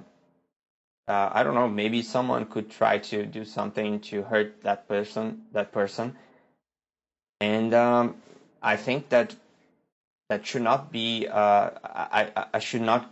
uh, 1.09 1.29
i 1.33 1.43
don't 1.43 1.55
know 1.55 1.67
maybe 1.67 2.01
someone 2.01 2.45
could 2.45 2.69
try 2.69 2.97
to 2.97 3.25
do 3.25 3.43
something 3.43 3.99
to 3.99 4.23
hurt 4.23 4.61
that 4.61 4.87
person 4.87 5.41
that 5.51 5.71
person 5.71 6.15
and 7.41 7.73
um, 7.73 8.15
i 8.61 8.75
think 8.77 9.09
that 9.09 9.35
that 10.29 10.45
should 10.45 10.61
not 10.61 10.91
be 10.91 11.27
uh, 11.27 11.71
I, 11.83 12.45
I 12.53 12.59
should 12.59 12.83
not 12.83 13.09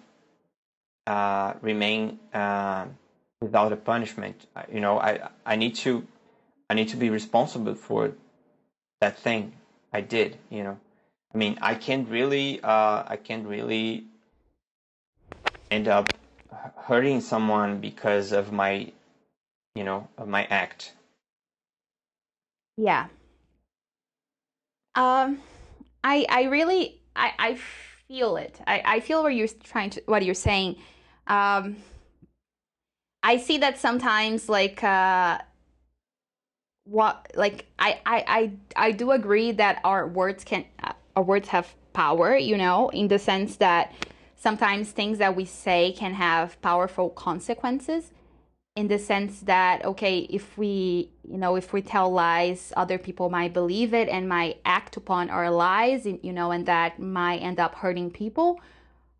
uh, 1.07 1.53
remain 1.61 2.19
uh, 2.33 2.85
without 3.41 3.71
a 3.73 3.75
punishment. 3.77 4.45
You 4.71 4.81
know, 4.81 4.99
I 4.99 5.29
I 5.45 5.55
need 5.55 5.75
to 5.87 6.05
I 6.69 6.75
need 6.75 6.89
to 6.89 6.97
be 6.97 7.09
responsible 7.09 7.75
for 7.75 8.13
that 9.01 9.17
thing 9.17 9.53
I 9.91 10.01
did. 10.01 10.37
You 10.49 10.63
know, 10.63 10.77
I 11.33 11.37
mean, 11.37 11.57
I 11.61 11.75
can't 11.75 12.07
really 12.07 12.61
uh, 12.61 13.03
I 13.07 13.17
can't 13.23 13.47
really 13.47 14.05
end 15.71 15.87
up 15.87 16.17
hurting 16.75 17.21
someone 17.21 17.79
because 17.79 18.31
of 18.31 18.51
my 18.51 18.91
you 19.75 19.83
know 19.83 20.07
of 20.17 20.27
my 20.27 20.45
act. 20.45 20.93
Yeah. 22.77 23.07
Um, 24.95 25.41
I 26.03 26.25
I 26.29 26.43
really 26.43 27.01
I 27.15 27.33
I 27.37 27.55
feel 27.55 28.37
it. 28.37 28.59
I 28.67 28.81
I 28.85 28.99
feel 28.99 29.23
what 29.23 29.35
you're 29.35 29.47
trying 29.63 29.89
to 29.91 30.01
what 30.05 30.23
you're 30.23 30.35
saying 30.35 30.77
um, 31.27 31.75
I 33.23 33.37
see 33.37 33.57
that 33.59 33.77
sometimes 33.77 34.47
like 34.47 34.83
uh, 34.83 35.39
what 36.85 37.31
like 37.35 37.65
I, 37.77 37.99
I 38.05 38.23
I 38.27 38.51
I 38.87 38.91
do 38.91 39.11
agree 39.11 39.51
that 39.53 39.81
our 39.83 40.07
words 40.07 40.43
can 40.43 40.65
uh, 40.83 40.93
our 41.15 41.23
words 41.23 41.49
have 41.49 41.73
power, 41.93 42.37
you 42.37 42.57
know, 42.57 42.89
in 42.89 43.09
the 43.09 43.19
sense 43.19 43.57
that 43.57 43.91
sometimes 44.37 44.91
things 44.91 45.17
that 45.17 45.35
we 45.35 45.43
say 45.43 45.91
can 45.91 46.13
have 46.13 46.61
powerful 46.61 47.09
consequences 47.09 48.11
in 48.75 48.87
the 48.87 48.99
sense 48.99 49.39
that 49.41 49.83
okay 49.83 50.19
if 50.29 50.57
we 50.57 51.11
you 51.27 51.37
know 51.37 51.55
if 51.55 51.73
we 51.73 51.81
tell 51.81 52.11
lies 52.11 52.71
other 52.77 52.99
people 52.99 53.29
might 53.29 53.51
believe 53.51 53.93
it 53.93 54.07
and 54.07 54.29
might 54.29 54.61
act 54.65 54.95
upon 54.95 55.29
our 55.29 55.49
lies 55.49 56.05
you 56.05 56.31
know 56.31 56.51
and 56.51 56.65
that 56.67 56.99
might 56.99 57.39
end 57.39 57.59
up 57.59 57.73
hurting 57.75 58.11
people 58.11 58.61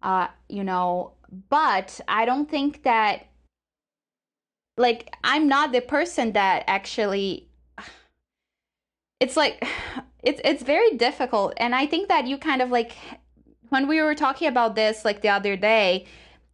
uh 0.03 0.28
you 0.49 0.63
know. 0.63 1.13
But 1.49 1.99
I 2.07 2.26
don't 2.26 2.49
think 2.49 2.84
that 2.84 3.28
like 4.78 5.13
I'm 5.24 5.47
not 5.47 5.72
the 5.72 5.82
person 5.82 6.34
that 6.34 6.63
actually 6.68 7.49
it's 9.20 9.36
like 9.36 9.65
it's 10.24 10.41
it's 10.43 10.63
very 10.63 10.91
difficult. 10.97 11.53
And 11.57 11.76
I 11.76 11.86
think 11.86 12.09
that 12.09 12.28
you 12.28 12.38
kind 12.38 12.61
of 12.61 12.70
like 12.70 12.93
when 13.70 13.88
we 13.88 14.01
were 14.01 14.15
talking 14.15 14.47
about 14.47 14.76
this 14.76 15.05
like 15.05 15.22
the 15.22 15.30
other 15.30 15.55
day 15.55 16.05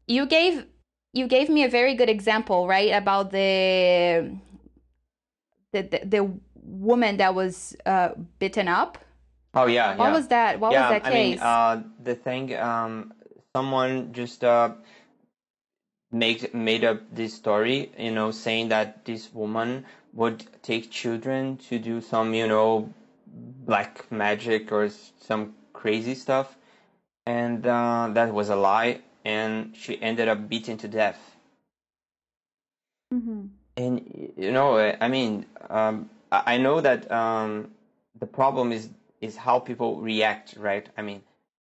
you 0.08 0.26
gave 0.26 0.66
you 1.14 1.28
gave 1.28 1.50
me 1.50 1.64
a 1.64 1.70
very 1.70 1.96
good 1.96 2.10
example 2.10 2.68
right 2.68 2.92
about 2.92 3.32
the 3.32 4.36
the 5.72 5.82
the, 5.84 6.02
the 6.06 6.32
woman 6.64 7.18
that 7.18 7.36
was 7.36 7.76
uh, 7.86 8.10
bitten 8.40 8.68
up? 8.68 8.98
Oh 9.54 9.68
yeah 9.68 9.96
what 9.96 10.06
yeah. 10.06 10.14
was 10.14 10.28
that? 10.30 10.60
What 10.60 10.72
yeah, 10.72 10.90
was 10.90 11.02
that 11.02 11.12
case 11.12 11.12
I 11.12 11.24
mean, 11.24 11.40
uh, 11.40 11.84
the 12.04 12.16
thing 12.16 12.56
um 12.56 13.14
someone 13.56 14.12
just 14.14 14.44
uh, 14.44 14.72
make 16.12 16.54
made 16.54 16.84
up 16.84 17.02
this 17.12 17.34
story, 17.34 17.92
you 17.98 18.12
know, 18.12 18.32
saying 18.32 18.70
that 18.70 19.06
this 19.06 19.32
woman 19.34 19.86
would 20.14 20.44
take 20.64 20.90
children 20.90 21.58
to 21.58 21.78
do 21.78 22.02
some, 22.02 22.34
you 22.34 22.48
know, 22.48 22.92
black 23.28 24.12
magic 24.12 24.72
or 24.72 24.90
some 25.20 25.54
crazy 25.74 26.16
stuff, 26.16 26.56
and 27.26 27.66
uh, 27.66 28.10
that 28.14 28.34
was 28.34 28.50
a 28.50 28.56
lie, 28.56 29.02
and 29.24 29.76
she 29.76 30.02
ended 30.02 30.28
up 30.28 30.50
beaten 30.50 30.78
to 30.78 30.88
death. 30.88 31.20
Mm-hmm. 33.14 33.46
And 33.78 34.34
you 34.38 34.52
know, 34.52 34.78
I 34.78 35.08
mean, 35.08 35.46
um, 35.70 36.10
I 36.32 36.58
know 36.58 36.82
that 36.82 37.12
um, 37.12 37.72
the 38.20 38.28
problem 38.28 38.72
is 38.72 38.90
is 39.22 39.36
how 39.36 39.60
people 39.60 40.02
react, 40.02 40.56
right? 40.58 40.88
I 40.98 41.02
mean, 41.02 41.22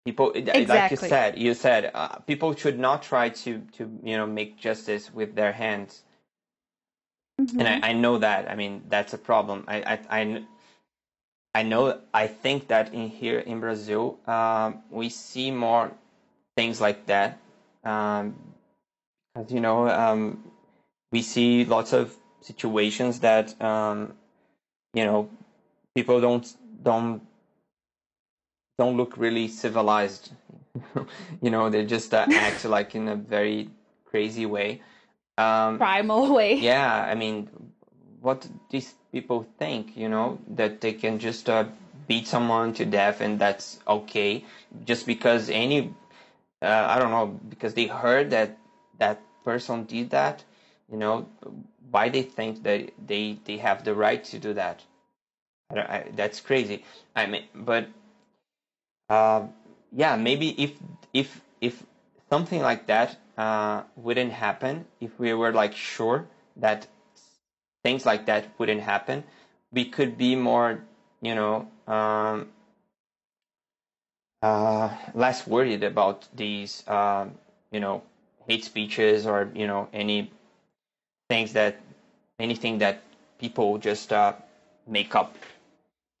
people 0.05 0.31
exactly. 0.31 0.65
like 0.65 0.91
you 0.91 0.97
said 0.97 1.37
you 1.37 1.53
said 1.53 1.91
uh, 1.93 2.15
people 2.19 2.55
should 2.55 2.79
not 2.79 3.03
try 3.03 3.29
to 3.29 3.59
to 3.77 3.83
you 4.03 4.17
know 4.17 4.25
make 4.25 4.57
justice 4.57 5.13
with 5.13 5.35
their 5.35 5.51
hands 5.51 6.01
mm-hmm. 7.39 7.59
and 7.59 7.67
I, 7.67 7.75
mm-hmm. 7.75 7.85
I 7.85 7.93
know 7.93 8.17
that 8.17 8.49
i 8.49 8.55
mean 8.55 8.83
that's 8.89 9.13
a 9.13 9.17
problem 9.17 9.65
I, 9.67 9.77
I 9.93 10.21
i 10.21 10.43
i 11.53 11.63
know 11.63 11.99
i 12.13 12.27
think 12.27 12.67
that 12.67 12.93
in 12.93 13.09
here 13.09 13.39
in 13.39 13.59
brazil 13.59 14.17
um, 14.27 14.81
we 14.89 15.09
see 15.09 15.51
more 15.51 15.91
things 16.55 16.79
like 16.81 17.05
that 17.05 17.39
um 17.83 18.35
because 19.33 19.51
you 19.51 19.59
know 19.59 19.87
um 19.89 20.43
we 21.11 21.21
see 21.21 21.65
lots 21.65 21.93
of 21.93 22.15
situations 22.41 23.19
that 23.19 23.59
um 23.61 24.13
you 24.93 25.05
know 25.05 25.29
people 25.95 26.21
don't 26.21 26.55
don't 26.83 27.21
don't 28.79 28.95
look 28.95 29.17
really 29.17 29.47
civilized. 29.49 30.31
you 31.41 31.51
know, 31.51 31.69
they 31.69 31.85
just 31.85 32.13
uh, 32.13 32.25
act 32.31 32.65
like 32.77 32.95
in 32.95 33.09
a 33.09 33.15
very 33.15 33.69
crazy 34.05 34.45
way. 34.45 34.81
Um, 35.37 35.77
Primal 35.77 36.33
way. 36.33 36.55
Yeah, 36.55 37.05
I 37.11 37.13
mean, 37.15 37.49
what 38.21 38.47
these 38.71 38.93
people 39.11 39.45
think, 39.57 39.95
you 39.97 40.09
know, 40.09 40.39
that 40.49 40.81
they 40.81 40.93
can 40.93 41.19
just 41.19 41.49
uh, 41.49 41.65
beat 42.07 42.27
someone 42.27 42.73
to 42.73 42.85
death 42.85 43.21
and 43.21 43.39
that's 43.39 43.79
okay, 43.87 44.43
just 44.85 45.05
because 45.05 45.49
any 45.49 45.93
uh, 46.61 46.85
I 46.89 46.99
don't 46.99 47.11
know 47.11 47.27
because 47.49 47.73
they 47.73 47.87
heard 47.87 48.31
that 48.31 48.57
that 48.97 49.21
person 49.43 49.83
did 49.83 50.09
that. 50.11 50.43
You 50.91 50.97
know, 50.97 51.27
why 51.91 52.09
they 52.09 52.23
think 52.23 52.63
that 52.63 52.91
they 53.05 53.37
they 53.45 53.57
have 53.57 53.83
the 53.83 53.93
right 53.93 54.23
to 54.25 54.39
do 54.39 54.53
that? 54.53 54.83
I, 55.71 55.79
I, 55.79 56.05
that's 56.15 56.41
crazy. 56.41 56.83
I 57.15 57.27
mean, 57.27 57.43
but 57.53 57.87
uh, 59.09 59.43
yeah, 59.91 60.15
maybe 60.15 60.49
if 60.61 60.73
if 61.13 61.41
if 61.61 61.83
something 62.29 62.61
like 62.61 62.87
that 62.87 63.17
uh, 63.37 63.83
wouldn't 63.95 64.31
happen, 64.31 64.85
if 64.99 65.17
we 65.19 65.33
were 65.33 65.53
like 65.53 65.75
sure 65.75 66.25
that 66.57 66.87
things 67.83 68.05
like 68.05 68.25
that 68.27 68.45
wouldn't 68.59 68.81
happen, 68.81 69.23
we 69.71 69.85
could 69.85 70.17
be 70.17 70.35
more, 70.35 70.81
you 71.21 71.35
know, 71.35 71.67
um, 71.87 72.47
uh, 74.41 74.89
less 75.13 75.45
worried 75.47 75.83
about 75.83 76.27
these, 76.35 76.83
uh, 76.87 77.25
you 77.71 77.79
know, 77.79 78.01
hate 78.47 78.63
speeches 78.63 79.25
or 79.27 79.49
you 79.53 79.67
know 79.67 79.87
any 79.93 80.31
things 81.29 81.53
that 81.53 81.75
anything 82.39 82.79
that 82.79 83.01
people 83.39 83.77
just 83.77 84.11
uh, 84.13 84.33
make 84.87 85.15
up. 85.15 85.35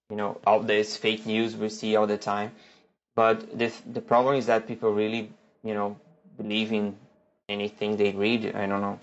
You 0.09 0.17
know, 0.17 0.39
all 0.45 0.59
this 0.59 0.97
fake 0.97 1.25
news 1.25 1.55
we 1.55 1.69
see 1.69 1.95
all 1.95 2.07
the 2.07 2.17
time. 2.17 2.51
But 3.15 3.57
the 3.57 3.71
the 3.91 4.01
problem 4.01 4.35
is 4.35 4.47
that 4.47 4.67
people 4.67 4.93
really, 4.93 5.31
you 5.63 5.73
know, 5.73 5.97
believe 6.37 6.71
in 6.73 6.95
anything 7.49 7.97
they 7.97 8.11
read. 8.11 8.55
I 8.55 8.65
don't 8.67 8.81
know, 8.81 8.99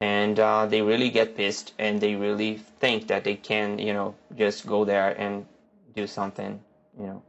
and 0.00 0.38
uh, 0.38 0.66
they 0.66 0.82
really 0.82 1.10
get 1.10 1.36
pissed 1.36 1.74
and 1.78 2.00
they 2.00 2.14
really 2.14 2.56
think 2.80 3.06
that 3.08 3.24
they 3.24 3.36
can, 3.36 3.78
you 3.78 3.92
know, 3.92 4.14
just 4.36 4.66
go 4.66 4.84
there 4.84 5.18
and 5.20 5.46
do 5.94 6.06
something, 6.06 6.60
you 6.98 7.06
know, 7.06 7.22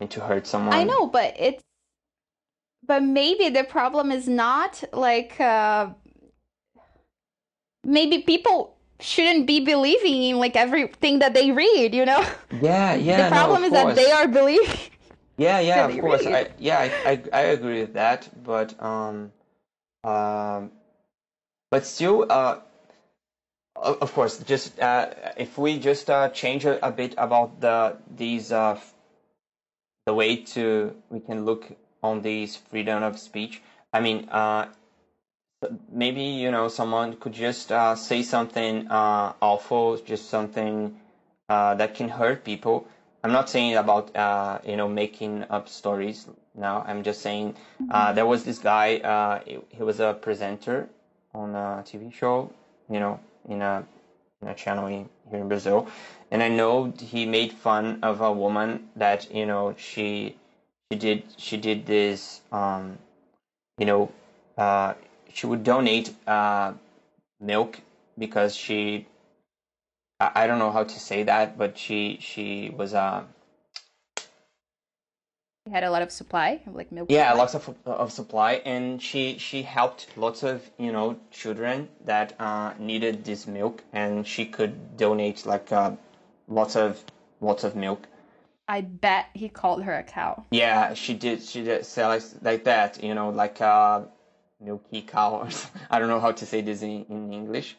and 0.00 0.10
to 0.10 0.20
hurt 0.20 0.46
someone. 0.46 0.74
I 0.74 0.84
know, 0.84 1.06
but 1.06 1.34
it's 1.38 1.62
but 2.86 3.02
maybe 3.02 3.48
the 3.48 3.64
problem 3.64 4.10
is 4.10 4.28
not 4.28 4.84
like 4.92 5.40
uh, 5.40 5.88
maybe 7.84 8.18
people 8.22 8.76
shouldn't 9.00 9.46
be 9.46 9.60
believing 9.60 10.22
in 10.22 10.38
like 10.38 10.56
everything 10.56 11.18
that 11.18 11.34
they 11.34 11.50
read 11.50 11.94
you 11.94 12.04
know 12.04 12.24
yeah 12.62 12.94
yeah 12.94 13.22
the 13.28 13.34
problem 13.34 13.60
no, 13.62 13.66
is 13.66 13.72
course. 13.72 13.84
that 13.84 13.96
they 13.96 14.10
are 14.10 14.28
believing 14.28 14.78
yeah 15.36 15.58
yeah 15.58 15.84
of 15.88 16.00
course 16.00 16.24
I, 16.26 16.48
yeah 16.58 16.78
I, 16.78 17.10
I, 17.10 17.22
I 17.32 17.40
agree 17.56 17.80
with 17.80 17.94
that 17.94 18.28
but 18.44 18.80
um 18.82 19.32
um 20.04 20.70
but 21.74 21.84
still 21.84 22.24
uh 22.30 22.56
of 23.74 24.12
course 24.14 24.38
just 24.38 24.78
uh 24.78 25.10
if 25.36 25.58
we 25.58 25.76
just 25.78 26.08
uh 26.08 26.28
change 26.28 26.64
a, 26.64 26.78
a 26.86 26.92
bit 26.92 27.14
about 27.18 27.60
the 27.60 27.96
these 28.16 28.52
uh 28.52 28.78
the 30.06 30.14
way 30.14 30.36
to 30.36 30.94
we 31.10 31.18
can 31.18 31.44
look 31.44 31.66
on 32.00 32.22
these 32.22 32.54
freedom 32.70 33.02
of 33.02 33.18
speech 33.18 33.60
i 33.92 33.98
mean 33.98 34.28
uh 34.30 34.66
maybe 35.90 36.22
you 36.22 36.50
know 36.50 36.68
someone 36.68 37.16
could 37.16 37.32
just 37.32 37.72
uh, 37.72 37.94
say 37.94 38.22
something 38.22 38.88
uh, 38.88 39.32
awful, 39.40 39.96
just 39.96 40.28
something 40.28 40.94
uh, 41.48 41.74
that 41.74 41.94
can 41.94 42.08
hurt 42.08 42.44
people. 42.44 42.86
I'm 43.22 43.32
not 43.32 43.48
saying 43.48 43.76
about 43.76 44.14
uh, 44.16 44.58
you 44.64 44.76
know 44.76 44.88
making 44.88 45.44
up 45.50 45.68
stories 45.68 46.26
now. 46.54 46.84
I'm 46.86 47.02
just 47.02 47.22
saying 47.22 47.56
uh, 47.90 48.12
there 48.12 48.26
was 48.26 48.44
this 48.44 48.58
guy. 48.58 48.96
Uh, 48.96 49.40
he, 49.46 49.82
was 49.82 50.00
a 50.00 50.12
presenter 50.12 50.88
on 51.34 51.54
a 51.54 51.82
TV 51.84 52.12
show, 52.12 52.50
you 52.88 53.00
know, 53.00 53.20
in 53.48 53.62
a 53.62 53.84
in 54.42 54.48
a 54.48 54.54
channel 54.54 54.86
here 54.86 55.06
in 55.32 55.48
Brazil, 55.48 55.88
and 56.30 56.42
I 56.42 56.48
know 56.48 56.92
he 56.98 57.26
made 57.26 57.52
fun 57.52 58.00
of 58.02 58.20
a 58.20 58.32
woman 58.32 58.88
that 58.96 59.32
you 59.34 59.46
know 59.46 59.74
she 59.76 60.36
she 60.90 60.98
did 60.98 61.22
she 61.36 61.56
did 61.56 61.86
this 61.86 62.40
um, 62.52 62.98
you 63.78 63.86
know 63.86 64.12
uh, 64.58 64.94
she 65.32 65.46
would 65.46 65.64
donate 65.64 66.14
uh, 66.26 66.72
milk 67.40 67.80
because 68.18 68.54
she 68.54 69.06
I, 70.20 70.30
I 70.34 70.46
don't 70.46 70.58
know 70.58 70.70
how 70.70 70.84
to 70.84 71.00
say 71.00 71.24
that, 71.24 71.58
but 71.58 71.76
she 71.78 72.18
she 72.20 72.70
was 72.76 72.94
uh 72.94 73.24
she 73.24 73.33
had 75.70 75.82
a 75.84 75.90
lot 75.90 76.02
of 76.02 76.12
supply, 76.12 76.60
like 76.66 76.92
milk. 76.92 77.10
Yeah, 77.10 77.30
supply. 77.30 77.38
lots 77.38 77.54
of 77.54 77.74
of 77.86 78.12
supply, 78.12 78.52
and 78.66 79.00
she 79.00 79.38
she 79.38 79.62
helped 79.62 80.08
lots 80.16 80.42
of 80.42 80.62
you 80.78 80.92
know 80.92 81.16
children 81.30 81.88
that 82.04 82.38
uh, 82.38 82.74
needed 82.78 83.24
this 83.24 83.46
milk, 83.46 83.82
and 83.92 84.26
she 84.26 84.44
could 84.44 84.96
donate 84.96 85.46
like 85.46 85.72
uh, 85.72 85.92
lots 86.48 86.76
of 86.76 87.02
lots 87.40 87.64
of 87.64 87.76
milk. 87.76 88.06
I 88.68 88.82
bet 88.82 89.26
he 89.34 89.48
called 89.48 89.82
her 89.84 89.94
a 89.94 90.02
cow. 90.02 90.44
Yeah, 90.50 90.94
she 90.94 91.14
did. 91.14 91.42
She 91.42 91.64
did 91.64 91.84
say 91.86 92.06
like, 92.06 92.22
like 92.42 92.64
that, 92.64 93.02
you 93.02 93.14
know, 93.14 93.30
like 93.30 93.60
uh, 93.60 94.02
milky 94.60 95.02
cow. 95.02 95.48
I 95.90 95.98
don't 95.98 96.08
know 96.08 96.20
how 96.20 96.32
to 96.32 96.46
say 96.46 96.60
this 96.60 96.82
in, 96.82 97.06
in 97.08 97.32
English, 97.32 97.76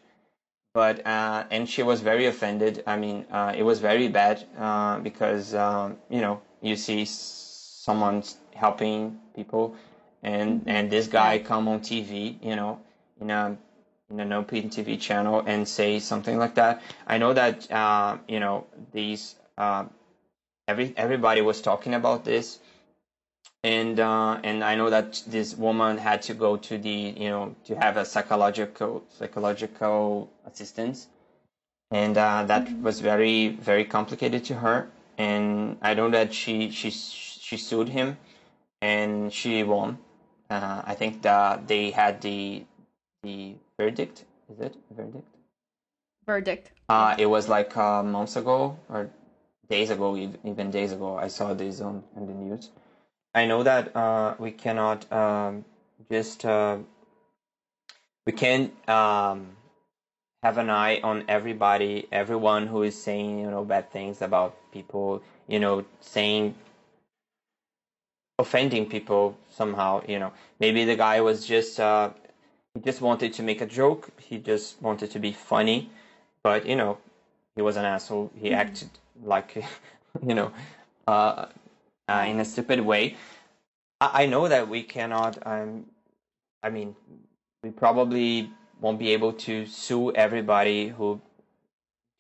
but 0.74 1.06
uh, 1.06 1.46
and 1.52 1.70
she 1.70 1.84
was 1.84 2.02
very 2.02 2.26
offended. 2.26 2.84
I 2.88 2.98
mean, 2.98 3.26
uh, 3.32 3.54
it 3.56 3.64
was 3.64 3.80
very 3.80 4.08
bad 4.08 4.44
uh, 4.58 5.00
because 5.00 5.54
um, 5.54 5.98
you 6.10 6.22
know 6.22 6.42
you 6.62 6.76
see 6.76 7.06
someone 7.86 8.24
helping 8.54 9.20
people, 9.36 9.76
and 10.24 10.60
mm-hmm. 10.62 10.70
and 10.70 10.92
this 10.92 11.08
guy 11.08 11.40
come 11.40 11.68
on 11.68 11.80
TV, 11.82 12.36
you 12.42 12.56
know, 12.56 12.80
in 13.22 13.30
a 13.30 13.58
in 14.10 14.20
an 14.20 14.34
open 14.34 14.70
TV 14.70 15.00
channel 15.00 15.44
and 15.46 15.68
say 15.68 16.00
something 16.00 16.38
like 16.38 16.56
that. 16.56 16.82
I 17.08 17.18
know 17.18 17.34
that 17.34 17.72
uh, 17.72 18.18
you 18.28 18.40
know 18.40 18.66
these 18.92 19.36
uh, 19.58 19.86
every 20.68 20.94
everybody 20.98 21.42
was 21.42 21.62
talking 21.62 21.94
about 21.94 22.26
this 22.26 22.60
and 23.66 24.00
uh, 24.00 24.40
and 24.44 24.64
I 24.64 24.76
know 24.76 24.92
that 24.92 25.24
this 25.26 25.56
woman 25.56 25.98
had 25.98 26.22
to 26.24 26.36
go 26.36 26.56
to 26.58 26.78
the 26.78 27.14
you 27.18 27.30
know 27.30 27.56
to 27.66 27.76
have 27.76 27.98
a 27.98 28.06
psychological 28.06 29.04
psychological 29.18 30.30
assistance, 30.46 31.08
and 31.90 32.16
uh, 32.16 32.44
that 32.46 32.66
mm-hmm. 32.66 32.84
was 32.84 33.00
very 33.00 33.50
very 33.50 33.86
complicated 33.86 34.46
to 34.46 34.54
her. 34.54 34.88
And 35.18 35.78
I 35.82 35.96
know 35.96 36.12
that 36.12 36.32
she 36.34 36.70
she 36.70 36.92
she 37.46 37.58
sued 37.58 37.90
him, 37.90 38.18
and 38.82 39.34
she 39.34 39.64
won. 39.64 40.00
Uh, 40.50 40.82
I 40.86 40.96
think 40.96 41.24
that 41.24 41.68
they 41.68 41.92
had 41.92 42.22
the 42.22 42.66
the 43.24 43.56
verdict. 43.80 44.26
Is 44.50 44.60
it 44.62 44.76
verdict? 44.92 45.28
Verdict. 46.28 46.72
Uh, 46.90 47.16
it 47.20 47.28
was 47.28 47.50
like 47.50 47.78
uh, 47.78 48.04
months 48.04 48.36
ago 48.36 48.78
or 48.90 49.10
days 49.70 49.92
ago, 49.92 50.16
even 50.18 50.72
days 50.72 50.94
ago. 50.94 51.18
I 51.18 51.28
saw 51.30 51.54
this 51.54 51.82
on, 51.82 52.04
on 52.16 52.28
the 52.28 52.34
news 52.34 52.70
I 53.36 53.46
know 53.46 53.64
that 53.64 53.96
uh, 53.96 54.36
we 54.40 54.52
cannot 54.52 55.12
um, 55.12 55.66
just 56.12 56.46
uh, 56.46 56.78
we 58.26 58.34
can 58.34 58.72
um, 58.88 59.58
have 60.44 60.58
an 60.58 60.70
eye 60.70 61.02
on 61.04 61.26
everybody, 61.28 62.08
everyone 62.12 62.68
who 62.68 62.84
is 62.84 63.02
saying 63.02 63.40
you 63.40 63.52
know 63.52 63.66
bad 63.66 63.92
things 63.92 64.22
about 64.22 64.56
people, 64.72 65.24
you 65.48 65.60
know, 65.60 65.86
saying 66.02 66.56
offending 68.40 68.88
people 68.88 69.38
somehow. 69.50 70.02
You 70.08 70.20
know, 70.20 70.34
maybe 70.60 70.86
the 70.86 70.96
guy 70.96 71.22
was 71.22 71.46
just 71.46 71.80
uh, 71.80 72.12
he 72.74 72.82
just 72.82 73.02
wanted 73.02 73.34
to 73.34 73.44
make 73.44 73.62
a 73.62 73.66
joke. 73.66 74.10
He 74.20 74.38
just 74.38 74.82
wanted 74.82 75.12
to 75.12 75.20
be 75.20 75.32
funny, 75.32 75.90
but 76.44 76.66
you 76.66 76.76
know, 76.76 76.98
he 77.56 77.62
was 77.62 77.78
an 77.78 77.86
asshole. 77.86 78.32
He 78.36 78.50
mm-hmm. 78.50 78.56
acted 78.56 78.90
like 79.24 79.64
you 80.26 80.36
know. 80.36 80.52
Uh, 81.08 81.46
uh, 82.08 82.26
in 82.28 82.40
a 82.40 82.46
stupid 82.46 82.80
way. 82.80 83.16
I, 84.02 84.24
I 84.24 84.26
know 84.26 84.48
that 84.48 84.68
we 84.68 84.84
cannot. 84.84 85.38
Um, 85.46 85.86
I 86.64 86.70
mean, 86.70 86.96
we 87.64 87.72
probably 87.72 88.50
won't 88.82 89.00
be 89.00 89.14
able 89.14 89.34
to 89.34 89.66
sue 89.66 90.12
everybody 90.14 90.90
who 90.90 91.22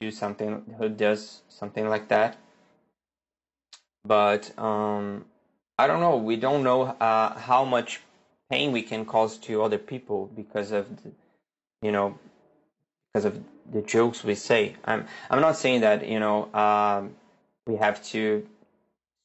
do 0.02 0.12
something 0.12 0.64
who 0.78 0.90
does 0.90 1.42
something 1.50 1.88
like 1.90 2.08
that. 2.10 2.38
But 4.04 4.58
um, 4.60 5.26
I 5.78 5.88
don't 5.88 6.00
know. 6.00 6.18
We 6.18 6.38
don't 6.38 6.64
know 6.64 6.84
uh, 6.84 7.38
how 7.38 7.66
much 7.66 8.02
pain 8.50 8.72
we 8.72 8.82
can 8.82 9.06
cause 9.06 9.38
to 9.40 9.62
other 9.62 9.78
people 9.78 10.30
because 10.36 10.72
of, 10.72 11.04
the, 11.04 11.12
you 11.82 11.92
know, 11.92 12.18
because 13.14 13.26
of 13.26 13.44
the 13.72 13.82
jokes 13.82 14.24
we 14.24 14.36
say. 14.36 14.76
I'm 14.86 15.06
I'm 15.30 15.42
not 15.42 15.58
saying 15.58 15.82
that 15.82 16.08
you 16.08 16.20
know 16.20 16.54
um, 16.54 17.16
we 17.66 17.76
have 17.78 18.04
to 18.06 18.46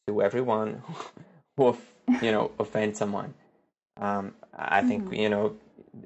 to 0.06 0.22
everyone 0.22 0.82
who 1.56 1.76
you 2.22 2.32
know 2.32 2.50
offend 2.58 2.96
someone. 2.96 3.34
Um, 3.96 4.34
I 4.56 4.82
think 4.82 5.04
mm-hmm. 5.04 5.14
you 5.14 5.28
know 5.28 5.56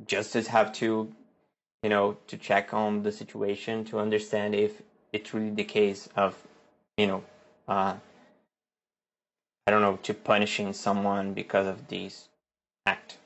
justice 0.07 0.47
have 0.47 0.73
to 0.75 1.13
you 1.83 1.91
know 1.91 2.17
to 2.27 2.37
check 2.37 2.75
on 2.75 3.03
the 3.03 3.13
situation 3.13 3.85
to 3.87 3.99
understand 3.99 4.55
if 4.55 4.83
it's 5.13 5.33
really 5.33 5.51
the 5.51 5.65
case 5.65 6.09
of 6.17 6.37
you 6.97 7.07
know 7.07 7.23
uh, 7.69 7.95
I 9.67 9.71
don't 9.71 9.83
know 9.83 9.99
to 10.03 10.15
punishing 10.15 10.73
someone 10.73 11.35
because 11.35 11.67
of 11.67 11.89
this 11.89 12.29
act. 12.87 13.17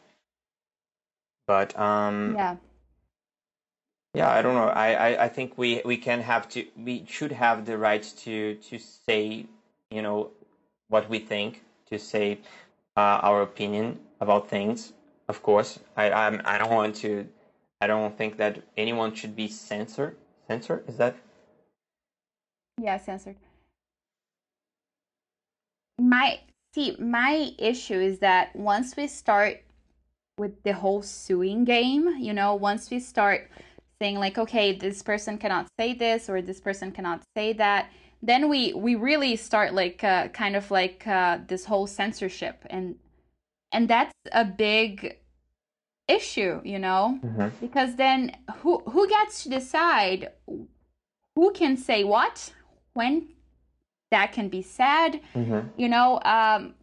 But 1.47 1.78
um, 1.78 2.34
yeah 2.36 2.57
yeah 4.14 4.30
i 4.30 4.41
don't 4.41 4.55
know 4.55 4.68
I, 4.68 4.93
I 4.95 5.24
i 5.24 5.28
think 5.28 5.59
we 5.59 5.82
we 5.84 5.99
can 5.99 6.20
have 6.22 6.49
to 6.51 6.64
we 6.82 7.05
should 7.07 7.30
have 7.32 7.66
the 7.66 7.76
right 7.76 8.03
to 8.24 8.55
to 8.55 8.78
say 8.78 9.45
you 9.91 10.01
know 10.01 10.30
what 10.89 11.09
we 11.09 11.18
think, 11.18 11.62
to 11.91 11.99
say 11.99 12.39
uh, 12.97 13.20
our 13.22 13.43
opinion 13.43 14.01
about 14.20 14.49
things. 14.49 14.93
Of 15.28 15.43
course, 15.43 15.78
I 15.97 16.11
I'm, 16.11 16.41
I 16.45 16.59
don't 16.59 16.70
want 16.70 16.97
to. 16.97 17.28
I 17.80 17.86
don't 17.86 18.16
think 18.16 18.39
that 18.39 18.62
anyone 18.76 19.14
should 19.14 19.36
be 19.36 19.49
censored. 19.49 20.16
Censored 20.49 20.84
is 20.89 20.97
that? 20.97 21.14
Yeah, 22.80 22.97
censored. 22.97 23.36
My 25.99 26.40
see, 26.74 26.96
my 26.99 27.53
issue 27.59 27.99
is 28.01 28.18
that 28.20 28.55
once 28.55 28.96
we 28.96 29.07
start 29.07 29.62
with 30.38 30.62
the 30.62 30.72
whole 30.72 31.03
suing 31.03 31.64
game, 31.64 32.16
you 32.18 32.32
know, 32.32 32.55
once 32.55 32.90
we 32.90 33.01
start 33.01 33.51
saying 34.01 34.18
like, 34.18 34.38
okay, 34.38 34.72
this 34.72 35.03
person 35.03 35.38
cannot 35.38 35.66
say 35.78 35.94
this 35.94 36.28
or 36.28 36.40
this 36.40 36.61
person 36.61 36.92
cannot 36.92 37.22
say 37.36 37.53
that, 37.55 37.90
then 38.22 38.49
we 38.49 38.72
we 38.74 38.94
really 38.94 39.36
start 39.36 39.74
like 39.74 40.05
uh, 40.05 40.28
kind 40.28 40.57
of 40.57 40.70
like 40.70 41.07
uh, 41.07 41.38
this 41.49 41.64
whole 41.64 41.86
censorship 41.86 42.64
and 42.70 42.96
and 43.72 43.88
that's 43.88 44.12
a 44.32 44.44
big 44.44 45.18
issue, 46.09 46.61
you 46.64 46.78
know, 46.78 47.18
Mm-hmm. 47.24 47.49
because 47.61 47.96
then 47.96 48.36
who 48.59 48.78
who 48.80 49.09
gets 49.09 49.42
to 49.42 49.49
decide 49.49 50.30
who 51.34 51.53
can 51.53 51.76
say 51.76 52.05
what 52.05 52.53
when 52.94 53.28
that 54.11 54.33
can 54.33 54.49
be 54.49 54.63
said 54.63 55.21
Mm-hmm. 55.35 55.69
you 55.77 55.89
know 55.89 56.21
um 56.25 56.75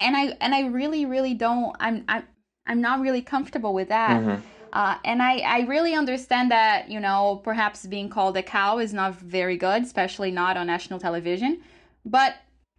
and 0.00 0.16
i 0.16 0.36
and 0.40 0.54
i 0.54 0.62
really 0.66 1.06
really 1.06 1.34
don't 1.34 1.76
i'm 1.80 2.04
i'm 2.08 2.24
i'm 2.66 2.80
not 2.80 3.00
really 3.00 3.22
comfortable 3.22 3.72
with 3.74 3.88
that 3.88 4.20
Mm-hmm. 4.20 4.40
uh 4.72 4.96
and 5.04 5.22
i 5.22 5.38
i 5.38 5.60
really 5.60 5.94
understand 5.94 6.50
that 6.50 6.90
you 6.90 7.00
know 7.00 7.40
perhaps 7.44 7.86
being 7.86 8.08
called 8.08 8.36
a 8.36 8.42
cow 8.42 8.78
is 8.78 8.92
not 8.92 9.14
very 9.14 9.56
good 9.56 9.82
especially 9.82 10.30
not 10.30 10.56
on 10.56 10.66
national 10.66 10.98
television 10.98 11.60
but 12.04 12.34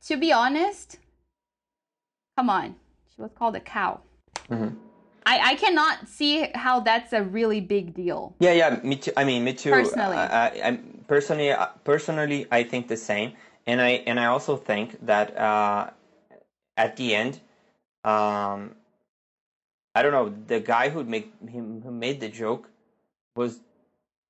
to 0.07 0.17
be 0.17 0.31
honest 0.33 0.97
come 2.37 2.49
on 2.49 2.75
she 3.15 3.21
was 3.21 3.31
called 3.37 3.55
a 3.55 3.59
cow 3.59 3.99
Mm-hmm. 4.49 4.75
i 5.25 5.51
i 5.51 5.55
cannot 5.55 6.07
see 6.09 6.49
how 6.55 6.79
that's 6.81 7.13
a 7.13 7.23
really 7.23 7.61
big 7.61 7.93
deal 7.93 8.35
Yeah, 8.39 8.51
yeah, 8.51 8.79
me 8.83 8.95
too. 8.97 9.13
I 9.15 9.23
mean, 9.23 9.43
me 9.45 9.53
too. 9.53 9.71
Personally. 9.71 10.17
I, 10.17 10.47
I, 10.47 10.67
I 10.67 10.79
personally, 11.07 11.51
uh, 11.51 11.67
personally, 11.85 12.47
I 12.51 12.63
think 12.63 12.87
the 12.87 12.97
same, 12.97 13.31
and 13.65 13.81
I 13.81 13.89
and 14.07 14.19
I 14.19 14.25
also 14.25 14.57
think 14.57 15.05
that 15.05 15.37
uh, 15.37 15.89
at 16.77 16.95
the 16.97 17.15
end, 17.15 17.39
um, 18.03 18.75
I 19.93 20.01
don't 20.01 20.11
know, 20.11 20.33
the 20.47 20.59
guy 20.59 20.89
who 20.89 21.03
make 21.03 21.31
him 21.47 21.81
who 21.81 21.91
made 21.91 22.19
the 22.19 22.29
joke 22.29 22.69
was 23.35 23.59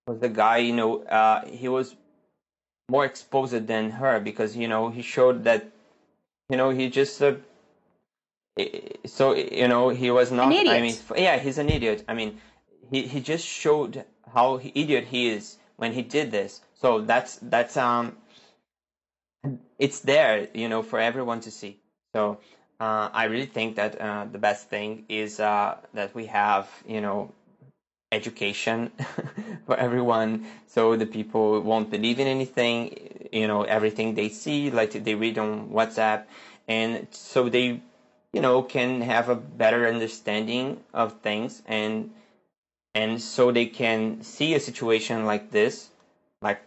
was 0.07 0.19
the 0.19 0.29
guy. 0.29 0.57
You 0.57 0.73
know, 0.73 1.03
uh, 1.03 1.45
he 1.45 1.67
was 1.67 1.95
more 2.89 3.05
exposed 3.05 3.67
than 3.67 3.91
her 3.91 4.19
because 4.19 4.55
you 4.55 4.67
know 4.67 4.89
he 4.89 5.01
showed 5.01 5.43
that, 5.45 5.69
you 6.49 6.57
know, 6.57 6.69
he 6.69 6.89
just. 6.89 7.21
Uh, 7.21 7.35
so 9.05 9.33
you 9.33 9.67
know 9.67 9.89
he 9.89 10.11
was 10.11 10.31
not. 10.31 10.51
I 10.51 10.55
idiot. 10.55 10.81
mean, 10.81 10.95
yeah, 11.15 11.37
he's 11.37 11.57
an 11.57 11.69
idiot. 11.69 12.03
I 12.07 12.13
mean, 12.13 12.37
he 12.91 13.03
he 13.03 13.21
just 13.21 13.45
showed 13.45 14.03
how 14.33 14.59
idiot 14.75 15.05
he 15.05 15.29
is 15.29 15.57
when 15.77 15.93
he 15.93 16.01
did 16.01 16.31
this. 16.31 16.61
So 16.73 17.01
that's 17.01 17.39
that's 17.41 17.77
um, 17.77 18.17
it's 19.79 19.99
there, 20.01 20.47
you 20.53 20.69
know, 20.69 20.81
for 20.83 20.99
everyone 20.99 21.41
to 21.41 21.51
see. 21.51 21.77
So 22.15 22.37
uh, 22.79 23.09
I 23.13 23.25
really 23.25 23.45
think 23.45 23.75
that 23.75 23.99
uh, 23.99 24.25
the 24.31 24.37
best 24.37 24.69
thing 24.69 25.05
is 25.09 25.39
uh, 25.39 25.77
that 25.93 26.13
we 26.13 26.27
have, 26.27 26.69
you 26.87 27.01
know, 27.01 27.31
education 28.11 28.91
for 29.65 29.75
everyone, 29.77 30.45
so 30.67 30.95
the 30.95 31.05
people 31.05 31.61
won't 31.61 31.89
believe 31.89 32.19
in 32.19 32.27
anything, 32.27 33.29
you 33.31 33.47
know, 33.47 33.63
everything 33.63 34.15
they 34.15 34.29
see, 34.29 34.69
like 34.69 34.91
they 34.91 35.15
read 35.15 35.37
on 35.37 35.69
WhatsApp, 35.69 36.25
and 36.67 37.07
so 37.11 37.47
they, 37.49 37.79
you 38.33 38.41
know, 38.41 38.61
can 38.61 39.01
have 39.01 39.29
a 39.29 39.35
better 39.35 39.87
understanding 39.87 40.83
of 40.93 41.13
things 41.21 41.63
and 41.67 42.11
and 42.93 43.21
so 43.21 43.51
they 43.51 43.65
can 43.67 44.21
see 44.21 44.53
a 44.53 44.59
situation 44.59 45.25
like 45.25 45.51
this, 45.51 45.89
like 46.41 46.61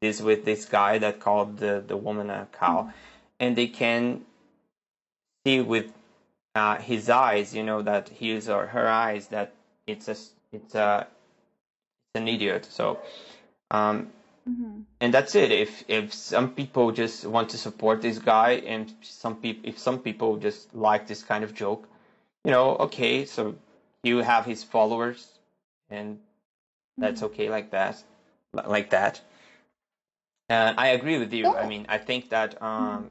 this 0.00 0.20
with 0.20 0.44
this 0.44 0.66
guy 0.66 0.98
that 0.98 1.20
called 1.20 1.58
the, 1.58 1.82
the 1.86 1.96
woman 1.96 2.30
a 2.30 2.46
cow, 2.52 2.92
and 3.40 3.56
they 3.56 3.66
can 3.66 4.22
see 5.44 5.60
with 5.60 5.92
uh, 6.54 6.76
his 6.76 7.08
eyes, 7.10 7.54
you 7.54 7.62
know, 7.62 7.82
that 7.82 8.08
his 8.08 8.48
or 8.48 8.66
her 8.66 8.88
eyes 8.88 9.28
that 9.28 9.52
it's 9.86 10.08
a 10.08 10.16
it's 10.52 10.74
a 10.74 11.06
it's 11.06 12.20
an 12.22 12.28
idiot. 12.28 12.66
So, 12.70 12.98
um, 13.70 14.10
mm-hmm. 14.48 14.80
and 15.00 15.14
that's 15.14 15.34
it. 15.34 15.52
If 15.52 15.84
if 15.88 16.12
some 16.12 16.52
people 16.54 16.92
just 16.92 17.26
want 17.26 17.50
to 17.50 17.58
support 17.58 18.02
this 18.02 18.18
guy, 18.18 18.52
and 18.66 18.92
some 19.02 19.36
people 19.36 19.68
if 19.68 19.78
some 19.78 19.98
people 19.98 20.36
just 20.36 20.74
like 20.74 21.06
this 21.06 21.22
kind 21.22 21.44
of 21.44 21.54
joke, 21.54 21.88
you 22.44 22.50
know, 22.50 22.76
okay, 22.76 23.24
so 23.24 23.54
you 24.02 24.18
have 24.18 24.46
his 24.46 24.64
followers, 24.64 25.28
and 25.90 26.18
that's 26.98 27.22
okay 27.22 27.50
like 27.50 27.70
that, 27.70 28.02
like 28.52 28.90
that. 28.90 29.20
Uh, 30.48 30.74
I 30.76 30.88
agree 30.88 31.18
with 31.18 31.32
you. 31.32 31.56
I 31.56 31.64
mean, 31.64 31.86
I 31.88 31.98
think 31.98 32.28
that 32.30 32.60
um, 32.62 33.10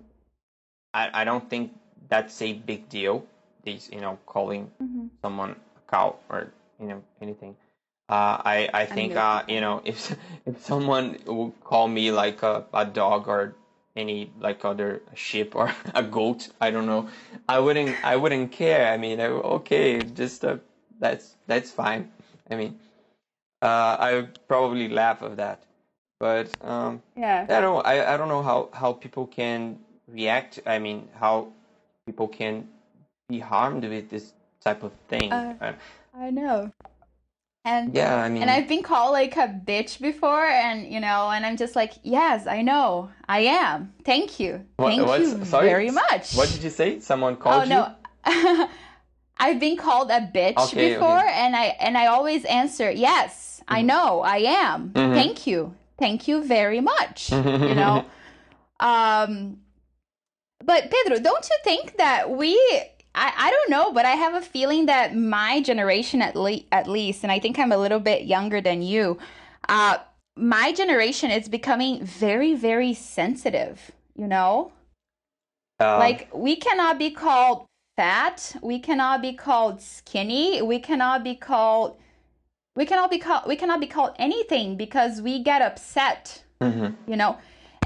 I 0.94 1.22
I 1.22 1.24
don't 1.26 1.50
think 1.50 1.74
that's 2.10 2.42
a 2.42 2.54
big 2.54 2.90
deal. 2.90 3.26
These 3.64 3.90
you 3.92 4.02
know 4.02 4.18
calling 4.26 4.72
Mm-hmm. 4.82 5.08
someone 5.24 5.56
a 5.78 5.92
cow 5.92 6.16
or 6.30 6.52
you 6.80 6.88
know 6.88 7.04
anything. 7.22 7.56
Uh, 8.10 8.38
I 8.46 8.70
I 8.74 8.86
think 8.86 9.16
uh, 9.16 9.44
you 9.48 9.62
know 9.62 9.82
if 9.86 10.16
if 10.46 10.62
someone 10.64 11.18
would 11.26 11.54
call 11.64 11.88
me 11.88 12.12
like 12.12 12.44
a, 12.44 12.64
a 12.74 12.86
dog 12.86 13.28
or 13.28 13.54
any 13.96 14.32
like 14.40 14.64
other 14.66 15.02
sheep 15.16 15.56
or 15.56 15.74
a 15.96 16.04
goat, 16.04 16.50
I 16.62 16.72
don't 16.72 16.86
know, 16.86 17.10
I 17.50 17.60
wouldn't 17.60 18.00
I 18.04 18.16
wouldn't 18.16 18.52
care. 18.52 18.92
I 18.94 18.98
mean, 18.98 19.20
I, 19.20 19.28
okay, 19.28 20.02
just 20.04 20.46
uh, 20.46 20.58
that's 21.00 21.36
that's 21.48 21.72
fine. 21.72 22.10
I 22.50 22.56
mean, 22.56 22.80
uh, 23.62 23.96
I 24.00 24.14
would 24.16 24.40
probably 24.48 24.90
laugh 24.90 25.22
of 25.22 25.38
that, 25.38 25.64
but 26.20 26.48
um, 26.62 27.02
yeah 27.16 27.46
I 27.50 27.62
don't 27.62 27.86
I, 27.86 28.14
I 28.14 28.18
don't 28.18 28.30
know 28.30 28.44
how, 28.44 28.70
how 28.74 28.94
people 28.94 29.28
can 29.28 29.80
react. 30.08 30.60
I 30.66 30.80
mean, 30.80 31.08
how 31.20 31.48
people 32.06 32.28
can 32.28 32.68
be 33.30 33.40
harmed 33.40 33.84
with 33.84 34.10
this 34.10 34.34
type 34.64 34.84
of 34.84 34.92
thing. 35.08 35.32
Uh, 35.32 35.56
Uh, 35.62 35.74
i 36.18 36.30
know 36.30 36.72
and 37.68 37.96
yeah, 37.96 38.16
I 38.18 38.30
mean, 38.30 38.44
And 38.44 38.52
I've 38.52 38.68
been 38.68 38.84
called 38.84 39.14
like 39.14 39.36
a 39.38 39.48
bitch 39.48 40.00
before, 40.00 40.46
and 40.46 40.86
you 40.94 41.00
know, 41.00 41.32
and 41.32 41.44
I'm 41.44 41.58
just 41.58 41.76
like, 41.76 41.94
yes, 42.04 42.46
I 42.46 42.62
know, 42.62 43.10
I 43.28 43.40
am. 43.40 43.92
Thank 44.04 44.40
you, 44.40 44.64
what- 44.78 44.90
thank 44.96 45.20
you 45.20 45.44
sorry, 45.46 45.68
very 45.68 45.90
much. 45.90 46.36
What 46.36 46.50
did 46.52 46.62
you 46.62 46.70
say? 46.70 47.00
Someone 47.00 47.34
oh 47.34 47.38
called 47.38 47.64
you? 47.68 47.74
no, 47.76 47.92
I've 49.38 49.60
been 49.60 49.78
called 49.78 50.12
a 50.12 50.22
bitch 50.22 50.58
Okay, 50.58 50.94
before, 50.94 51.18
okay. 51.26 51.34
and 51.34 51.56
I 51.56 51.66
and 51.80 51.98
I 51.98 52.06
always 52.06 52.46
answer, 52.46 52.92
yes, 52.92 53.64
I 53.68 53.82
know, 53.82 54.22
I 54.22 54.38
am. 54.38 54.92
Mhm. 54.94 55.14
Thank 55.16 55.48
you, 55.48 55.74
thank 55.98 56.28
you 56.28 56.44
very 56.44 56.82
much. 56.82 57.32
you 57.32 57.76
know, 57.76 58.06
um, 58.80 59.58
but 60.64 60.92
Pedro, 60.92 61.20
don't 61.20 61.48
you 61.50 61.58
think 61.64 61.98
that 61.98 62.30
we? 62.30 62.54
I, 63.18 63.32
I 63.38 63.52
don't 63.52 63.70
know, 63.70 63.94
but 63.94 64.06
I 64.06 64.12
have 64.12 64.34
a 64.34 64.42
feeling 64.42 64.88
that 64.88 65.16
my 65.16 65.62
generation, 65.62 66.22
at 66.22 66.36
le- 66.36 66.66
at 66.72 66.88
least, 66.88 67.24
and 67.24 67.32
I 67.32 67.40
think 67.40 67.58
I'm 67.58 67.72
a 67.72 67.78
little 67.78 68.00
bit 68.02 68.24
younger 68.26 68.60
than 68.62 68.82
you. 68.82 69.18
Uh, 69.70 69.98
my 70.36 70.74
generation 70.74 71.32
is 71.32 71.48
becoming 71.48 72.04
very, 72.04 72.54
very 72.56 72.94
sensitive. 72.94 73.92
You 74.16 74.28
know, 74.28 74.72
Um, 75.80 76.00
like 76.00 76.30
we 76.34 76.56
cannot 76.56 76.98
be 76.98 77.12
called 77.12 77.66
fat, 77.98 78.56
we 78.62 78.80
cannot 78.80 79.22
be 79.22 79.34
called 79.34 79.82
skinny, 79.82 80.62
we 80.62 80.80
cannot 80.80 81.24
be 81.24 81.36
called, 81.36 81.98
we 82.76 82.86
cannot 82.86 83.10
be 83.10 83.18
called, 83.20 83.44
we 83.48 83.56
cannot 83.56 83.80
be 83.80 83.88
called 83.88 84.14
anything 84.20 84.76
because 84.78 85.22
we 85.22 85.42
get 85.44 85.62
upset 85.62 86.44
mhm. 86.62 86.96
you 87.08 87.16
know 87.16 87.38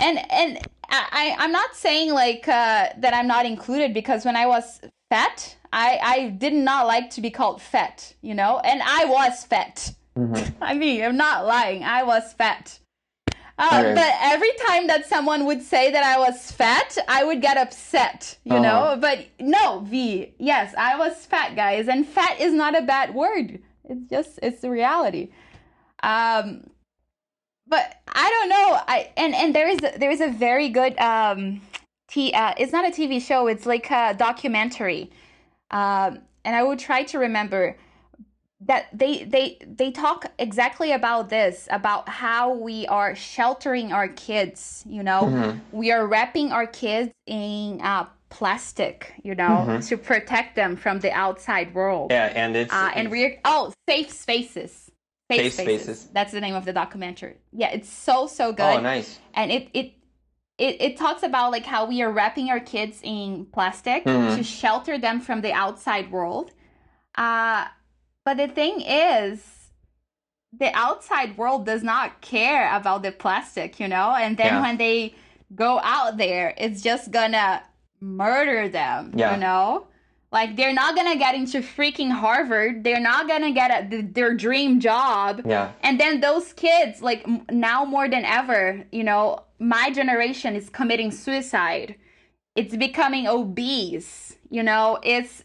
and 0.01 0.19
and 0.31 0.59
i 0.89 1.35
i'm 1.39 1.51
not 1.51 1.75
saying 1.75 2.13
like 2.13 2.47
uh 2.47 2.87
that 2.97 3.13
i'm 3.13 3.27
not 3.27 3.45
included 3.45 3.93
because 3.93 4.25
when 4.25 4.35
i 4.35 4.45
was 4.45 4.81
fat 5.09 5.55
i 5.73 5.99
i 6.03 6.29
did 6.29 6.53
not 6.53 6.87
like 6.87 7.09
to 7.09 7.21
be 7.21 7.29
called 7.29 7.61
fat 7.61 8.13
you 8.21 8.33
know 8.33 8.59
and 8.63 8.81
i 8.83 9.05
was 9.05 9.45
fat 9.45 9.93
Mhm. 10.17 10.53
i 10.61 10.73
mean 10.73 11.03
i'm 11.03 11.17
not 11.17 11.45
lying 11.45 11.83
i 11.83 12.03
was 12.03 12.33
fat 12.33 12.79
uh, 13.61 13.81
Okay. 13.81 13.93
but 13.93 14.13
every 14.21 14.53
time 14.67 14.87
that 14.87 15.05
someone 15.05 15.45
would 15.45 15.61
say 15.61 15.91
that 15.91 16.01
I 16.01 16.17
was 16.17 16.49
fat, 16.49 16.97
I 17.09 17.25
would 17.25 17.41
get 17.41 17.57
upset, 17.57 18.37
you 18.45 18.53
Uh-huh. 18.53 18.61
know? 18.63 18.97
But 18.97 19.25
no, 19.37 19.81
V, 19.81 20.33
yes, 20.37 20.73
I 20.77 20.97
was 20.97 21.25
fat, 21.25 21.57
guys. 21.57 21.89
And 21.89 22.07
fat 22.07 22.39
is 22.39 22.53
not 22.53 22.73
a 22.77 22.81
bad 22.81 23.13
word. 23.13 23.59
It's 23.89 24.09
just, 24.09 24.39
it's 24.41 24.61
the 24.61 24.69
reality. 24.69 25.29
Um, 26.01 26.69
but 27.67 27.95
I 28.07 28.29
don't 28.29 28.49
know. 28.49 28.79
I 28.87 29.11
and 29.15 29.35
and 29.35 29.53
there 29.53 29.67
is 29.69 29.79
a, 29.83 29.97
there 29.97 30.09
is 30.09 30.21
a 30.21 30.29
very 30.29 30.69
good 30.69 30.97
um, 30.99 31.61
t. 32.07 32.33
Uh, 32.33 32.53
it's 32.57 32.71
not 32.71 32.85
a 32.85 32.91
TV 32.91 33.21
show. 33.21 33.47
It's 33.47 33.65
like 33.65 33.89
a 33.91 34.15
documentary, 34.17 35.11
um, 35.71 36.19
and 36.43 36.55
I 36.55 36.63
would 36.63 36.79
try 36.79 37.03
to 37.03 37.19
remember 37.19 37.77
that 38.61 38.87
they 38.91 39.23
they 39.23 39.59
they 39.67 39.91
talk 39.91 40.31
exactly 40.39 40.91
about 40.91 41.29
this 41.29 41.67
about 41.71 42.09
how 42.09 42.53
we 42.53 42.87
are 42.87 43.15
sheltering 43.15 43.91
our 43.91 44.07
kids. 44.07 44.83
You 44.87 45.03
know, 45.03 45.25
Mhm. 45.25 45.59
we 45.71 45.91
are 45.91 46.07
wrapping 46.07 46.51
our 46.51 46.65
kids 46.65 47.11
in 47.27 47.81
uh, 47.81 48.07
plastic, 48.29 49.13
you 49.23 49.35
know, 49.35 49.65
mm-hmm. 49.67 49.79
to 49.79 49.97
protect 49.97 50.55
them 50.55 50.75
from 50.75 50.99
the 50.99 51.11
outside 51.11 51.73
world. 51.73 52.11
Yeah, 52.11 52.31
and 52.35 52.55
it's, 52.55 52.73
uh, 52.73 52.91
and 52.95 53.11
we're 53.11 53.39
oh 53.45 53.73
safe 53.87 54.11
spaces. 54.11 54.91
Safe, 55.31 55.41
safe 55.41 55.53
spaces. 55.53 55.83
spaces. 55.83 56.09
That's 56.13 56.31
the 56.31 56.41
name 56.41 56.55
of 56.55 56.65
the 56.65 56.73
documentary. 56.73 57.37
Yeah, 57.51 57.69
it's 57.71 57.89
so 57.89 58.27
so 58.27 58.51
good. 58.51 58.77
Oh, 58.77 58.79
nice. 58.79 59.19
And 59.33 59.51
it 59.51 59.69
it 59.73 59.93
it, 60.57 60.81
it 60.81 60.97
talks 60.97 61.23
about 61.23 61.51
like 61.51 61.65
how 61.65 61.85
we 61.85 62.01
are 62.01 62.11
wrapping 62.11 62.49
our 62.49 62.59
kids 62.59 62.99
in 63.03 63.45
plastic 63.45 64.05
mm-hmm. 64.05 64.35
to 64.35 64.43
shelter 64.43 64.97
them 64.97 65.21
from 65.21 65.41
the 65.41 65.53
outside 65.53 66.11
world. 66.11 66.51
Uh, 67.15 67.65
but 68.25 68.37
the 68.37 68.47
thing 68.47 68.81
is, 68.81 69.41
the 70.57 70.71
outside 70.73 71.37
world 71.37 71.65
does 71.65 71.81
not 71.81 72.21
care 72.21 72.75
about 72.75 73.03
the 73.03 73.11
plastic, 73.11 73.79
you 73.79 73.87
know? 73.87 74.13
And 74.13 74.35
then 74.35 74.53
yeah. 74.53 74.61
when 74.61 74.77
they 74.77 75.15
go 75.55 75.79
out 75.79 76.17
there, 76.17 76.53
it's 76.57 76.81
just 76.81 77.11
gonna 77.11 77.63
murder 78.01 78.69
them, 78.69 79.13
yeah. 79.15 79.33
you 79.33 79.39
know? 79.39 79.87
Like 80.31 80.55
they're 80.55 80.73
not 80.73 80.95
gonna 80.95 81.17
get 81.17 81.33
into 81.33 81.59
freaking 81.61 82.11
Harvard. 82.11 82.83
They're 82.83 82.99
not 82.99 83.27
gonna 83.27 83.51
get 83.51 83.91
a, 83.91 84.01
their 84.01 84.35
dream 84.35 84.79
job. 84.79 85.41
Yeah. 85.45 85.71
And 85.81 85.99
then 85.99 86.21
those 86.21 86.53
kids, 86.53 87.01
like 87.01 87.25
now 87.51 87.83
more 87.83 88.07
than 88.07 88.25
ever, 88.25 88.85
you 88.91 89.03
know, 89.03 89.43
my 89.59 89.89
generation 89.89 90.55
is 90.55 90.69
committing 90.69 91.11
suicide. 91.11 91.95
It's 92.55 92.75
becoming 92.75 93.27
obese. 93.27 94.37
You 94.51 94.61
know, 94.61 94.99
it's 95.01 95.43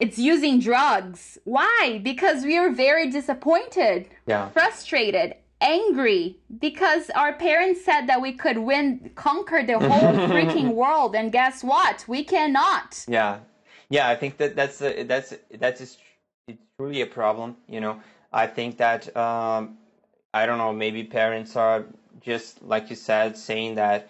it's 0.00 0.18
using 0.18 0.58
drugs. 0.60 1.38
Why? 1.44 2.00
Because 2.02 2.44
we 2.44 2.56
are 2.56 2.70
very 2.70 3.10
disappointed, 3.10 4.08
yeah. 4.26 4.48
frustrated, 4.50 5.34
angry 5.60 6.36
because 6.60 7.10
our 7.10 7.32
parents 7.32 7.84
said 7.84 8.06
that 8.06 8.20
we 8.20 8.32
could 8.32 8.58
win 8.58 9.10
conquer 9.14 9.62
the 9.62 9.78
whole 9.78 10.12
freaking 10.28 10.74
world 10.74 11.14
and 11.14 11.32
guess 11.32 11.64
what? 11.64 12.04
We 12.06 12.24
cannot. 12.24 13.04
Yeah 13.08 13.38
yeah, 13.88 14.08
I 14.08 14.16
think 14.16 14.38
that 14.38 14.56
that's 14.56 14.82
a, 14.82 15.04
that's 15.04 15.34
that's 15.58 15.80
it's 15.80 15.98
truly 16.78 17.02
a 17.02 17.06
problem. 17.06 17.56
You 17.68 17.80
know, 17.80 18.00
I 18.32 18.46
think 18.46 18.78
that 18.78 19.14
um, 19.16 19.78
I 20.34 20.46
don't 20.46 20.58
know. 20.58 20.72
Maybe 20.72 21.04
parents 21.04 21.56
are 21.56 21.84
just 22.20 22.62
like 22.62 22.90
you 22.90 22.96
said, 22.96 23.36
saying 23.36 23.76
that 23.76 24.08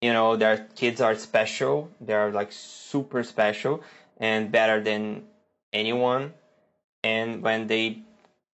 you 0.00 0.12
know 0.12 0.36
their 0.36 0.68
kids 0.76 1.00
are 1.00 1.16
special. 1.16 1.90
They're 2.00 2.30
like 2.30 2.52
super 2.52 3.22
special 3.24 3.82
and 4.18 4.52
better 4.52 4.80
than 4.80 5.24
anyone. 5.72 6.32
And 7.04 7.42
when 7.42 7.68
they, 7.68 8.02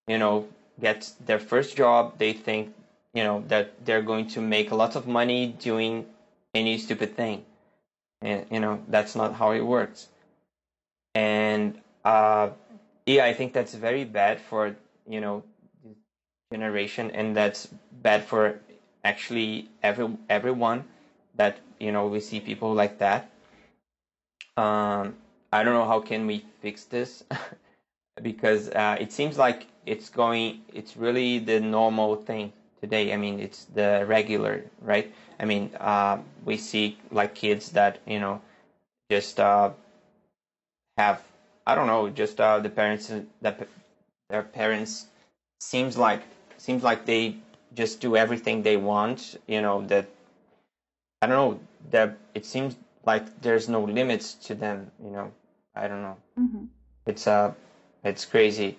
you 0.06 0.18
know, 0.18 0.46
get 0.80 1.10
their 1.24 1.38
first 1.38 1.76
job, 1.76 2.18
they 2.18 2.32
think 2.32 2.74
you 3.14 3.24
know 3.24 3.44
that 3.48 3.84
they're 3.84 4.02
going 4.02 4.28
to 4.28 4.40
make 4.40 4.70
a 4.70 4.74
lot 4.76 4.96
of 4.96 5.06
money 5.06 5.48
doing 5.48 6.06
any 6.54 6.78
stupid 6.78 7.16
thing. 7.16 7.44
And 8.22 8.46
you 8.50 8.60
know 8.60 8.82
that's 8.88 9.14
not 9.16 9.34
how 9.34 9.52
it 9.52 9.60
works. 9.62 10.08
And 11.14 11.78
uh, 12.04 12.50
yeah, 13.06 13.24
I 13.24 13.34
think 13.34 13.52
that's 13.52 13.74
very 13.74 14.04
bad 14.04 14.40
for 14.40 14.76
you 15.08 15.20
know 15.20 15.44
generation, 16.52 17.10
and 17.10 17.36
that's 17.36 17.68
bad 17.92 18.24
for 18.24 18.60
actually 19.04 19.68
every 19.82 20.16
everyone 20.28 20.84
that 21.34 21.58
you 21.78 21.92
know 21.92 22.06
we 22.06 22.20
see 22.20 22.40
people 22.40 22.74
like 22.74 22.98
that. 22.98 23.30
Um, 24.56 25.16
I 25.52 25.62
don't 25.64 25.74
know 25.74 25.86
how 25.86 26.00
can 26.00 26.26
we 26.26 26.44
fix 26.60 26.84
this 26.84 27.24
because 28.22 28.68
uh, 28.70 28.96
it 29.00 29.12
seems 29.12 29.38
like 29.38 29.66
it's 29.86 30.08
going. 30.08 30.62
It's 30.72 30.96
really 30.96 31.38
the 31.38 31.60
normal 31.60 32.16
thing 32.16 32.52
today. 32.80 33.12
I 33.12 33.16
mean, 33.16 33.40
it's 33.40 33.64
the 33.66 34.04
regular, 34.06 34.64
right? 34.80 35.12
I 35.38 35.44
mean, 35.44 35.70
uh, 35.80 36.18
we 36.44 36.56
see 36.56 36.98
like 37.10 37.34
kids 37.34 37.70
that 37.70 38.00
you 38.06 38.20
know 38.20 38.40
just 39.10 39.40
uh, 39.40 39.70
have 40.96 41.22
I 41.66 41.74
don't 41.74 41.86
know 41.86 42.08
just 42.10 42.40
uh, 42.40 42.58
the 42.60 42.70
parents 42.70 43.10
that 43.42 43.68
their 44.30 44.42
parents 44.42 45.06
seems 45.60 45.96
like 45.96 46.22
seems 46.58 46.82
like 46.82 47.06
they 47.06 47.36
just 47.74 48.00
do 48.00 48.16
everything 48.16 48.62
they 48.62 48.76
want 48.76 49.36
you 49.46 49.60
know 49.60 49.84
that 49.86 50.06
I 51.20 51.26
don't 51.26 51.36
know 51.36 51.60
that 51.90 52.16
it 52.34 52.46
seems 52.46 52.76
like 53.04 53.42
there's 53.42 53.68
no 53.68 53.82
limits 53.82 54.34
to 54.46 54.54
them 54.54 54.90
you 55.02 55.10
know 55.10 55.32
I 55.74 55.88
don't 55.88 56.02
know 56.02 56.16
mm-hmm. 56.38 56.64
it's 57.06 57.26
uh 57.26 57.52
it's 58.04 58.24
crazy 58.24 58.78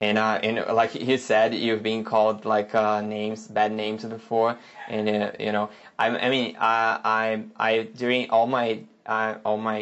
and 0.00 0.18
uh 0.18 0.38
and 0.42 0.64
like 0.74 0.94
you 0.94 1.16
said 1.18 1.54
you've 1.54 1.82
been 1.82 2.04
called 2.04 2.44
like 2.44 2.74
uh 2.74 3.00
names 3.00 3.46
bad 3.48 3.72
names 3.72 4.04
before 4.04 4.56
and 4.88 5.08
uh, 5.08 5.30
you 5.38 5.52
know 5.52 5.70
I 5.98 6.08
I 6.08 6.30
mean 6.30 6.56
I 6.58 7.00
I 7.04 7.44
I 7.56 7.82
during 7.84 8.30
all 8.30 8.46
my 8.46 8.80
uh, 9.06 9.36
all 9.44 9.58
my 9.58 9.80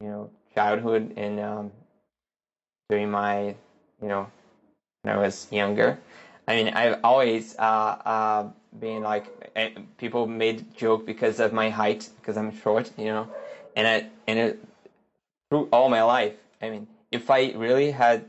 you 0.00 0.08
know 0.08 0.30
childhood 0.54 1.14
and 1.16 1.40
um, 1.40 1.72
during 2.88 3.10
my, 3.10 3.54
you 4.00 4.08
know, 4.08 4.30
when 5.02 5.14
I 5.14 5.18
was 5.18 5.48
younger. 5.50 5.98
I 6.48 6.56
mean, 6.56 6.68
I've 6.74 7.00
always 7.04 7.56
uh, 7.58 7.62
uh, 8.04 8.48
been 8.78 9.02
like 9.02 9.26
eh, 9.56 9.70
people 9.98 10.26
made 10.26 10.74
joke 10.76 11.06
because 11.06 11.40
of 11.40 11.52
my 11.52 11.70
height 11.70 12.10
because 12.20 12.36
I'm 12.36 12.52
short, 12.52 12.90
you 12.98 13.06
know, 13.06 13.28
and 13.76 13.86
I 13.86 14.06
and 14.26 14.38
it 14.38 14.64
through 15.50 15.68
all 15.72 15.88
my 15.88 16.02
life. 16.02 16.34
I 16.62 16.70
mean, 16.70 16.88
if 17.12 17.30
I 17.30 17.52
really 17.52 17.90
had, 17.90 18.24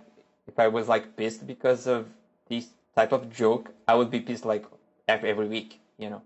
if 0.48 0.60
I 0.60 0.68
was 0.68 0.88
like 0.88 1.16
pissed 1.16 1.48
because 1.48 1.88
of 1.88 2.08
this 2.50 2.68
type 2.96 3.14
of 3.14 3.32
joke, 3.32 3.74
I 3.88 3.96
would 3.96 4.12
be 4.12 4.20
pissed 4.20 4.46
like 4.46 4.66
every, 5.08 5.30
every 5.30 5.48
week, 5.48 5.80
you 5.98 6.10
know. 6.10 6.22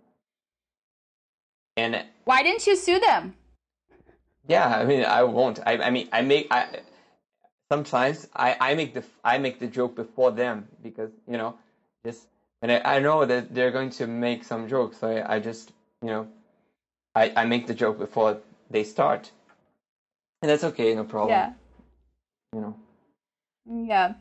And 1.77 2.03
why 2.25 2.41
didn't 2.41 2.65
you 2.65 2.75
sue 2.75 2.99
them? 2.99 3.35
Yeah, 4.47 4.67
I 4.67 4.85
mean, 4.85 5.05
I 5.05 5.23
won't. 5.23 5.59
I, 5.65 5.77
I 5.77 5.89
mean, 5.91 6.09
I 6.11 6.21
make. 6.21 6.47
I 6.49 6.79
sometimes 7.69 8.27
I, 8.35 8.55
I 8.59 8.73
make 8.73 8.93
the 8.93 9.03
I 9.23 9.37
make 9.37 9.59
the 9.59 9.67
joke 9.67 9.95
before 9.95 10.31
them 10.31 10.67
because 10.81 11.11
you 11.27 11.37
know, 11.37 11.55
just 12.03 12.27
and 12.61 12.71
I, 12.71 12.81
I 12.83 12.99
know 12.99 13.25
that 13.25 13.53
they're 13.53 13.71
going 13.71 13.91
to 13.91 14.07
make 14.07 14.43
some 14.43 14.67
jokes, 14.67 14.97
so 14.97 15.09
I, 15.09 15.35
I 15.35 15.39
just 15.39 15.71
you 16.01 16.09
know, 16.09 16.27
I 17.13 17.31
I 17.35 17.45
make 17.45 17.67
the 17.67 17.75
joke 17.75 17.99
before 17.99 18.39
they 18.71 18.83
start, 18.83 19.31
and 20.41 20.49
that's 20.49 20.63
okay, 20.63 20.95
no 20.95 21.03
problem. 21.03 21.37
Yeah. 21.37 21.51
You 22.53 22.61
know. 22.61 22.75
Yeah. 23.87 24.13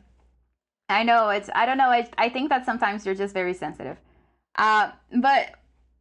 I 0.89 1.03
know 1.03 1.29
it's 1.29 1.49
I 1.53 1.65
don't 1.65 1.77
know 1.77 1.89
I 1.89 2.09
I 2.17 2.29
think 2.29 2.49
that 2.49 2.65
sometimes 2.65 3.05
you're 3.05 3.15
just 3.15 3.33
very 3.33 3.53
sensitive. 3.53 3.97
Uh 4.57 4.91
but 5.21 5.55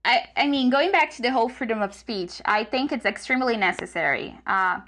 I, 0.07 0.29
I 0.37 0.47
mean, 0.47 0.71
going 0.71 0.93
back 0.93 1.11
to 1.17 1.23
the 1.23 1.33
whole 1.33 1.49
freedom 1.49 1.83
of 1.83 1.93
speech, 1.93 2.41
I 2.45 2.63
think 2.63 2.93
it's 2.93 3.05
extremely 3.05 3.57
necessary, 3.57 4.39
uh, 4.47 4.79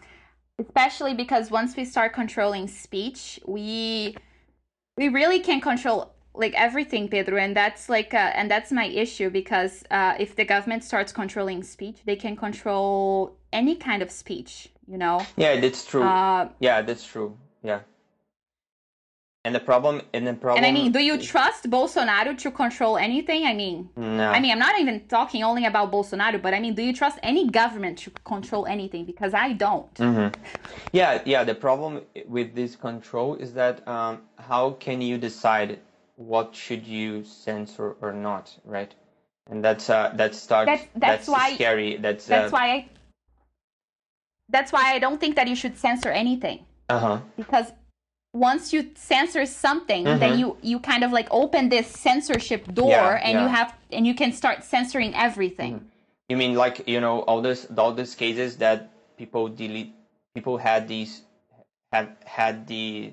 especially 0.61 1.13
because 1.13 1.51
once 1.51 1.77
we 1.77 1.85
start 1.85 2.13
controlling 2.13 2.69
speech, 2.69 3.41
we 3.45 4.17
we 4.97 5.09
really 5.09 5.41
can 5.41 5.61
control 5.61 6.13
like 6.35 6.55
everything, 6.55 7.09
Pedro, 7.09 7.37
and 7.37 7.57
that's 7.57 7.89
like, 7.89 8.15
uh, 8.15 8.31
and 8.35 8.49
that's 8.49 8.71
my 8.71 8.87
issue 8.87 9.29
because 9.29 9.83
uh, 9.91 10.15
if 10.21 10.37
the 10.37 10.45
government 10.45 10.85
starts 10.85 11.11
controlling 11.11 11.65
speech, 11.65 11.99
they 12.07 12.15
can 12.15 12.37
control 12.37 13.37
any 13.53 13.75
kind 13.75 14.03
of 14.03 14.11
speech, 14.13 14.69
you 14.91 14.99
know. 14.99 15.25
Yeah, 15.37 15.61
that's 15.61 15.85
true. 15.85 16.03
Uh, 16.03 16.49
yeah, 16.61 16.83
that's 16.83 17.07
true. 17.07 17.37
Yeah. 17.63 17.81
And 19.45 19.55
the 19.55 19.61
problem, 19.61 20.03
and 20.13 20.27
the 20.27 20.35
problem. 20.35 20.65
And 20.65 20.67
I 20.67 20.79
mean, 20.79 20.93
do 20.93 20.99
you 20.99 21.17
trust 21.17 21.71
Bolsonaro 21.71 22.37
to 22.39 22.51
control 22.51 22.99
anything? 22.99 23.47
I 23.47 23.55
mean, 23.55 23.89
no. 23.97 24.29
I 24.29 24.41
mean, 24.41 24.53
I'm 24.53 24.59
not 24.59 24.79
even 24.79 25.07
talking 25.07 25.43
only 25.43 25.65
about 25.65 25.93
Bolsonaro, 25.93 26.43
but 26.43 26.53
I 26.55 26.61
mean, 26.61 26.75
do 26.75 26.83
you 26.83 26.93
trust 26.93 27.19
any 27.23 27.49
government 27.49 27.99
to 27.99 28.11
control 28.25 28.67
anything? 28.67 29.05
Because 29.05 29.35
I 29.35 29.53
don't. 29.53 29.95
Mm-hmm. 29.95 30.39
Yeah, 30.93 31.23
yeah. 31.25 31.45
The 31.45 31.55
problem 31.55 32.03
with 32.27 32.55
this 32.55 32.77
control 32.77 33.37
is 33.37 33.55
that 33.55 33.87
um, 33.89 34.23
how 34.37 34.73
can 34.73 35.01
you 35.01 35.17
decide 35.17 35.79
what 36.17 36.55
should 36.55 36.85
you 36.87 37.25
censor 37.25 37.93
or 38.03 38.13
not, 38.13 38.55
right? 38.65 38.93
And 39.49 39.65
that's 39.65 39.89
uh, 39.89 40.13
that 40.17 40.35
starts. 40.35 40.67
That's, 40.67 40.83
that's, 40.83 41.27
that's 41.27 41.29
why 41.29 41.55
scary. 41.55 41.97
That's 41.97 42.27
that's 42.27 42.53
uh, 42.53 42.57
why 42.57 42.67
I. 42.71 42.89
That's 44.49 44.73
why 44.73 44.95
I 44.95 44.99
don't 44.99 45.21
think 45.21 45.37
that 45.37 45.49
you 45.49 45.55
should 45.55 45.77
censor 45.77 46.11
anything. 46.11 46.65
Uh 46.89 46.99
huh. 46.99 47.19
Because 47.37 47.73
once 48.33 48.73
you 48.73 48.91
censor 48.95 49.47
something 49.47 50.05
mm-hmm. 50.05 50.19
then 50.19 50.39
you 50.39 50.57
you 50.63 50.79
kind 50.79 51.03
of 51.03 51.13
like 51.13 51.27
open 51.31 51.69
this 51.69 51.87
censorship 51.87 52.73
door 52.75 52.91
yeah, 52.91 53.21
and 53.23 53.33
yeah. 53.33 53.43
you 53.43 53.49
have 53.49 53.75
and 53.91 54.07
you 54.07 54.15
can 54.15 54.33
start 54.33 54.63
censoring 54.63 55.15
everything 55.15 55.75
mm-hmm. 55.75 55.87
you 56.29 56.37
mean 56.37 56.55
like 56.55 56.87
you 56.87 57.01
know 57.01 57.21
all 57.21 57.41
this 57.41 57.67
all 57.77 57.93
these 57.93 58.15
cases 58.15 58.57
that 58.57 58.91
people 59.17 59.49
delete 59.49 59.95
people 60.35 60.59
had 60.59 60.87
these 60.87 61.23
have 61.93 62.11
had 62.25 62.67
the 62.67 63.13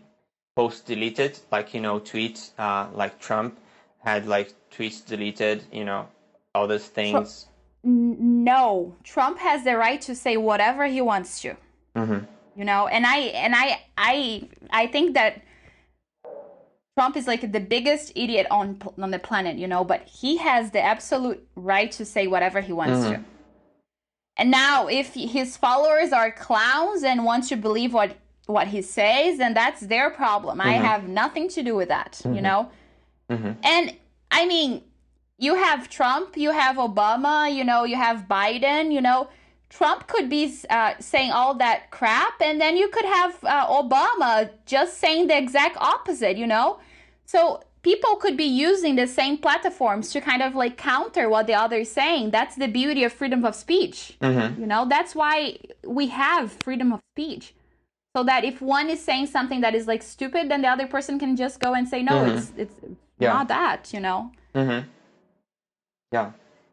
post 0.56 0.86
deleted 0.86 1.40
like 1.52 1.74
you 1.74 1.80
know 1.80 2.00
tweets 2.00 2.52
uh 2.58 2.88
like 2.94 3.18
trump 3.20 3.58
had 4.00 4.28
like 4.28 4.54
tweets 4.70 5.06
deleted 5.06 5.64
you 5.72 5.86
know 5.86 6.08
all 6.54 6.68
those 6.68 6.88
things 6.88 7.48
no 7.86 8.96
trump 9.04 9.38
has 9.40 9.64
the 9.64 9.78
right 9.78 10.02
to 10.02 10.16
say 10.16 10.38
whatever 10.38 10.86
he 10.86 11.02
wants 11.02 11.42
to 11.42 11.56
mm-hmm 11.96 12.26
you 12.58 12.64
know 12.64 12.88
and 12.88 13.06
i 13.06 13.18
and 13.18 13.54
i 13.56 13.82
i 13.98 14.48
i 14.72 14.88
think 14.88 15.14
that 15.14 15.42
trump 16.98 17.18
is 17.18 17.28
like 17.28 17.52
the 17.52 17.60
biggest 17.60 18.14
idiot 18.16 18.48
on 18.50 18.82
on 18.98 19.12
the 19.12 19.20
planet 19.20 19.58
you 19.58 19.68
know 19.68 19.84
but 19.84 20.02
he 20.08 20.38
has 20.38 20.72
the 20.72 20.82
absolute 20.82 21.46
right 21.56 21.92
to 21.92 22.06
say 22.06 22.28
whatever 22.28 22.62
he 22.62 22.72
wants 22.72 23.06
mm-hmm. 23.06 23.22
to 23.22 23.30
and 24.38 24.50
now 24.50 24.88
if 24.88 25.14
his 25.14 25.58
followers 25.58 26.14
are 26.14 26.32
clowns 26.32 27.04
and 27.04 27.26
want 27.26 27.48
to 27.50 27.58
believe 27.58 27.94
what 27.94 28.16
what 28.48 28.68
he 28.68 28.82
says, 28.82 29.38
then 29.38 29.54
that's 29.54 29.82
their 29.82 30.10
problem. 30.10 30.60
Mm-hmm. 30.60 30.70
I 30.70 30.74
have 30.74 31.08
nothing 31.08 31.50
to 31.50 31.64
do 31.64 31.76
with 31.76 31.90
that, 31.90 32.14
mm-hmm. 32.14 32.36
you 32.36 32.42
know? 32.42 32.70
Mm-hmm. 33.30 33.52
And 33.64 33.94
I 34.32 34.46
mean, 34.46 34.84
you 35.38 35.56
have 35.56 35.90
Trump, 35.90 36.38
you 36.38 36.52
have 36.52 36.78
Obama, 36.78 37.54
you 37.54 37.64
know, 37.64 37.84
you 37.84 37.96
have 37.96 38.26
Biden, 38.30 38.92
you 38.92 39.02
know. 39.02 39.30
Trump 39.70 40.08
could 40.08 40.30
be 40.30 40.56
uh, 40.70 40.94
saying 41.00 41.32
all 41.32 41.56
that 41.56 41.92
crap, 41.92 42.42
and 42.42 42.62
then 42.62 42.78
you 42.78 42.88
could 42.88 43.06
have 43.06 43.44
uh, 43.44 43.68
Obama 43.68 44.50
just 44.66 45.00
saying 45.00 45.28
the 45.28 45.38
exact 45.38 45.76
opposite, 45.78 46.38
you 46.38 46.48
know? 46.48 46.80
So 47.26 47.62
people 47.82 48.16
could 48.16 48.38
be 48.38 48.46
using 48.46 48.96
the 48.96 49.08
same 49.08 49.38
platforms 49.38 50.12
to 50.12 50.22
kind 50.22 50.42
of 50.42 50.56
like 50.56 50.78
counter 50.78 51.30
what 51.30 51.48
the 51.48 51.56
other 51.56 51.78
is 51.78 51.92
saying. 51.92 52.32
That's 52.32 52.56
the 52.56 52.68
beauty 52.68 53.04
of 53.04 53.12
freedom 53.12 53.44
of 53.44 53.56
speech. 53.56 54.18
Mm-hmm. 54.22 54.62
You 54.62 54.68
know, 54.68 54.88
that's 54.88 55.14
why 55.14 55.58
we 55.84 56.08
have 56.08 56.52
freedom 56.52 56.94
of 56.94 57.02
speech 57.14 57.54
so 58.16 58.24
that 58.24 58.46
if 58.46 58.62
one 58.62 58.90
is 58.90 59.04
saying 59.04 59.28
something 59.28 59.62
that 59.62 59.76
is 59.76 59.88
like 59.88 60.02
stupid 60.02 60.50
then 60.50 60.62
the 60.62 60.68
other 60.68 60.88
person 60.88 61.20
can 61.20 61.36
just 61.36 61.60
go 61.60 61.74
and 61.74 61.88
say 61.88 62.02
no 62.02 62.14
mm-hmm. 62.14 62.38
it's 62.38 62.52
it's 62.58 62.76
yeah. 63.20 63.34
not 63.34 63.48
that 63.50 63.94
you 63.94 64.00
know 64.00 64.32
mm-hmm. 64.54 64.88
Yeah 66.16 66.28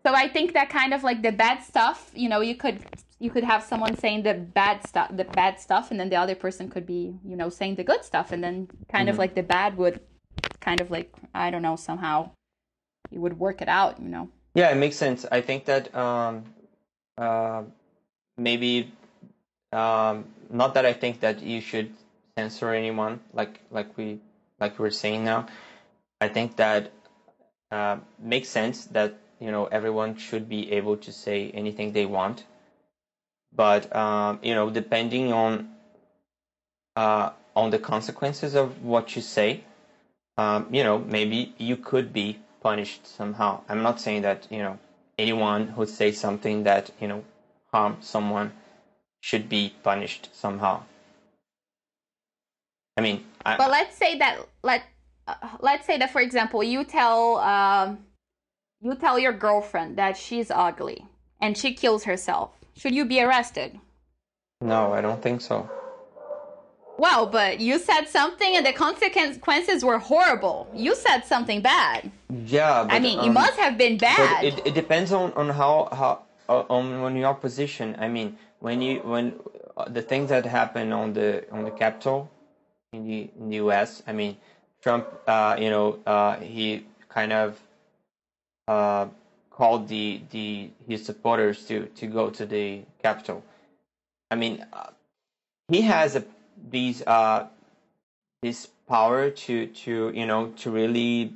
so 0.05 0.11
i 0.25 0.27
think 0.35 0.49
that 0.59 0.69
kind 0.79 0.93
of 0.97 1.01
like 1.09 1.21
the 1.29 1.35
bad 1.45 1.59
stuff 1.71 1.99
you 2.23 2.29
know 2.33 2.41
you 2.51 2.57
could 2.63 2.79
you 3.25 3.31
could 3.35 3.47
have 3.53 3.63
someone 3.63 3.95
saying 4.05 4.21
the 4.29 4.35
bad 4.35 4.77
stuff 4.91 5.09
the 5.21 5.29
bad 5.41 5.55
stuff 5.67 5.91
and 5.91 5.99
then 6.01 6.09
the 6.15 6.17
other 6.25 6.37
person 6.45 6.65
could 6.75 6.87
be 6.87 7.03
you 7.31 7.37
know 7.41 7.49
saying 7.59 7.75
the 7.81 7.87
good 7.91 8.03
stuff 8.11 8.33
and 8.33 8.43
then 8.45 8.57
kind 8.89 9.07
mm-hmm. 9.07 9.09
of 9.11 9.19
like 9.23 9.35
the 9.41 9.47
bad 9.57 9.77
would 9.77 10.01
kind 10.61 10.81
of 10.81 10.91
like 10.91 11.11
i 11.35 11.51
don't 11.51 11.65
know 11.69 11.77
somehow 11.77 12.17
you 13.11 13.21
would 13.21 13.37
work 13.39 13.59
it 13.65 13.69
out 13.69 14.01
you 14.01 14.09
know 14.09 14.29
yeah 14.55 14.69
it 14.75 14.79
makes 14.85 14.97
sense 14.97 15.27
i 15.31 15.41
think 15.41 15.65
that 15.65 15.95
um 15.95 16.45
uh 17.19 17.63
maybe 18.37 18.91
um 19.73 20.25
not 20.53 20.75
that 20.75 20.85
I 20.85 20.93
think 20.93 21.21
that 21.21 21.43
you 21.43 21.61
should 21.61 21.93
censor 22.37 22.73
anyone 22.73 23.21
like 23.33 23.61
like 23.71 23.97
we 23.97 24.21
like 24.61 24.79
we 24.79 24.87
are 24.87 24.91
saying 24.91 25.25
now. 25.25 25.47
I 26.21 26.29
think 26.29 26.57
that 26.57 26.93
uh, 27.73 27.97
makes 28.21 28.49
sense 28.49 28.85
that 28.93 29.19
you 29.43 29.51
know 29.51 29.67
everyone 29.67 30.17
should 30.17 30.49
be 30.49 30.73
able 30.73 30.97
to 30.99 31.13
say 31.13 31.51
anything 31.51 31.93
they 31.93 32.07
want, 32.07 32.45
but 33.53 33.95
um, 33.95 34.39
you 34.43 34.55
know 34.55 34.71
depending 34.71 35.33
on 35.33 35.69
uh, 36.95 37.31
on 37.57 37.71
the 37.71 37.79
consequences 37.79 38.55
of 38.55 38.85
what 38.85 39.17
you 39.17 39.23
say, 39.23 39.65
um, 40.39 40.69
you 40.71 40.85
know 40.85 40.99
maybe 40.99 41.55
you 41.59 41.77
could 41.77 42.13
be 42.13 42.39
punished 42.61 43.07
somehow. 43.07 43.61
I'm 43.69 43.83
not 43.83 44.01
saying 44.01 44.23
that 44.23 44.47
you 44.51 44.63
know 44.63 44.79
anyone 45.19 45.67
who 45.67 45.87
says 45.87 46.19
something 46.19 46.63
that 46.65 46.91
you 47.01 47.09
know 47.09 47.25
harm 47.73 47.97
someone 48.01 48.53
should 49.21 49.49
be 49.49 49.75
punished 49.83 50.29
somehow. 50.33 50.83
I 52.97 53.01
mean, 53.01 53.25
I, 53.45 53.57
but 53.57 53.71
let's 53.71 53.97
say 53.97 54.19
that 54.19 54.39
let 54.63 54.83
uh, 55.27 55.35
let's 55.61 55.85
say 55.87 55.99
that 55.99 56.11
for 56.11 56.21
example, 56.21 56.63
you 56.63 56.85
tell 56.85 57.39
um, 57.39 57.99
you 58.83 58.97
tell 58.97 59.19
your 59.19 59.33
girlfriend 59.33 59.97
that 59.97 60.17
she's 60.17 60.51
ugly 60.51 61.07
and 61.41 61.57
she 61.57 61.73
kills 61.73 62.05
herself. 62.05 62.51
Should 62.77 62.95
you 62.95 63.05
be 63.05 63.23
arrested? 63.23 63.79
No, 64.61 64.93
I 64.93 65.01
don't 65.01 65.23
think 65.23 65.41
so. 65.41 65.71
Well, 66.99 67.27
but 67.27 67.61
you 67.61 67.79
said 67.79 68.05
something 68.07 68.57
and 68.57 68.67
the 68.67 68.73
consequences 68.73 69.85
were 69.85 69.99
horrible. 69.99 70.69
You 70.75 70.95
said 70.95 71.21
something 71.21 71.61
bad. 71.63 72.11
Yeah, 72.29 72.85
but, 72.85 72.95
I 72.95 72.99
mean, 72.99 73.19
um, 73.19 73.29
it 73.29 73.33
must 73.33 73.59
have 73.59 73.79
been 73.79 73.99
bad. 73.99 74.45
It, 74.45 74.67
it 74.67 74.75
depends 74.75 75.13
on 75.13 75.33
on 75.33 75.49
how 75.49 75.89
how 75.91 76.23
uh, 76.49 76.65
on 76.69 76.93
on 76.93 77.17
your 77.17 77.35
position. 77.35 77.97
I 77.99 78.09
mean, 78.09 78.37
when 78.61 78.83
you 78.83 79.01
when 79.01 79.35
uh, 79.77 79.89
the 79.89 80.03
things 80.03 80.29
that 80.29 80.45
happen 80.45 80.93
on 80.93 81.13
the 81.13 81.51
on 81.51 81.65
the 81.65 81.71
Capitol 81.71 82.31
in 82.93 83.07
the 83.07 83.31
in 83.39 83.51
the 83.51 83.57
U.S. 83.57 84.03
I 84.07 84.13
mean, 84.13 84.37
Trump, 84.83 85.07
uh, 85.27 85.57
you 85.59 85.71
know, 85.71 85.99
uh, 86.07 86.37
he 86.37 86.85
kind 87.09 87.33
of 87.33 87.59
uh, 88.69 89.07
called 89.51 89.89
the 89.89 90.23
the 90.31 90.71
his 90.87 91.05
supporters 91.05 91.67
to 91.67 91.87
to 91.87 92.07
go 92.07 92.31
to 92.31 92.47
the 92.47 92.83
Capitol. 93.03 93.45
I 94.31 94.37
mean, 94.37 94.65
uh, 94.73 94.91
he 95.69 95.83
has 95.83 96.17
a 96.17 96.25
these 96.71 97.03
uh 97.03 97.49
this 98.43 98.67
power 98.89 99.31
to 99.31 99.67
to 99.67 100.13
you 100.15 100.27
know 100.27 100.49
to 100.59 100.71
really 100.71 101.35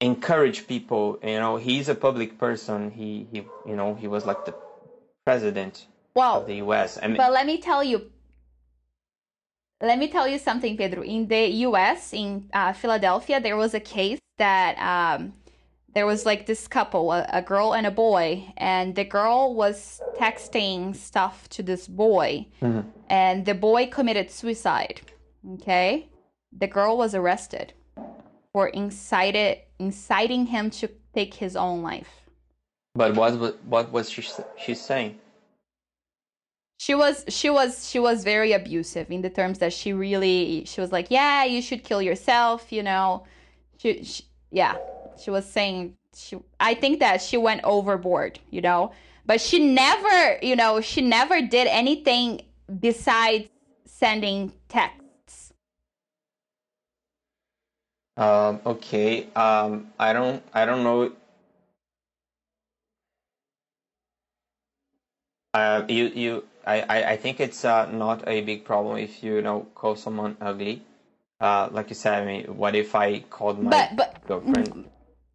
encourage 0.00 0.66
people 0.66 1.18
you 1.22 1.38
know 1.38 1.56
he's 1.56 1.88
a 1.88 1.94
public 1.94 2.36
person 2.38 2.90
he 2.90 3.26
he 3.30 3.46
you 3.66 3.76
know 3.76 3.94
he 3.94 4.06
was 4.06 4.26
like 4.26 4.44
the 4.44 4.54
president 5.24 5.86
well, 6.14 6.40
of 6.40 6.46
the 6.46 6.56
US. 6.56 6.98
I 7.02 7.08
mean, 7.08 7.16
but 7.16 7.32
let 7.32 7.46
me 7.46 7.58
tell 7.58 7.82
you, 7.82 8.10
let 9.80 9.98
me 9.98 10.08
tell 10.08 10.28
you 10.28 10.38
something, 10.38 10.76
Pedro. 10.76 11.02
In 11.02 11.26
the 11.26 11.46
U.S., 11.68 12.12
in 12.12 12.48
uh, 12.52 12.72
Philadelphia, 12.72 13.40
there 13.40 13.56
was 13.56 13.74
a 13.74 13.80
case 13.80 14.20
that 14.38 14.76
um, 14.78 15.32
there 15.94 16.06
was 16.06 16.26
like 16.26 16.46
this 16.46 16.66
couple, 16.66 17.12
a, 17.12 17.26
a, 17.32 17.42
girl 17.42 17.74
and 17.74 17.86
a 17.86 17.90
boy, 17.90 18.52
and 18.56 18.94
the 18.94 19.04
girl 19.04 19.54
was 19.54 20.00
texting 20.18 20.94
stuff 20.94 21.48
to 21.50 21.62
this 21.62 21.86
boy, 21.86 22.46
mm-hmm. 22.60 22.88
and 23.08 23.46
the 23.46 23.54
boy 23.54 23.86
committed 23.86 24.30
suicide. 24.30 25.00
Okay, 25.54 26.08
the 26.56 26.66
girl 26.66 26.96
was 26.96 27.14
arrested 27.14 27.72
for 28.52 28.68
incited 28.68 29.58
inciting 29.78 30.46
him 30.46 30.70
to 30.70 30.88
take 31.12 31.34
his 31.34 31.56
own 31.56 31.82
life. 31.82 32.24
But 32.94 33.14
what 33.14 33.62
what 33.64 33.92
was 33.92 34.10
she 34.10 34.22
she 34.56 34.74
saying? 34.74 35.18
She 36.78 36.94
was 36.94 37.24
she 37.28 37.50
was 37.50 37.88
she 37.88 37.98
was 37.98 38.24
very 38.24 38.52
abusive 38.52 39.10
in 39.10 39.22
the 39.22 39.30
terms 39.30 39.58
that 39.58 39.72
she 39.72 39.92
really 39.92 40.64
she 40.66 40.80
was 40.80 40.92
like, 40.92 41.10
"Yeah, 41.10 41.44
you 41.44 41.62
should 41.62 41.84
kill 41.84 42.02
yourself," 42.02 42.72
you 42.72 42.82
know. 42.82 43.24
She, 43.78 44.04
she 44.04 44.24
yeah, 44.50 44.76
she 45.22 45.30
was 45.30 45.44
saying 45.46 45.96
she 46.14 46.38
I 46.60 46.74
think 46.74 47.00
that 47.00 47.20
she 47.22 47.36
went 47.36 47.62
overboard, 47.64 48.38
you 48.50 48.60
know. 48.60 48.92
But 49.26 49.40
she 49.40 49.58
never, 49.58 50.38
you 50.42 50.54
know, 50.56 50.80
she 50.80 51.00
never 51.00 51.40
did 51.40 51.66
anything 51.66 52.42
besides 52.80 53.48
sending 53.86 54.52
texts. 54.68 55.52
Um 58.16 58.60
okay. 58.66 59.28
Um 59.34 59.88
I 59.98 60.12
don't 60.12 60.42
I 60.52 60.64
don't 60.64 60.84
know 60.84 61.12
Uh, 65.54 65.84
you 65.88 66.06
you 66.08 66.44
I, 66.66 66.80
I 66.82 67.10
I 67.12 67.16
think 67.16 67.38
it's 67.40 67.64
uh, 67.64 67.86
not 67.86 68.26
a 68.26 68.40
big 68.42 68.64
problem 68.64 68.98
if 68.98 69.22
you, 69.22 69.36
you 69.36 69.42
know 69.42 69.66
call 69.74 69.94
someone 69.94 70.36
ugly. 70.40 70.82
Uh, 71.44 71.68
like 71.72 71.90
you 71.90 71.94
said, 71.94 72.22
I 72.22 72.24
mean, 72.24 72.44
what 72.56 72.74
if 72.74 72.94
I 72.94 73.20
called 73.20 73.62
my 73.62 73.68
but, 73.68 73.96
but, 73.96 74.26
girlfriend? 74.26 74.88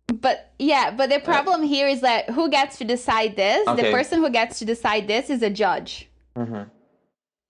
But 0.07 0.51
yeah, 0.57 0.89
but 0.89 1.11
the 1.11 1.19
problem 1.19 1.61
here 1.61 1.87
is 1.87 2.01
that 2.01 2.31
who 2.31 2.49
gets 2.49 2.79
to 2.79 2.83
decide 2.83 3.35
this? 3.35 3.67
Okay. 3.67 3.83
The 3.83 3.91
person 3.91 4.19
who 4.19 4.31
gets 4.31 4.57
to 4.57 4.65
decide 4.65 5.07
this 5.07 5.29
is 5.29 5.43
a 5.43 5.51
judge. 5.51 6.09
Mm-hmm. 6.35 6.63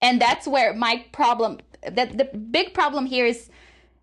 And 0.01 0.19
that's 0.19 0.45
where 0.45 0.73
my 0.73 1.05
problem. 1.13 1.59
That 1.89 2.17
the 2.17 2.25
big 2.25 2.73
problem 2.73 3.05
here 3.05 3.25
is 3.25 3.49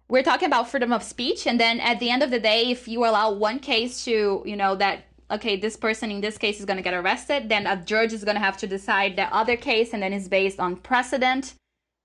we're 0.09 0.23
talking 0.23 0.47
about 0.47 0.71
freedom 0.71 0.91
of 0.91 1.03
speech, 1.03 1.47
and 1.47 1.61
then 1.61 1.79
at 1.79 2.01
the 2.01 2.09
end 2.09 2.23
of 2.23 2.31
the 2.31 2.41
day, 2.41 2.71
if 2.71 2.89
you 2.89 3.05
allow 3.05 3.33
one 3.33 3.59
case 3.59 4.07
to 4.07 4.43
you 4.47 4.57
know 4.57 4.75
that 4.77 5.05
okay, 5.31 5.57
this 5.57 5.77
person 5.77 6.11
in 6.11 6.23
this 6.23 6.39
case 6.39 6.61
is 6.61 6.65
going 6.65 6.79
to 6.79 6.83
get 6.83 6.95
arrested, 6.95 7.51
then 7.51 7.67
a 7.67 7.77
judge 7.77 8.15
is 8.15 8.25
going 8.25 8.37
to 8.37 8.47
have 8.49 8.57
to 8.57 8.67
decide 8.67 9.17
the 9.17 9.29
other 9.35 9.59
case, 9.59 9.93
and 9.93 10.03
then 10.03 10.15
it's 10.15 10.29
based 10.29 10.59
on 10.59 10.77
precedent. 10.77 11.53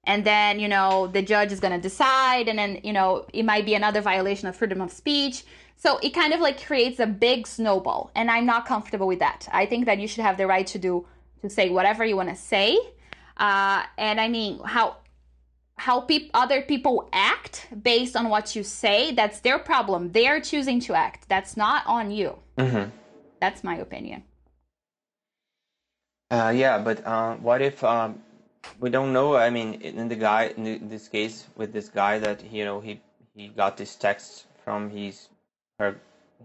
And 0.03 0.25
then, 0.25 0.59
you 0.59 0.67
know, 0.67 1.07
the 1.07 1.21
judge 1.21 1.51
is 1.51 1.59
going 1.59 1.73
to 1.73 1.79
decide, 1.79 2.47
and 2.47 2.57
then, 2.57 2.79
you 2.83 2.91
know, 2.91 3.25
it 3.33 3.43
might 3.43 3.65
be 3.65 3.75
another 3.75 4.01
violation 4.01 4.47
of 4.47 4.55
freedom 4.55 4.81
of 4.81 4.91
speech. 4.91 5.43
So 5.75 5.99
it 5.99 6.09
kind 6.09 6.33
of 6.33 6.39
like 6.39 6.63
creates 6.65 6.99
a 6.99 7.05
big 7.05 7.45
snowball, 7.45 8.11
and 8.15 8.29
I'm 8.31 8.45
not 8.45 8.65
comfortable 8.65 9.07
with 9.07 9.19
that. 9.19 9.47
I 9.51 9.65
think 9.65 9.85
that 9.85 9.99
you 9.99 10.07
should 10.07 10.23
have 10.23 10.37
the 10.37 10.47
right 10.47 10.65
to 10.67 10.79
do, 10.79 11.05
to 11.41 11.49
say 11.49 11.69
whatever 11.69 12.03
you 12.03 12.15
want 12.15 12.29
to 12.29 12.35
say. 12.35 12.79
Uh, 13.37 13.83
and 13.97 14.19
I 14.19 14.27
mean, 14.27 14.59
how 14.63 14.97
how 15.77 16.01
pe- 16.01 16.29
other 16.33 16.61
people 16.61 17.09
act 17.11 17.67
based 17.81 18.15
on 18.15 18.29
what 18.29 18.55
you 18.55 18.61
say 18.61 19.11
that's 19.15 19.39
their 19.39 19.57
problem 19.57 20.11
they're 20.11 20.39
choosing 20.39 20.79
to 20.79 20.93
act 20.93 21.27
that's 21.27 21.57
not 21.57 21.81
on 21.87 22.11
you 22.11 22.37
mm-hmm. 22.55 22.87
That's 23.41 23.63
my 23.63 23.75
opinion. 23.77 24.23
Uh, 26.29 26.53
yeah, 26.55 26.77
but 26.77 27.05
uh, 27.05 27.35
what 27.35 27.61
if 27.61 27.83
um, 27.83 28.21
we 28.79 28.89
don't 28.89 29.13
know? 29.13 29.35
I 29.35 29.49
mean, 29.49 29.75
in 29.81 30.07
the 30.07 30.15
guy, 30.15 30.53
in 30.55 30.89
this 30.89 31.07
case, 31.07 31.47
with 31.55 31.73
this 31.73 31.89
guy 31.89 32.19
that 32.19 32.43
you 32.51 32.65
know, 32.65 32.79
he 32.79 33.01
he 33.35 33.47
got 33.47 33.77
this 33.77 33.95
text 33.95 34.45
from 34.63 34.89
his 34.89 35.29
her 35.79 35.95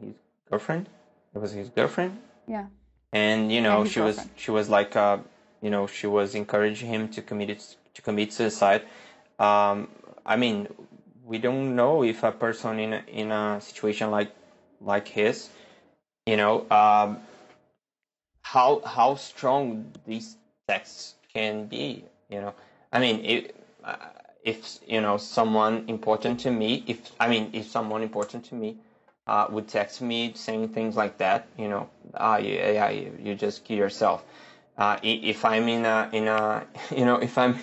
his 0.01 0.14
girlfriend. 0.51 0.89
It 1.35 1.39
was 1.39 1.53
his 1.53 1.69
girlfriend. 1.69 2.19
Yeah. 2.47 2.67
And 3.12 3.53
you 3.53 3.61
know, 3.61 3.85
she 3.85 4.01
girlfriend. 4.01 4.31
was 4.31 4.43
she 4.43 4.51
was 4.51 4.69
like, 4.69 4.97
uh, 4.97 5.19
you 5.62 5.71
know, 5.71 5.87
she 5.87 6.07
was 6.07 6.35
encouraging 6.35 6.89
him 6.89 7.09
to 7.11 7.23
commit 7.23 7.51
it, 7.51 7.77
to 7.95 8.03
commit 8.03 8.33
suicide. 8.33 8.83
Um, 9.39 9.89
I 10.25 10.37
mean, 10.37 10.69
we 11.25 11.39
don't 11.39 11.77
know 11.77 12.03
if 12.03 12.23
a 12.23 12.33
person 12.33 12.79
in 12.79 12.93
a, 12.95 13.03
in 13.09 13.31
a 13.31 13.61
situation 13.61 14.11
like 14.11 14.35
like 14.81 15.09
his 15.09 15.51
you 16.27 16.37
know, 16.37 16.69
um, 16.71 17.21
how 18.43 18.83
how 18.85 19.14
strong 19.14 19.93
these 20.07 20.37
texts 20.69 21.14
can 21.37 21.66
be. 21.66 22.05
You 22.28 22.41
know, 22.41 22.55
I 22.93 22.99
mean, 22.99 23.24
it, 23.24 23.55
uh, 23.84 23.97
if 24.43 24.78
you 24.87 25.01
know 25.01 25.16
someone 25.16 25.84
important 25.87 26.41
to 26.41 26.51
me, 26.51 26.82
if 26.87 26.99
I 27.20 27.28
mean, 27.28 27.51
if 27.53 27.66
someone 27.76 28.03
important 28.03 28.45
to 28.51 28.55
me 28.55 28.76
uh, 29.26 29.47
would 29.51 29.68
text 29.68 30.01
me 30.01 30.32
saying 30.34 30.68
things 30.78 30.97
like 30.97 31.18
that, 31.18 31.47
you 31.59 31.68
know, 31.68 31.89
ah, 32.14 32.39
yeah, 32.39 32.70
yeah, 32.78 32.91
you, 32.91 33.12
you 33.22 33.34
just 33.34 33.64
kill 33.64 33.76
yourself. 33.76 34.24
Uh, 34.78 34.97
if 35.03 35.45
I'm 35.45 35.68
in 35.68 35.84
a 35.84 36.09
in 36.12 36.28
a 36.28 36.66
you 36.99 37.05
know 37.05 37.16
if 37.28 37.39
I'm 37.39 37.55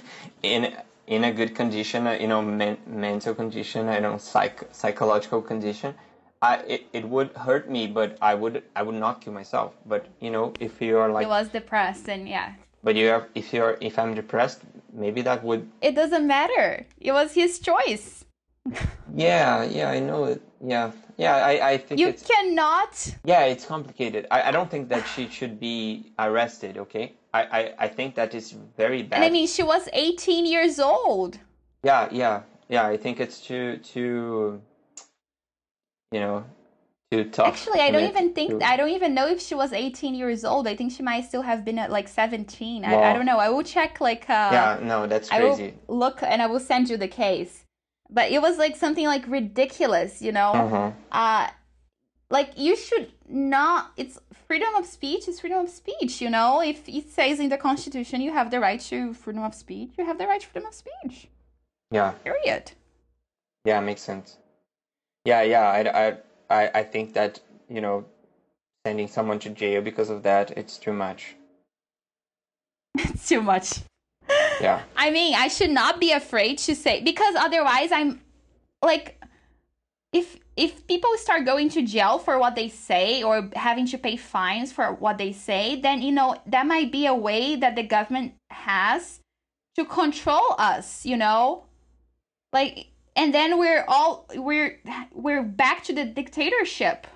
in 0.43 0.73
in 1.07 1.23
a 1.25 1.31
good 1.31 1.53
condition, 1.55 2.07
uh, 2.07 2.11
you 2.13 2.27
know, 2.27 2.41
men, 2.41 2.77
mental 2.87 3.33
condition, 3.35 3.89
I 3.89 3.99
know, 3.99 4.17
psych 4.17 4.63
psychological 4.71 5.41
condition, 5.41 5.95
I 6.41 6.55
it, 6.75 6.81
it 6.93 7.05
would 7.09 7.35
hurt 7.35 7.69
me, 7.69 7.87
but 7.87 8.17
I 8.21 8.33
would 8.35 8.63
I 8.75 8.83
would 8.83 8.99
not 9.05 9.21
kill 9.21 9.33
myself. 9.33 9.73
But 9.85 10.05
you 10.19 10.31
know, 10.31 10.53
if 10.59 10.81
you 10.81 10.97
are 10.97 11.11
like 11.11 11.25
he 11.27 11.29
was 11.39 11.49
depressed 11.49 12.07
and 12.07 12.27
yeah. 12.29 12.53
But 12.83 12.95
you 12.95 13.07
have 13.07 13.27
if 13.33 13.53
you're 13.53 13.77
if 13.79 13.97
I'm 13.97 14.13
depressed, 14.13 14.61
maybe 14.91 15.21
that 15.21 15.43
would. 15.43 15.69
It 15.81 15.95
doesn't 15.95 16.27
matter. 16.27 16.85
It 16.99 17.13
was 17.13 17.33
his 17.33 17.59
choice. 17.59 18.25
yeah, 19.15 19.63
yeah, 19.63 19.89
I 19.89 19.99
know 19.99 20.25
it. 20.25 20.41
Yeah, 20.65 20.91
yeah, 21.17 21.35
I, 21.35 21.71
I 21.71 21.77
think 21.77 21.99
you 21.99 22.09
it's, 22.09 22.23
cannot. 22.23 23.15
Yeah, 23.25 23.43
it's 23.45 23.65
complicated. 23.65 24.27
I, 24.31 24.49
I 24.49 24.51
don't 24.51 24.69
think 24.69 24.89
that 24.89 25.05
she 25.15 25.27
should 25.29 25.59
be 25.59 26.11
arrested. 26.19 26.77
Okay, 26.77 27.13
I, 27.33 27.41
I, 27.43 27.73
I 27.79 27.87
think 27.87 28.15
that 28.15 28.33
is 28.33 28.55
very 28.77 29.03
bad. 29.03 29.17
And 29.17 29.25
I 29.25 29.29
mean, 29.29 29.47
she 29.47 29.63
was 29.63 29.89
18 29.93 30.45
years 30.45 30.79
old. 30.79 31.39
Yeah, 31.83 32.07
yeah, 32.11 32.43
yeah. 32.69 32.85
I 32.85 32.97
think 32.97 33.19
it's 33.19 33.39
too 33.39 33.77
too. 33.77 34.61
You 36.11 36.19
know, 36.19 36.45
too 37.13 37.29
tough. 37.29 37.47
Actually, 37.47 37.81
I 37.81 37.91
don't 37.91 38.09
even 38.09 38.33
think 38.33 38.59
to... 38.59 38.65
I 38.65 38.75
don't 38.77 38.89
even 38.89 39.13
know 39.13 39.27
if 39.27 39.41
she 39.41 39.55
was 39.55 39.73
18 39.73 40.15
years 40.15 40.43
old. 40.43 40.67
I 40.67 40.75
think 40.75 40.91
she 40.91 41.03
might 41.03 41.25
still 41.25 41.41
have 41.41 41.63
been 41.63 41.79
at 41.79 41.91
like 41.91 42.07
17. 42.07 42.81
Well, 42.81 42.99
I, 42.99 43.11
I 43.11 43.13
don't 43.13 43.25
know. 43.25 43.39
I 43.39 43.49
will 43.49 43.63
check 43.63 44.01
like. 44.01 44.29
Uh, 44.29 44.49
yeah, 44.51 44.79
no, 44.81 45.07
that's 45.07 45.29
crazy. 45.29 45.67
I 45.69 45.73
will 45.87 45.97
look 45.97 46.23
and 46.23 46.41
I 46.41 46.47
will 46.47 46.59
send 46.59 46.89
you 46.89 46.97
the 46.97 47.07
case 47.07 47.63
but 48.13 48.31
it 48.31 48.41
was 48.41 48.57
like 48.57 48.75
something 48.75 49.05
like 49.05 49.27
ridiculous, 49.27 50.21
you 50.21 50.31
know. 50.31 50.51
Uh-huh. 50.53 50.91
Uh, 51.11 51.47
like 52.29 52.51
you 52.57 52.75
should 52.75 53.11
not. 53.27 53.91
It's 53.97 54.19
freedom 54.47 54.73
of 54.75 54.85
speech 54.85 55.27
is 55.27 55.39
freedom 55.39 55.65
of 55.65 55.69
speech, 55.69 56.21
you 56.21 56.29
know. 56.29 56.61
If 56.61 56.87
it 56.87 57.09
says 57.09 57.39
in 57.39 57.49
the 57.49 57.57
Constitution 57.57 58.21
you 58.21 58.31
have 58.31 58.51
the 58.51 58.59
right 58.59 58.79
to 58.81 59.13
freedom 59.13 59.43
of 59.43 59.55
speech, 59.55 59.91
you 59.97 60.05
have 60.05 60.19
the 60.19 60.27
right 60.27 60.39
to 60.39 60.47
freedom 60.47 60.67
of 60.67 60.75
speech. 60.75 61.27
Yeah. 61.91 62.11
Period. 62.23 62.71
Yeah, 63.65 63.79
makes 63.79 64.01
sense. 64.01 64.37
Yeah, 65.25 65.41
yeah. 65.41 65.69
I, 65.69 66.07
I, 66.07 66.17
I 66.73 66.83
think 66.83 67.13
that 67.13 67.39
you 67.69 67.81
know, 67.81 68.05
sending 68.85 69.07
someone 69.07 69.39
to 69.39 69.49
jail 69.49 69.81
because 69.81 70.09
of 70.09 70.23
that, 70.23 70.51
it's 70.57 70.77
too 70.77 70.93
much. 70.93 71.35
it's 72.97 73.27
too 73.27 73.41
much. 73.41 73.79
Yeah. 74.61 74.81
I 74.95 75.09
mean 75.11 75.35
i 75.35 75.47
should 75.47 75.71
not 75.71 75.99
be 75.99 76.11
afraid 76.11 76.57
to 76.59 76.75
say 76.75 77.01
because 77.01 77.35
otherwise 77.35 77.91
i'm 77.91 78.21
like 78.81 79.21
if 80.13 80.37
if 80.55 80.85
people 80.87 81.09
start 81.17 81.43
going 81.43 81.69
to 81.69 81.81
jail 81.81 82.19
for 82.19 82.37
what 82.37 82.55
they 82.55 82.69
say 82.69 83.23
or 83.23 83.49
having 83.55 83.87
to 83.87 83.97
pay 83.97 84.15
fines 84.15 84.71
for 84.71 84.93
what 84.93 85.17
they 85.17 85.33
say 85.33 85.79
then 85.81 86.01
you 86.01 86.11
know 86.11 86.37
that 86.45 86.65
might 86.67 86.91
be 86.91 87.05
a 87.07 87.13
way 87.13 87.55
that 87.55 87.75
the 87.75 87.83
government 87.83 88.33
has 88.51 89.19
to 89.75 89.83
control 89.83 90.55
us 90.57 91.05
you 91.05 91.17
know? 91.17 91.65
Like 92.53 92.92
and 93.15 93.33
then 93.33 93.57
we're 93.57 93.85
all 93.87 94.27
we're 94.35 94.79
we're 95.11 95.43
back 95.43 95.83
to 95.83 95.93
the 95.93 96.05
dictatorship 96.05 97.07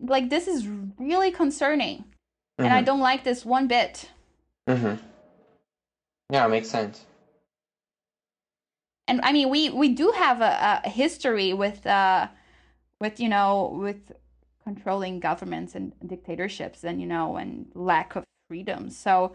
like 0.00 0.30
this 0.30 0.48
is 0.48 0.66
really 0.98 1.30
concerning 1.30 1.98
mm-hmm. 1.98 2.64
and 2.64 2.72
i 2.72 2.78
mm-hmm. 2.78 2.86
don't 2.86 3.00
like 3.00 3.24
this 3.24 3.44
one 3.44 3.66
bit 3.66 4.10
mm-hmm. 4.68 4.94
Yeah, 6.32 6.46
makes 6.46 6.70
sense. 6.70 7.04
And 9.06 9.20
I 9.22 9.32
mean, 9.32 9.50
we 9.50 9.68
we 9.68 9.90
do 9.90 10.12
have 10.16 10.40
a, 10.40 10.80
a 10.82 10.88
history 10.88 11.52
with 11.52 11.86
uh, 11.86 12.28
with 13.00 13.20
you 13.20 13.28
know 13.28 13.76
with 13.78 14.12
controlling 14.64 15.20
governments 15.20 15.74
and 15.74 15.92
dictatorships, 16.06 16.84
and 16.84 17.02
you 17.02 17.06
know, 17.06 17.36
and 17.36 17.66
lack 17.74 18.16
of 18.16 18.24
freedom. 18.48 18.88
So, 18.88 19.34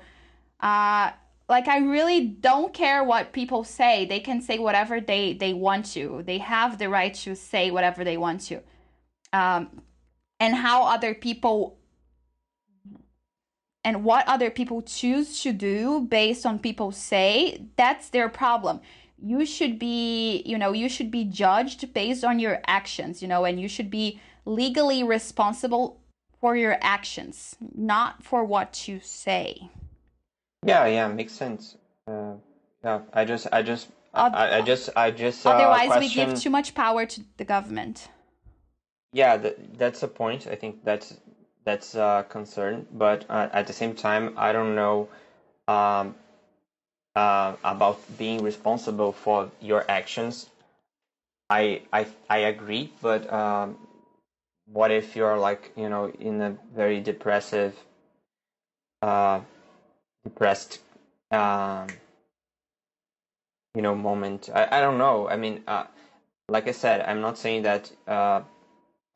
uh, 0.59 1.11
like, 1.49 1.67
I 1.67 1.77
really 1.79 2.25
don't 2.25 2.73
care 2.73 3.03
what 3.03 3.31
people 3.31 3.63
say. 3.63 4.05
They 4.05 4.19
can 4.19 4.41
say 4.41 4.59
whatever 4.59 4.99
they 4.99 5.33
they 5.33 5.53
want 5.53 5.85
to. 5.93 6.23
They 6.25 6.39
have 6.39 6.77
the 6.77 6.89
right 6.89 7.13
to 7.15 7.35
say 7.35 7.71
whatever 7.71 8.03
they 8.03 8.17
want 8.17 8.41
to. 8.47 8.61
Um, 9.31 9.81
and 10.39 10.55
how 10.55 10.83
other 10.83 11.13
people 11.13 11.77
and 13.83 14.03
what 14.03 14.27
other 14.27 14.49
people 14.49 14.81
choose 14.81 15.41
to 15.43 15.53
do 15.53 16.01
based 16.01 16.45
on 16.45 16.59
people 16.59 16.91
say 16.91 17.65
that's 17.77 18.09
their 18.09 18.27
problem 18.27 18.81
you 19.17 19.45
should 19.45 19.79
be 19.79 20.43
you 20.45 20.57
know 20.57 20.73
you 20.73 20.89
should 20.89 21.09
be 21.09 21.23
judged 21.23 21.93
based 21.93 22.23
on 22.23 22.39
your 22.39 22.59
actions 22.67 23.21
you 23.21 23.27
know 23.27 23.45
and 23.45 23.59
you 23.59 23.67
should 23.67 23.89
be 23.89 24.19
legally 24.45 25.03
responsible 25.03 26.01
for 26.39 26.55
your 26.55 26.77
actions 26.81 27.55
not 27.73 28.23
for 28.23 28.43
what 28.43 28.87
you 28.87 28.99
say 29.01 29.69
yeah 30.66 30.86
yeah 30.86 31.08
makes 31.08 31.34
sense 31.34 31.78
uh, 32.08 32.34
yeah 32.84 32.99
i 33.14 33.26
just 33.26 33.47
i 33.51 33.62
just 33.62 33.89
I, 34.14 34.58
I 34.58 34.62
just 34.62 34.89
i 34.95 35.12
just 35.12 35.45
uh, 35.45 35.51
otherwise 35.51 35.88
question... 35.88 36.28
we 36.28 36.32
give 36.32 36.41
too 36.41 36.49
much 36.49 36.74
power 36.74 37.05
to 37.05 37.22
the 37.38 37.43
government 37.43 38.08
yeah 39.14 39.38
that, 39.38 39.78
that's 39.78 40.01
a 40.03 40.08
point 40.08 40.47
i 40.47 40.55
think 40.55 40.84
that's 40.84 41.18
that's 41.68 41.95
a 41.95 42.26
concern. 42.30 42.86
But 42.89 43.26
uh, 43.30 43.49
at 43.51 43.68
the 43.68 43.74
same 43.74 43.93
time, 43.93 44.34
I 44.38 44.53
don't 44.53 44.74
know 44.74 45.10
um, 45.68 46.16
uh, 47.14 47.58
about 47.62 47.99
being 48.18 48.41
responsible 48.41 49.12
for 49.12 49.51
your 49.60 49.84
actions. 49.89 50.49
I 51.49 51.82
I 51.91 52.08
I 52.30 52.38
agree, 52.53 52.93
but 53.01 53.22
um, 53.32 53.78
what 54.66 54.91
if 54.91 55.18
you're 55.18 55.38
like 55.38 55.74
you 55.76 55.89
know 55.89 56.08
in 56.08 56.41
a 56.41 56.55
very 56.74 57.01
depressive, 57.01 57.76
depressed, 60.28 60.80
um, 61.32 61.88
you 63.75 63.82
know 63.82 63.95
moment? 63.95 64.49
I 64.53 64.63
I 64.78 64.80
don't 64.82 64.97
know. 64.97 65.28
I 65.30 65.36
mean, 65.36 65.63
uh, 65.67 65.86
like 66.49 66.67
I 66.67 66.75
said, 66.84 67.01
I'm 67.01 67.21
not 67.21 67.38
saying 67.38 67.63
that 67.63 67.91
uh, 68.07 68.41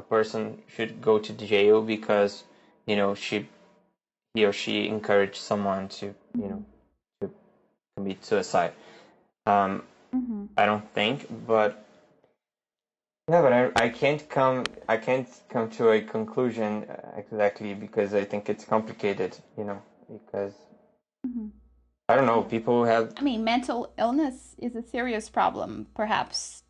a 0.01 0.03
person 0.03 0.62
should 0.68 1.01
go 1.01 1.20
to 1.20 1.32
jail 1.34 1.82
because 1.82 2.43
you 2.86 2.95
know 2.95 3.14
she 3.16 3.47
he 4.34 4.45
or 4.45 4.53
she 4.53 4.88
encouraged 4.88 5.36
someone 5.36 5.88
to 5.89 6.05
you 6.38 6.47
know 6.51 6.66
to 7.22 7.30
commit 7.95 8.24
suicide 8.26 8.74
um, 9.45 9.84
mm-hmm. 10.16 10.45
i 10.57 10.66
don't 10.66 10.88
think 10.93 11.28
but 11.47 11.86
yeah 13.30 13.41
but 13.41 13.53
I, 13.53 13.72
I 13.76 13.89
can't 13.89 14.28
come 14.30 14.66
i 14.88 14.97
can't 14.97 15.28
come 15.49 15.70
to 15.78 15.91
a 15.91 16.01
conclusion 16.01 16.86
uh, 16.89 17.18
exactly 17.18 17.74
because 17.74 18.14
i 18.14 18.24
think 18.24 18.49
it's 18.49 18.66
complicated 18.66 19.38
you 19.57 19.66
know 19.66 19.82
because 20.12 20.53
mm-hmm. 21.26 21.47
i 22.09 22.15
don't 22.15 22.26
know 22.26 22.41
people 22.41 22.86
have 22.86 23.13
i 23.17 23.22
mean 23.22 23.43
mental 23.43 23.93
illness 23.97 24.55
is 24.57 24.76
a 24.76 24.82
serious 24.82 25.30
problem 25.30 25.88
perhaps 25.93 26.63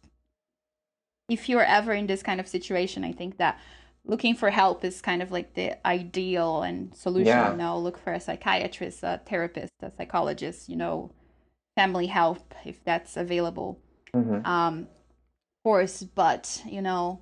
if 1.32 1.48
you're 1.48 1.64
ever 1.64 1.94
in 1.94 2.08
this 2.08 2.22
kind 2.22 2.40
of 2.40 2.48
situation, 2.48 3.04
I 3.04 3.14
think 3.14 3.38
that 3.38 3.58
looking 4.04 4.36
for 4.36 4.50
help 4.50 4.84
is 4.84 5.02
kind 5.02 5.22
of 5.22 5.32
like 5.32 5.54
the 5.54 5.86
ideal 5.88 6.64
and 6.64 6.94
solution. 6.94 7.28
Yeah. 7.28 7.52
You 7.52 7.58
know, 7.58 7.80
look 7.80 7.98
for 7.98 8.12
a 8.12 8.20
psychiatrist, 8.20 9.02
a 9.04 9.22
therapist, 9.26 9.72
a 9.82 9.92
psychologist. 9.92 10.68
You 10.68 10.76
know, 10.76 11.12
family 11.78 12.08
help 12.08 12.54
if 12.66 12.84
that's 12.84 13.16
available. 13.16 13.80
Mm-hmm. 14.14 14.46
Um, 14.46 14.80
of 14.80 15.64
course, 15.64 16.04
but 16.04 16.62
you 16.66 16.82
know, 16.82 17.22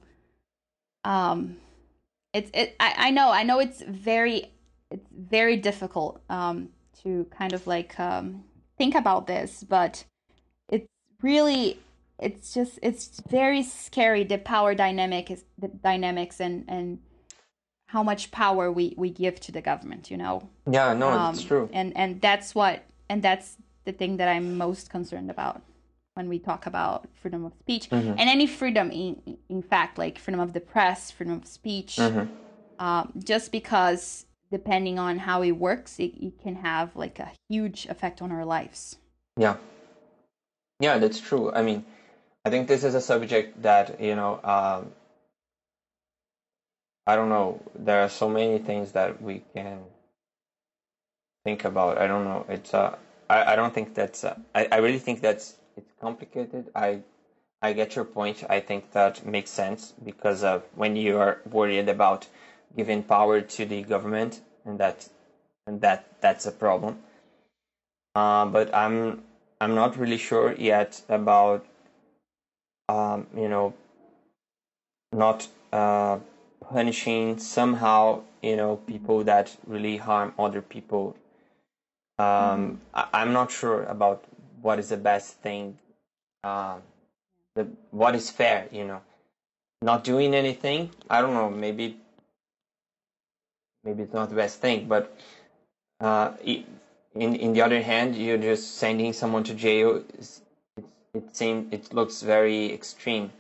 um, 1.04 1.58
it's 2.34 2.50
it. 2.54 2.76
I, 2.80 2.94
I 2.98 3.12
know. 3.12 3.30
I 3.30 3.44
know 3.44 3.60
it's 3.60 3.84
very 3.84 4.52
it's 4.90 5.08
very 5.12 5.56
difficult 5.56 6.20
um 6.32 6.70
to 7.04 7.26
kind 7.38 7.54
of 7.54 7.66
like 7.68 8.00
um 8.00 8.44
think 8.78 8.96
about 8.96 9.28
this, 9.28 9.64
but 9.64 10.04
it's 10.70 10.88
really 11.22 11.80
it's 12.20 12.54
just 12.54 12.80
it's 12.82 13.22
very 13.30 13.64
scary 13.64 14.24
the 14.24 14.38
power 14.38 14.76
dynamic 14.76 15.32
is 15.32 15.44
the 15.58 15.68
dynamics 15.68 16.40
and 16.40 16.66
and 16.68 17.00
how 17.88 18.04
much 18.04 18.30
power 18.32 18.72
we 18.72 18.94
we 18.98 19.10
give 19.10 19.40
to 19.40 19.52
the 19.52 19.62
government 19.62 20.12
you 20.12 20.18
know 20.18 20.50
yeah 20.70 20.94
no 20.94 21.10
um, 21.10 21.34
it's 21.34 21.44
true 21.44 21.70
and 21.74 21.96
and 21.96 22.22
that's 22.22 22.54
what 22.54 22.84
and 23.10 23.24
that's 23.24 23.58
the 23.86 23.92
thing 23.92 24.18
that 24.18 24.28
i'm 24.28 24.58
most 24.58 24.90
concerned 24.90 25.32
about 25.32 25.62
when 26.14 26.28
we 26.28 26.38
talk 26.38 26.66
about 26.66 27.08
freedom 27.22 27.46
of 27.46 27.54
speech 27.60 27.90
mm-hmm. 27.90 28.10
and 28.10 28.22
any 28.22 28.46
freedom 28.46 28.92
in 28.92 29.38
in 29.50 29.62
fact 29.62 29.98
like 29.98 30.20
freedom 30.20 30.40
of 30.40 30.54
the 30.54 30.60
press 30.60 31.12
freedom 31.12 31.36
of 31.36 31.48
speech 31.48 31.96
mm-hmm. 31.96 32.30
um, 32.86 33.14
just 33.24 33.52
because 33.52 34.26
depending 34.52 34.98
on 35.00 35.20
how 35.20 35.42
it 35.42 35.52
works 35.52 36.00
it, 36.00 36.14
it 36.22 36.40
can 36.42 36.56
have 36.56 36.96
like 36.96 37.20
a 37.20 37.32
huge 37.50 37.86
effect 37.88 38.22
on 38.22 38.32
our 38.32 38.46
lives 38.46 38.98
yeah 39.38 39.56
yeah 40.80 40.98
that's 40.98 41.20
true 41.20 41.52
i 41.54 41.62
mean 41.62 41.84
I 42.46 42.50
think 42.50 42.68
this 42.68 42.84
is 42.84 42.96
a 42.96 43.02
subject 43.02 43.62
that 43.64 44.00
you 44.00 44.16
know. 44.16 44.40
Um, 44.44 44.92
I 47.06 47.16
don't 47.16 47.30
know. 47.30 47.62
There 47.76 48.02
are 48.02 48.10
so 48.10 48.30
many 48.30 48.60
things 48.60 48.92
that 48.94 49.22
we 49.22 49.44
can 49.54 49.80
think 51.44 51.66
about. 51.66 51.98
I 51.98 52.08
don't 52.08 52.24
know. 52.24 52.46
It's 52.48 52.74
uh, 52.74 52.96
I, 53.30 53.54
I 53.54 53.56
don't 53.56 53.74
think 53.74 53.94
that's. 53.94 54.24
Uh, 54.24 54.36
I 54.56 54.68
I 54.72 54.78
really 54.78 55.00
think 55.00 55.22
that's 55.22 55.56
it's 55.76 55.92
complicated. 56.00 56.72
I 56.76 57.02
I 57.62 57.74
get 57.74 57.96
your 57.96 58.06
point. 58.06 58.44
I 58.50 58.62
think 58.62 58.92
that 58.94 59.26
makes 59.26 59.50
sense 59.50 59.94
because 60.04 60.44
of 60.44 60.64
when 60.76 60.96
you 60.96 61.18
are 61.20 61.42
worried 61.52 61.90
about 61.90 62.28
giving 62.76 63.04
power 63.04 63.42
to 63.42 63.66
the 63.66 63.82
government, 63.84 64.42
and 64.66 64.80
that 64.80 65.08
and 65.68 65.82
that 65.82 66.06
that's 66.22 66.46
a 66.46 66.52
problem. 66.52 67.00
Uh, 68.16 68.46
but 68.46 68.74
I'm 68.74 69.24
I'm 69.62 69.76
not 69.76 69.98
really 69.98 70.18
sure 70.18 70.54
yet 70.54 71.02
about 71.10 71.66
um, 72.88 73.28
you 73.36 73.50
know 73.50 73.74
not 75.12 75.48
uh, 75.74 76.20
punishing 76.62 77.40
somehow 77.40 78.22
you 78.42 78.56
know 78.56 78.78
people 78.78 79.24
that 79.26 79.56
really 79.68 79.98
harm 79.98 80.34
other 80.40 80.62
people. 80.62 81.16
Um, 82.18 82.26
mm-hmm. 82.26 82.76
I, 83.14 83.22
am 83.22 83.32
not 83.32 83.52
sure 83.52 83.84
about 83.84 84.24
what 84.62 84.80
is 84.80 84.90
the 84.90 84.98
best 84.98 85.36
thing. 85.38 85.78
Um, 86.44 86.82
the 87.56 87.68
what 87.92 88.16
is 88.16 88.30
fair, 88.30 88.68
you 88.72 88.86
know. 88.86 89.02
Not 89.82 90.04
doing 90.04 90.34
anything, 90.34 90.90
I 91.10 91.22
don't 91.22 91.34
know, 91.34 91.50
maybe 91.50 91.98
maybe 93.84 94.04
it's 94.04 94.14
not 94.14 94.30
the 94.30 94.36
best 94.36 94.62
thing, 94.62 94.88
but 94.88 95.16
uh, 96.00 96.34
in 96.44 97.36
in 97.36 97.54
the 97.54 97.62
other 97.62 97.82
hand, 97.82 98.16
you're 98.16 98.38
just 98.38 98.78
sending 98.78 99.14
someone 99.14 99.44
to 99.44 99.54
jail. 99.54 100.04
It, 100.18 100.40
it 101.14 101.36
seems 101.36 101.74
it 101.74 101.94
looks 101.94 102.22
very 102.22 102.74
extreme. 102.74 103.32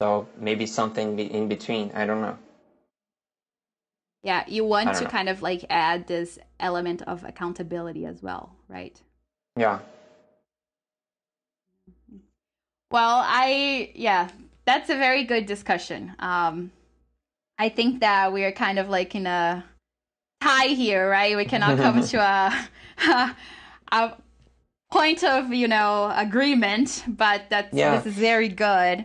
So 0.00 0.26
maybe 0.38 0.66
something 0.66 1.18
in 1.18 1.48
between. 1.48 1.92
I 1.94 2.06
don't 2.06 2.20
know. 2.20 2.36
Yeah, 4.22 4.44
you 4.48 4.64
want 4.64 4.94
to 4.94 5.04
know. 5.04 5.10
kind 5.10 5.28
of 5.28 5.42
like 5.42 5.66
add 5.68 6.06
this 6.06 6.38
element 6.58 7.02
of 7.02 7.24
accountability 7.24 8.06
as 8.06 8.22
well, 8.22 8.56
right? 8.68 9.00
Yeah. 9.56 9.80
Well, 12.90 13.22
I 13.24 13.92
yeah, 13.94 14.30
that's 14.64 14.88
a 14.88 14.96
very 14.96 15.24
good 15.24 15.46
discussion. 15.46 16.14
Um, 16.18 16.72
I 17.58 17.68
think 17.68 18.00
that 18.00 18.32
we 18.32 18.44
are 18.44 18.52
kind 18.52 18.78
of 18.78 18.88
like 18.88 19.14
in 19.14 19.26
a 19.26 19.64
tie 20.40 20.68
here, 20.68 21.08
right? 21.08 21.36
We 21.36 21.44
cannot 21.44 21.78
come 21.84 22.02
to 22.02 22.18
a, 22.18 22.68
a, 23.08 23.36
a 23.92 24.16
point 24.90 25.24
of 25.24 25.52
you 25.52 25.68
know 25.68 26.12
agreement, 26.14 27.04
but 27.06 27.42
that's 27.50 27.72
yeah. 27.72 27.96
this 27.96 28.06
is 28.06 28.14
very 28.18 28.48
good. 28.48 29.04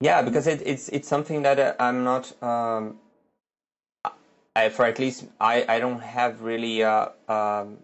Yeah, 0.00 0.22
because 0.22 0.46
it, 0.46 0.62
it's 0.64 0.88
it's 0.90 1.08
something 1.08 1.42
that 1.42 1.58
uh, 1.58 1.74
I'm 1.80 2.04
not. 2.04 2.30
Um, 2.42 2.98
I, 4.54 4.70
for 4.70 4.86
at 4.86 4.98
least 4.98 5.26
I, 5.40 5.64
I 5.68 5.78
don't 5.80 6.00
have 6.00 6.42
really. 6.42 6.82
Uh, 6.82 7.08
um, 7.28 7.78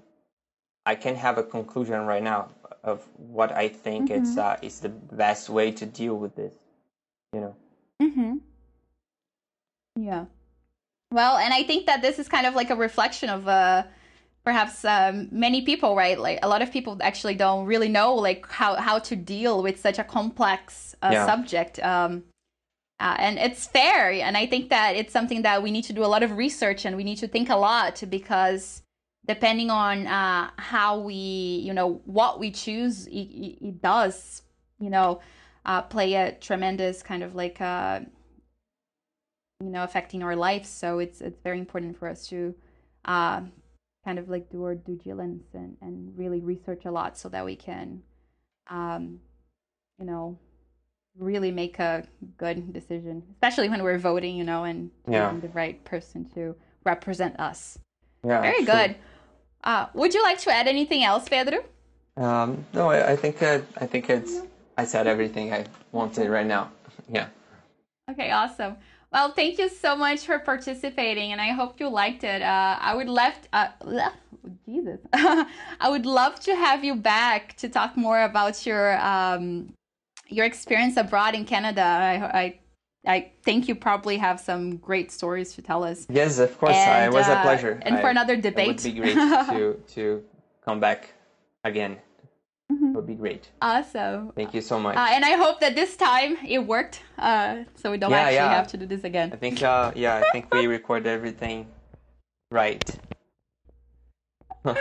I 0.84 0.94
can't 0.94 1.16
have 1.16 1.38
a 1.38 1.42
conclusion 1.42 2.06
right 2.06 2.22
now 2.22 2.48
of 2.82 3.06
what 3.16 3.52
I 3.52 3.68
think 3.68 4.10
mm-hmm. 4.10 4.24
it's 4.24 4.36
uh, 4.36 4.56
is 4.62 4.80
the 4.80 4.88
best 4.88 5.48
way 5.48 5.70
to 5.72 5.86
deal 5.86 6.18
with 6.18 6.34
this. 6.34 6.54
You 7.32 7.40
know. 7.40 7.56
Mhm. 8.02 8.40
Yeah. 9.96 10.26
Well, 11.10 11.36
and 11.36 11.52
I 11.52 11.62
think 11.62 11.86
that 11.86 12.02
this 12.02 12.18
is 12.18 12.28
kind 12.28 12.46
of 12.46 12.54
like 12.54 12.70
a 12.70 12.76
reflection 12.76 13.28
of 13.28 13.46
uh 13.48 13.84
perhaps 14.44 14.84
um, 14.84 15.28
many 15.30 15.62
people, 15.62 15.94
right? 15.94 16.18
Like 16.18 16.40
a 16.42 16.48
lot 16.48 16.62
of 16.62 16.72
people 16.72 16.98
actually 17.00 17.34
don't 17.34 17.66
really 17.66 17.88
know 17.88 18.14
like 18.14 18.48
how 18.48 18.74
how 18.76 18.98
to 19.00 19.16
deal 19.16 19.62
with 19.62 19.78
such 19.78 19.98
a 19.98 20.04
complex 20.04 20.96
uh, 21.02 21.10
yeah. 21.12 21.26
subject. 21.26 21.78
Um, 21.78 22.24
uh, 23.00 23.16
and 23.18 23.38
it's 23.38 23.66
fair, 23.66 24.12
and 24.12 24.36
I 24.36 24.46
think 24.46 24.70
that 24.70 24.94
it's 24.94 25.12
something 25.12 25.42
that 25.42 25.62
we 25.62 25.70
need 25.72 25.84
to 25.84 25.92
do 25.92 26.04
a 26.04 26.06
lot 26.06 26.22
of 26.22 26.36
research 26.36 26.84
and 26.84 26.96
we 26.96 27.02
need 27.02 27.18
to 27.18 27.26
think 27.26 27.48
a 27.50 27.56
lot 27.56 28.02
because 28.08 28.82
depending 29.26 29.70
on 29.70 30.06
uh, 30.06 30.50
how 30.56 30.98
we, 30.98 31.14
you 31.14 31.72
know, 31.72 32.00
what 32.04 32.38
we 32.38 32.50
choose, 32.50 33.06
it, 33.06 33.12
it 33.12 33.82
does, 33.82 34.42
you 34.78 34.90
know, 34.90 35.20
uh, 35.64 35.82
play 35.82 36.14
a 36.14 36.32
tremendous 36.32 37.02
kind 37.02 37.22
of 37.22 37.34
like, 37.34 37.60
uh, 37.60 38.00
you 39.62 39.70
know, 39.70 39.84
affecting 39.84 40.22
our 40.22 40.34
lives. 40.34 40.68
So 40.68 40.98
it's 40.98 41.20
it's 41.20 41.40
very 41.42 41.58
important 41.58 41.96
for 41.96 42.08
us 42.08 42.26
to 42.28 42.54
uh, 43.04 43.42
kind 44.04 44.18
of 44.18 44.28
like 44.28 44.50
do 44.50 44.64
our 44.64 44.74
due 44.74 44.96
diligence 44.96 45.44
and, 45.54 45.76
and 45.80 46.16
really 46.18 46.40
research 46.40 46.84
a 46.84 46.90
lot 46.90 47.16
so 47.16 47.28
that 47.28 47.44
we 47.44 47.56
can, 47.56 48.02
um, 48.68 49.20
you 49.98 50.06
know, 50.06 50.38
really 51.16 51.50
make 51.50 51.78
a 51.78 52.06
good 52.38 52.72
decision, 52.72 53.22
especially 53.32 53.68
when 53.68 53.82
we're 53.82 53.98
voting, 53.98 54.36
you 54.36 54.44
know, 54.44 54.64
and 54.64 54.90
yeah. 55.08 55.32
the 55.40 55.48
right 55.48 55.84
person 55.84 56.24
to 56.34 56.56
represent 56.84 57.38
us. 57.38 57.78
Yeah, 58.24 58.40
very 58.40 58.64
good. 58.64 58.96
Uh, 59.62 59.86
would 59.94 60.12
you 60.12 60.22
like 60.22 60.40
to 60.40 60.50
add 60.50 60.66
anything 60.66 61.04
else, 61.04 61.28
Pedro? 61.28 61.64
Um, 62.16 62.66
no, 62.72 62.90
I, 62.90 63.12
I 63.12 63.16
think 63.16 63.42
uh, 63.42 63.60
I 63.76 63.86
think 63.86 64.10
it's 64.10 64.40
I 64.76 64.84
said 64.84 65.06
everything 65.06 65.52
I 65.52 65.66
wanted 65.92 66.28
right 66.28 66.46
now. 66.46 66.72
yeah. 67.08 67.28
Okay, 68.10 68.32
awesome. 68.32 68.76
Well, 69.12 69.32
thank 69.32 69.58
you 69.58 69.68
so 69.68 69.94
much 69.94 70.24
for 70.24 70.38
participating, 70.38 71.32
and 71.32 71.40
I 71.40 71.48
hope 71.48 71.78
you 71.78 71.88
liked 71.88 72.24
it. 72.24 72.40
Uh, 72.40 72.78
I 72.80 72.94
would 72.94 73.08
love, 73.08 73.34
uh, 73.52 73.68
Jesus, 74.66 75.00
I 75.12 75.88
would 75.88 76.06
love 76.06 76.40
to 76.40 76.56
have 76.56 76.82
you 76.82 76.94
back 76.94 77.54
to 77.58 77.68
talk 77.68 77.96
more 77.96 78.22
about 78.22 78.64
your 78.64 78.98
um, 79.04 79.74
your 80.28 80.46
experience 80.46 80.96
abroad 80.96 81.34
in 81.34 81.44
Canada. 81.44 81.82
I, 81.82 82.40
I 82.40 82.58
I 83.04 83.32
think 83.42 83.68
you 83.68 83.74
probably 83.74 84.16
have 84.16 84.40
some 84.40 84.76
great 84.76 85.10
stories 85.10 85.54
to 85.54 85.62
tell 85.62 85.84
us. 85.84 86.06
Yes, 86.08 86.38
of 86.38 86.56
course. 86.56 86.74
And, 86.74 87.12
it 87.12 87.14
was 87.14 87.26
a 87.26 87.32
uh, 87.32 87.42
pleasure. 87.42 87.80
And 87.82 87.96
I, 87.96 88.00
for 88.00 88.08
another 88.08 88.36
debate. 88.36 88.84
It 88.86 88.94
would 88.94 88.94
be 88.94 89.00
great 89.00 89.14
to, 89.14 89.82
to 89.94 90.24
come 90.64 90.80
back 90.80 91.12
again. 91.64 91.98
Mm-hmm. 92.72 92.88
It 92.88 92.94
would 92.94 93.06
be 93.06 93.14
great. 93.14 93.50
Awesome. 93.60 94.32
Thank 94.34 94.54
you 94.54 94.60
so 94.60 94.78
much. 94.78 94.96
Uh, 94.96 95.08
and 95.10 95.24
I 95.24 95.32
hope 95.32 95.60
that 95.60 95.74
this 95.74 95.96
time 95.96 96.38
it 96.46 96.58
worked, 96.58 97.02
uh, 97.18 97.64
so 97.74 97.90
we 97.90 97.98
don't 97.98 98.10
yeah, 98.10 98.18
actually 98.18 98.34
yeah. 98.36 98.54
have 98.54 98.68
to 98.68 98.76
do 98.76 98.86
this 98.86 99.04
again. 99.04 99.30
I 99.32 99.36
think, 99.36 99.62
uh, 99.62 99.92
yeah, 99.94 100.22
I 100.24 100.30
think 100.32 100.52
we 100.54 100.66
recorded 100.78 101.06
everything 101.06 101.66
right. 102.50 102.84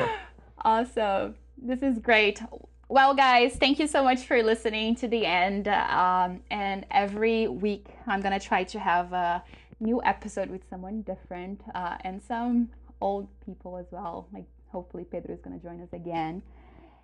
awesome. 0.64 1.36
This 1.58 1.82
is 1.82 2.00
great. 2.00 2.42
Well, 2.88 3.14
guys, 3.14 3.56
thank 3.56 3.80
you 3.80 3.88
so 3.88 4.04
much 4.04 4.26
for 4.26 4.42
listening 4.44 4.96
to 4.98 5.08
the 5.08 5.26
end. 5.26 5.68
Um, 5.68 6.42
and 6.50 6.86
every 6.92 7.48
week, 7.48 7.88
I'm 8.08 8.22
going 8.22 8.38
to 8.38 8.46
try 8.46 8.64
to 8.66 8.80
have 8.80 9.12
a 9.12 9.44
new 9.80 10.02
episode 10.04 10.50
with 10.50 10.62
someone 10.70 11.02
different 11.02 11.62
uh, 11.76 11.98
and 12.02 12.22
some 12.22 12.70
old 13.02 13.28
people 13.46 13.78
as 13.78 13.88
well. 13.92 14.28
Like, 14.34 14.46
hopefully, 14.68 15.04
Pedro 15.04 15.34
is 15.34 15.42
going 15.42 15.60
to 15.60 15.66
join 15.66 15.82
us 15.82 15.94
again. 15.94 16.42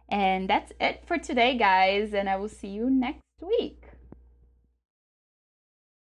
And 0.10 0.50
that's 0.50 0.72
it 0.80 1.04
for 1.06 1.18
today, 1.18 1.58
guys. 1.58 2.14
And 2.14 2.30
I 2.30 2.38
will 2.38 2.50
see 2.50 2.70
you 2.70 2.90
next 2.90 3.22
week. 3.42 3.84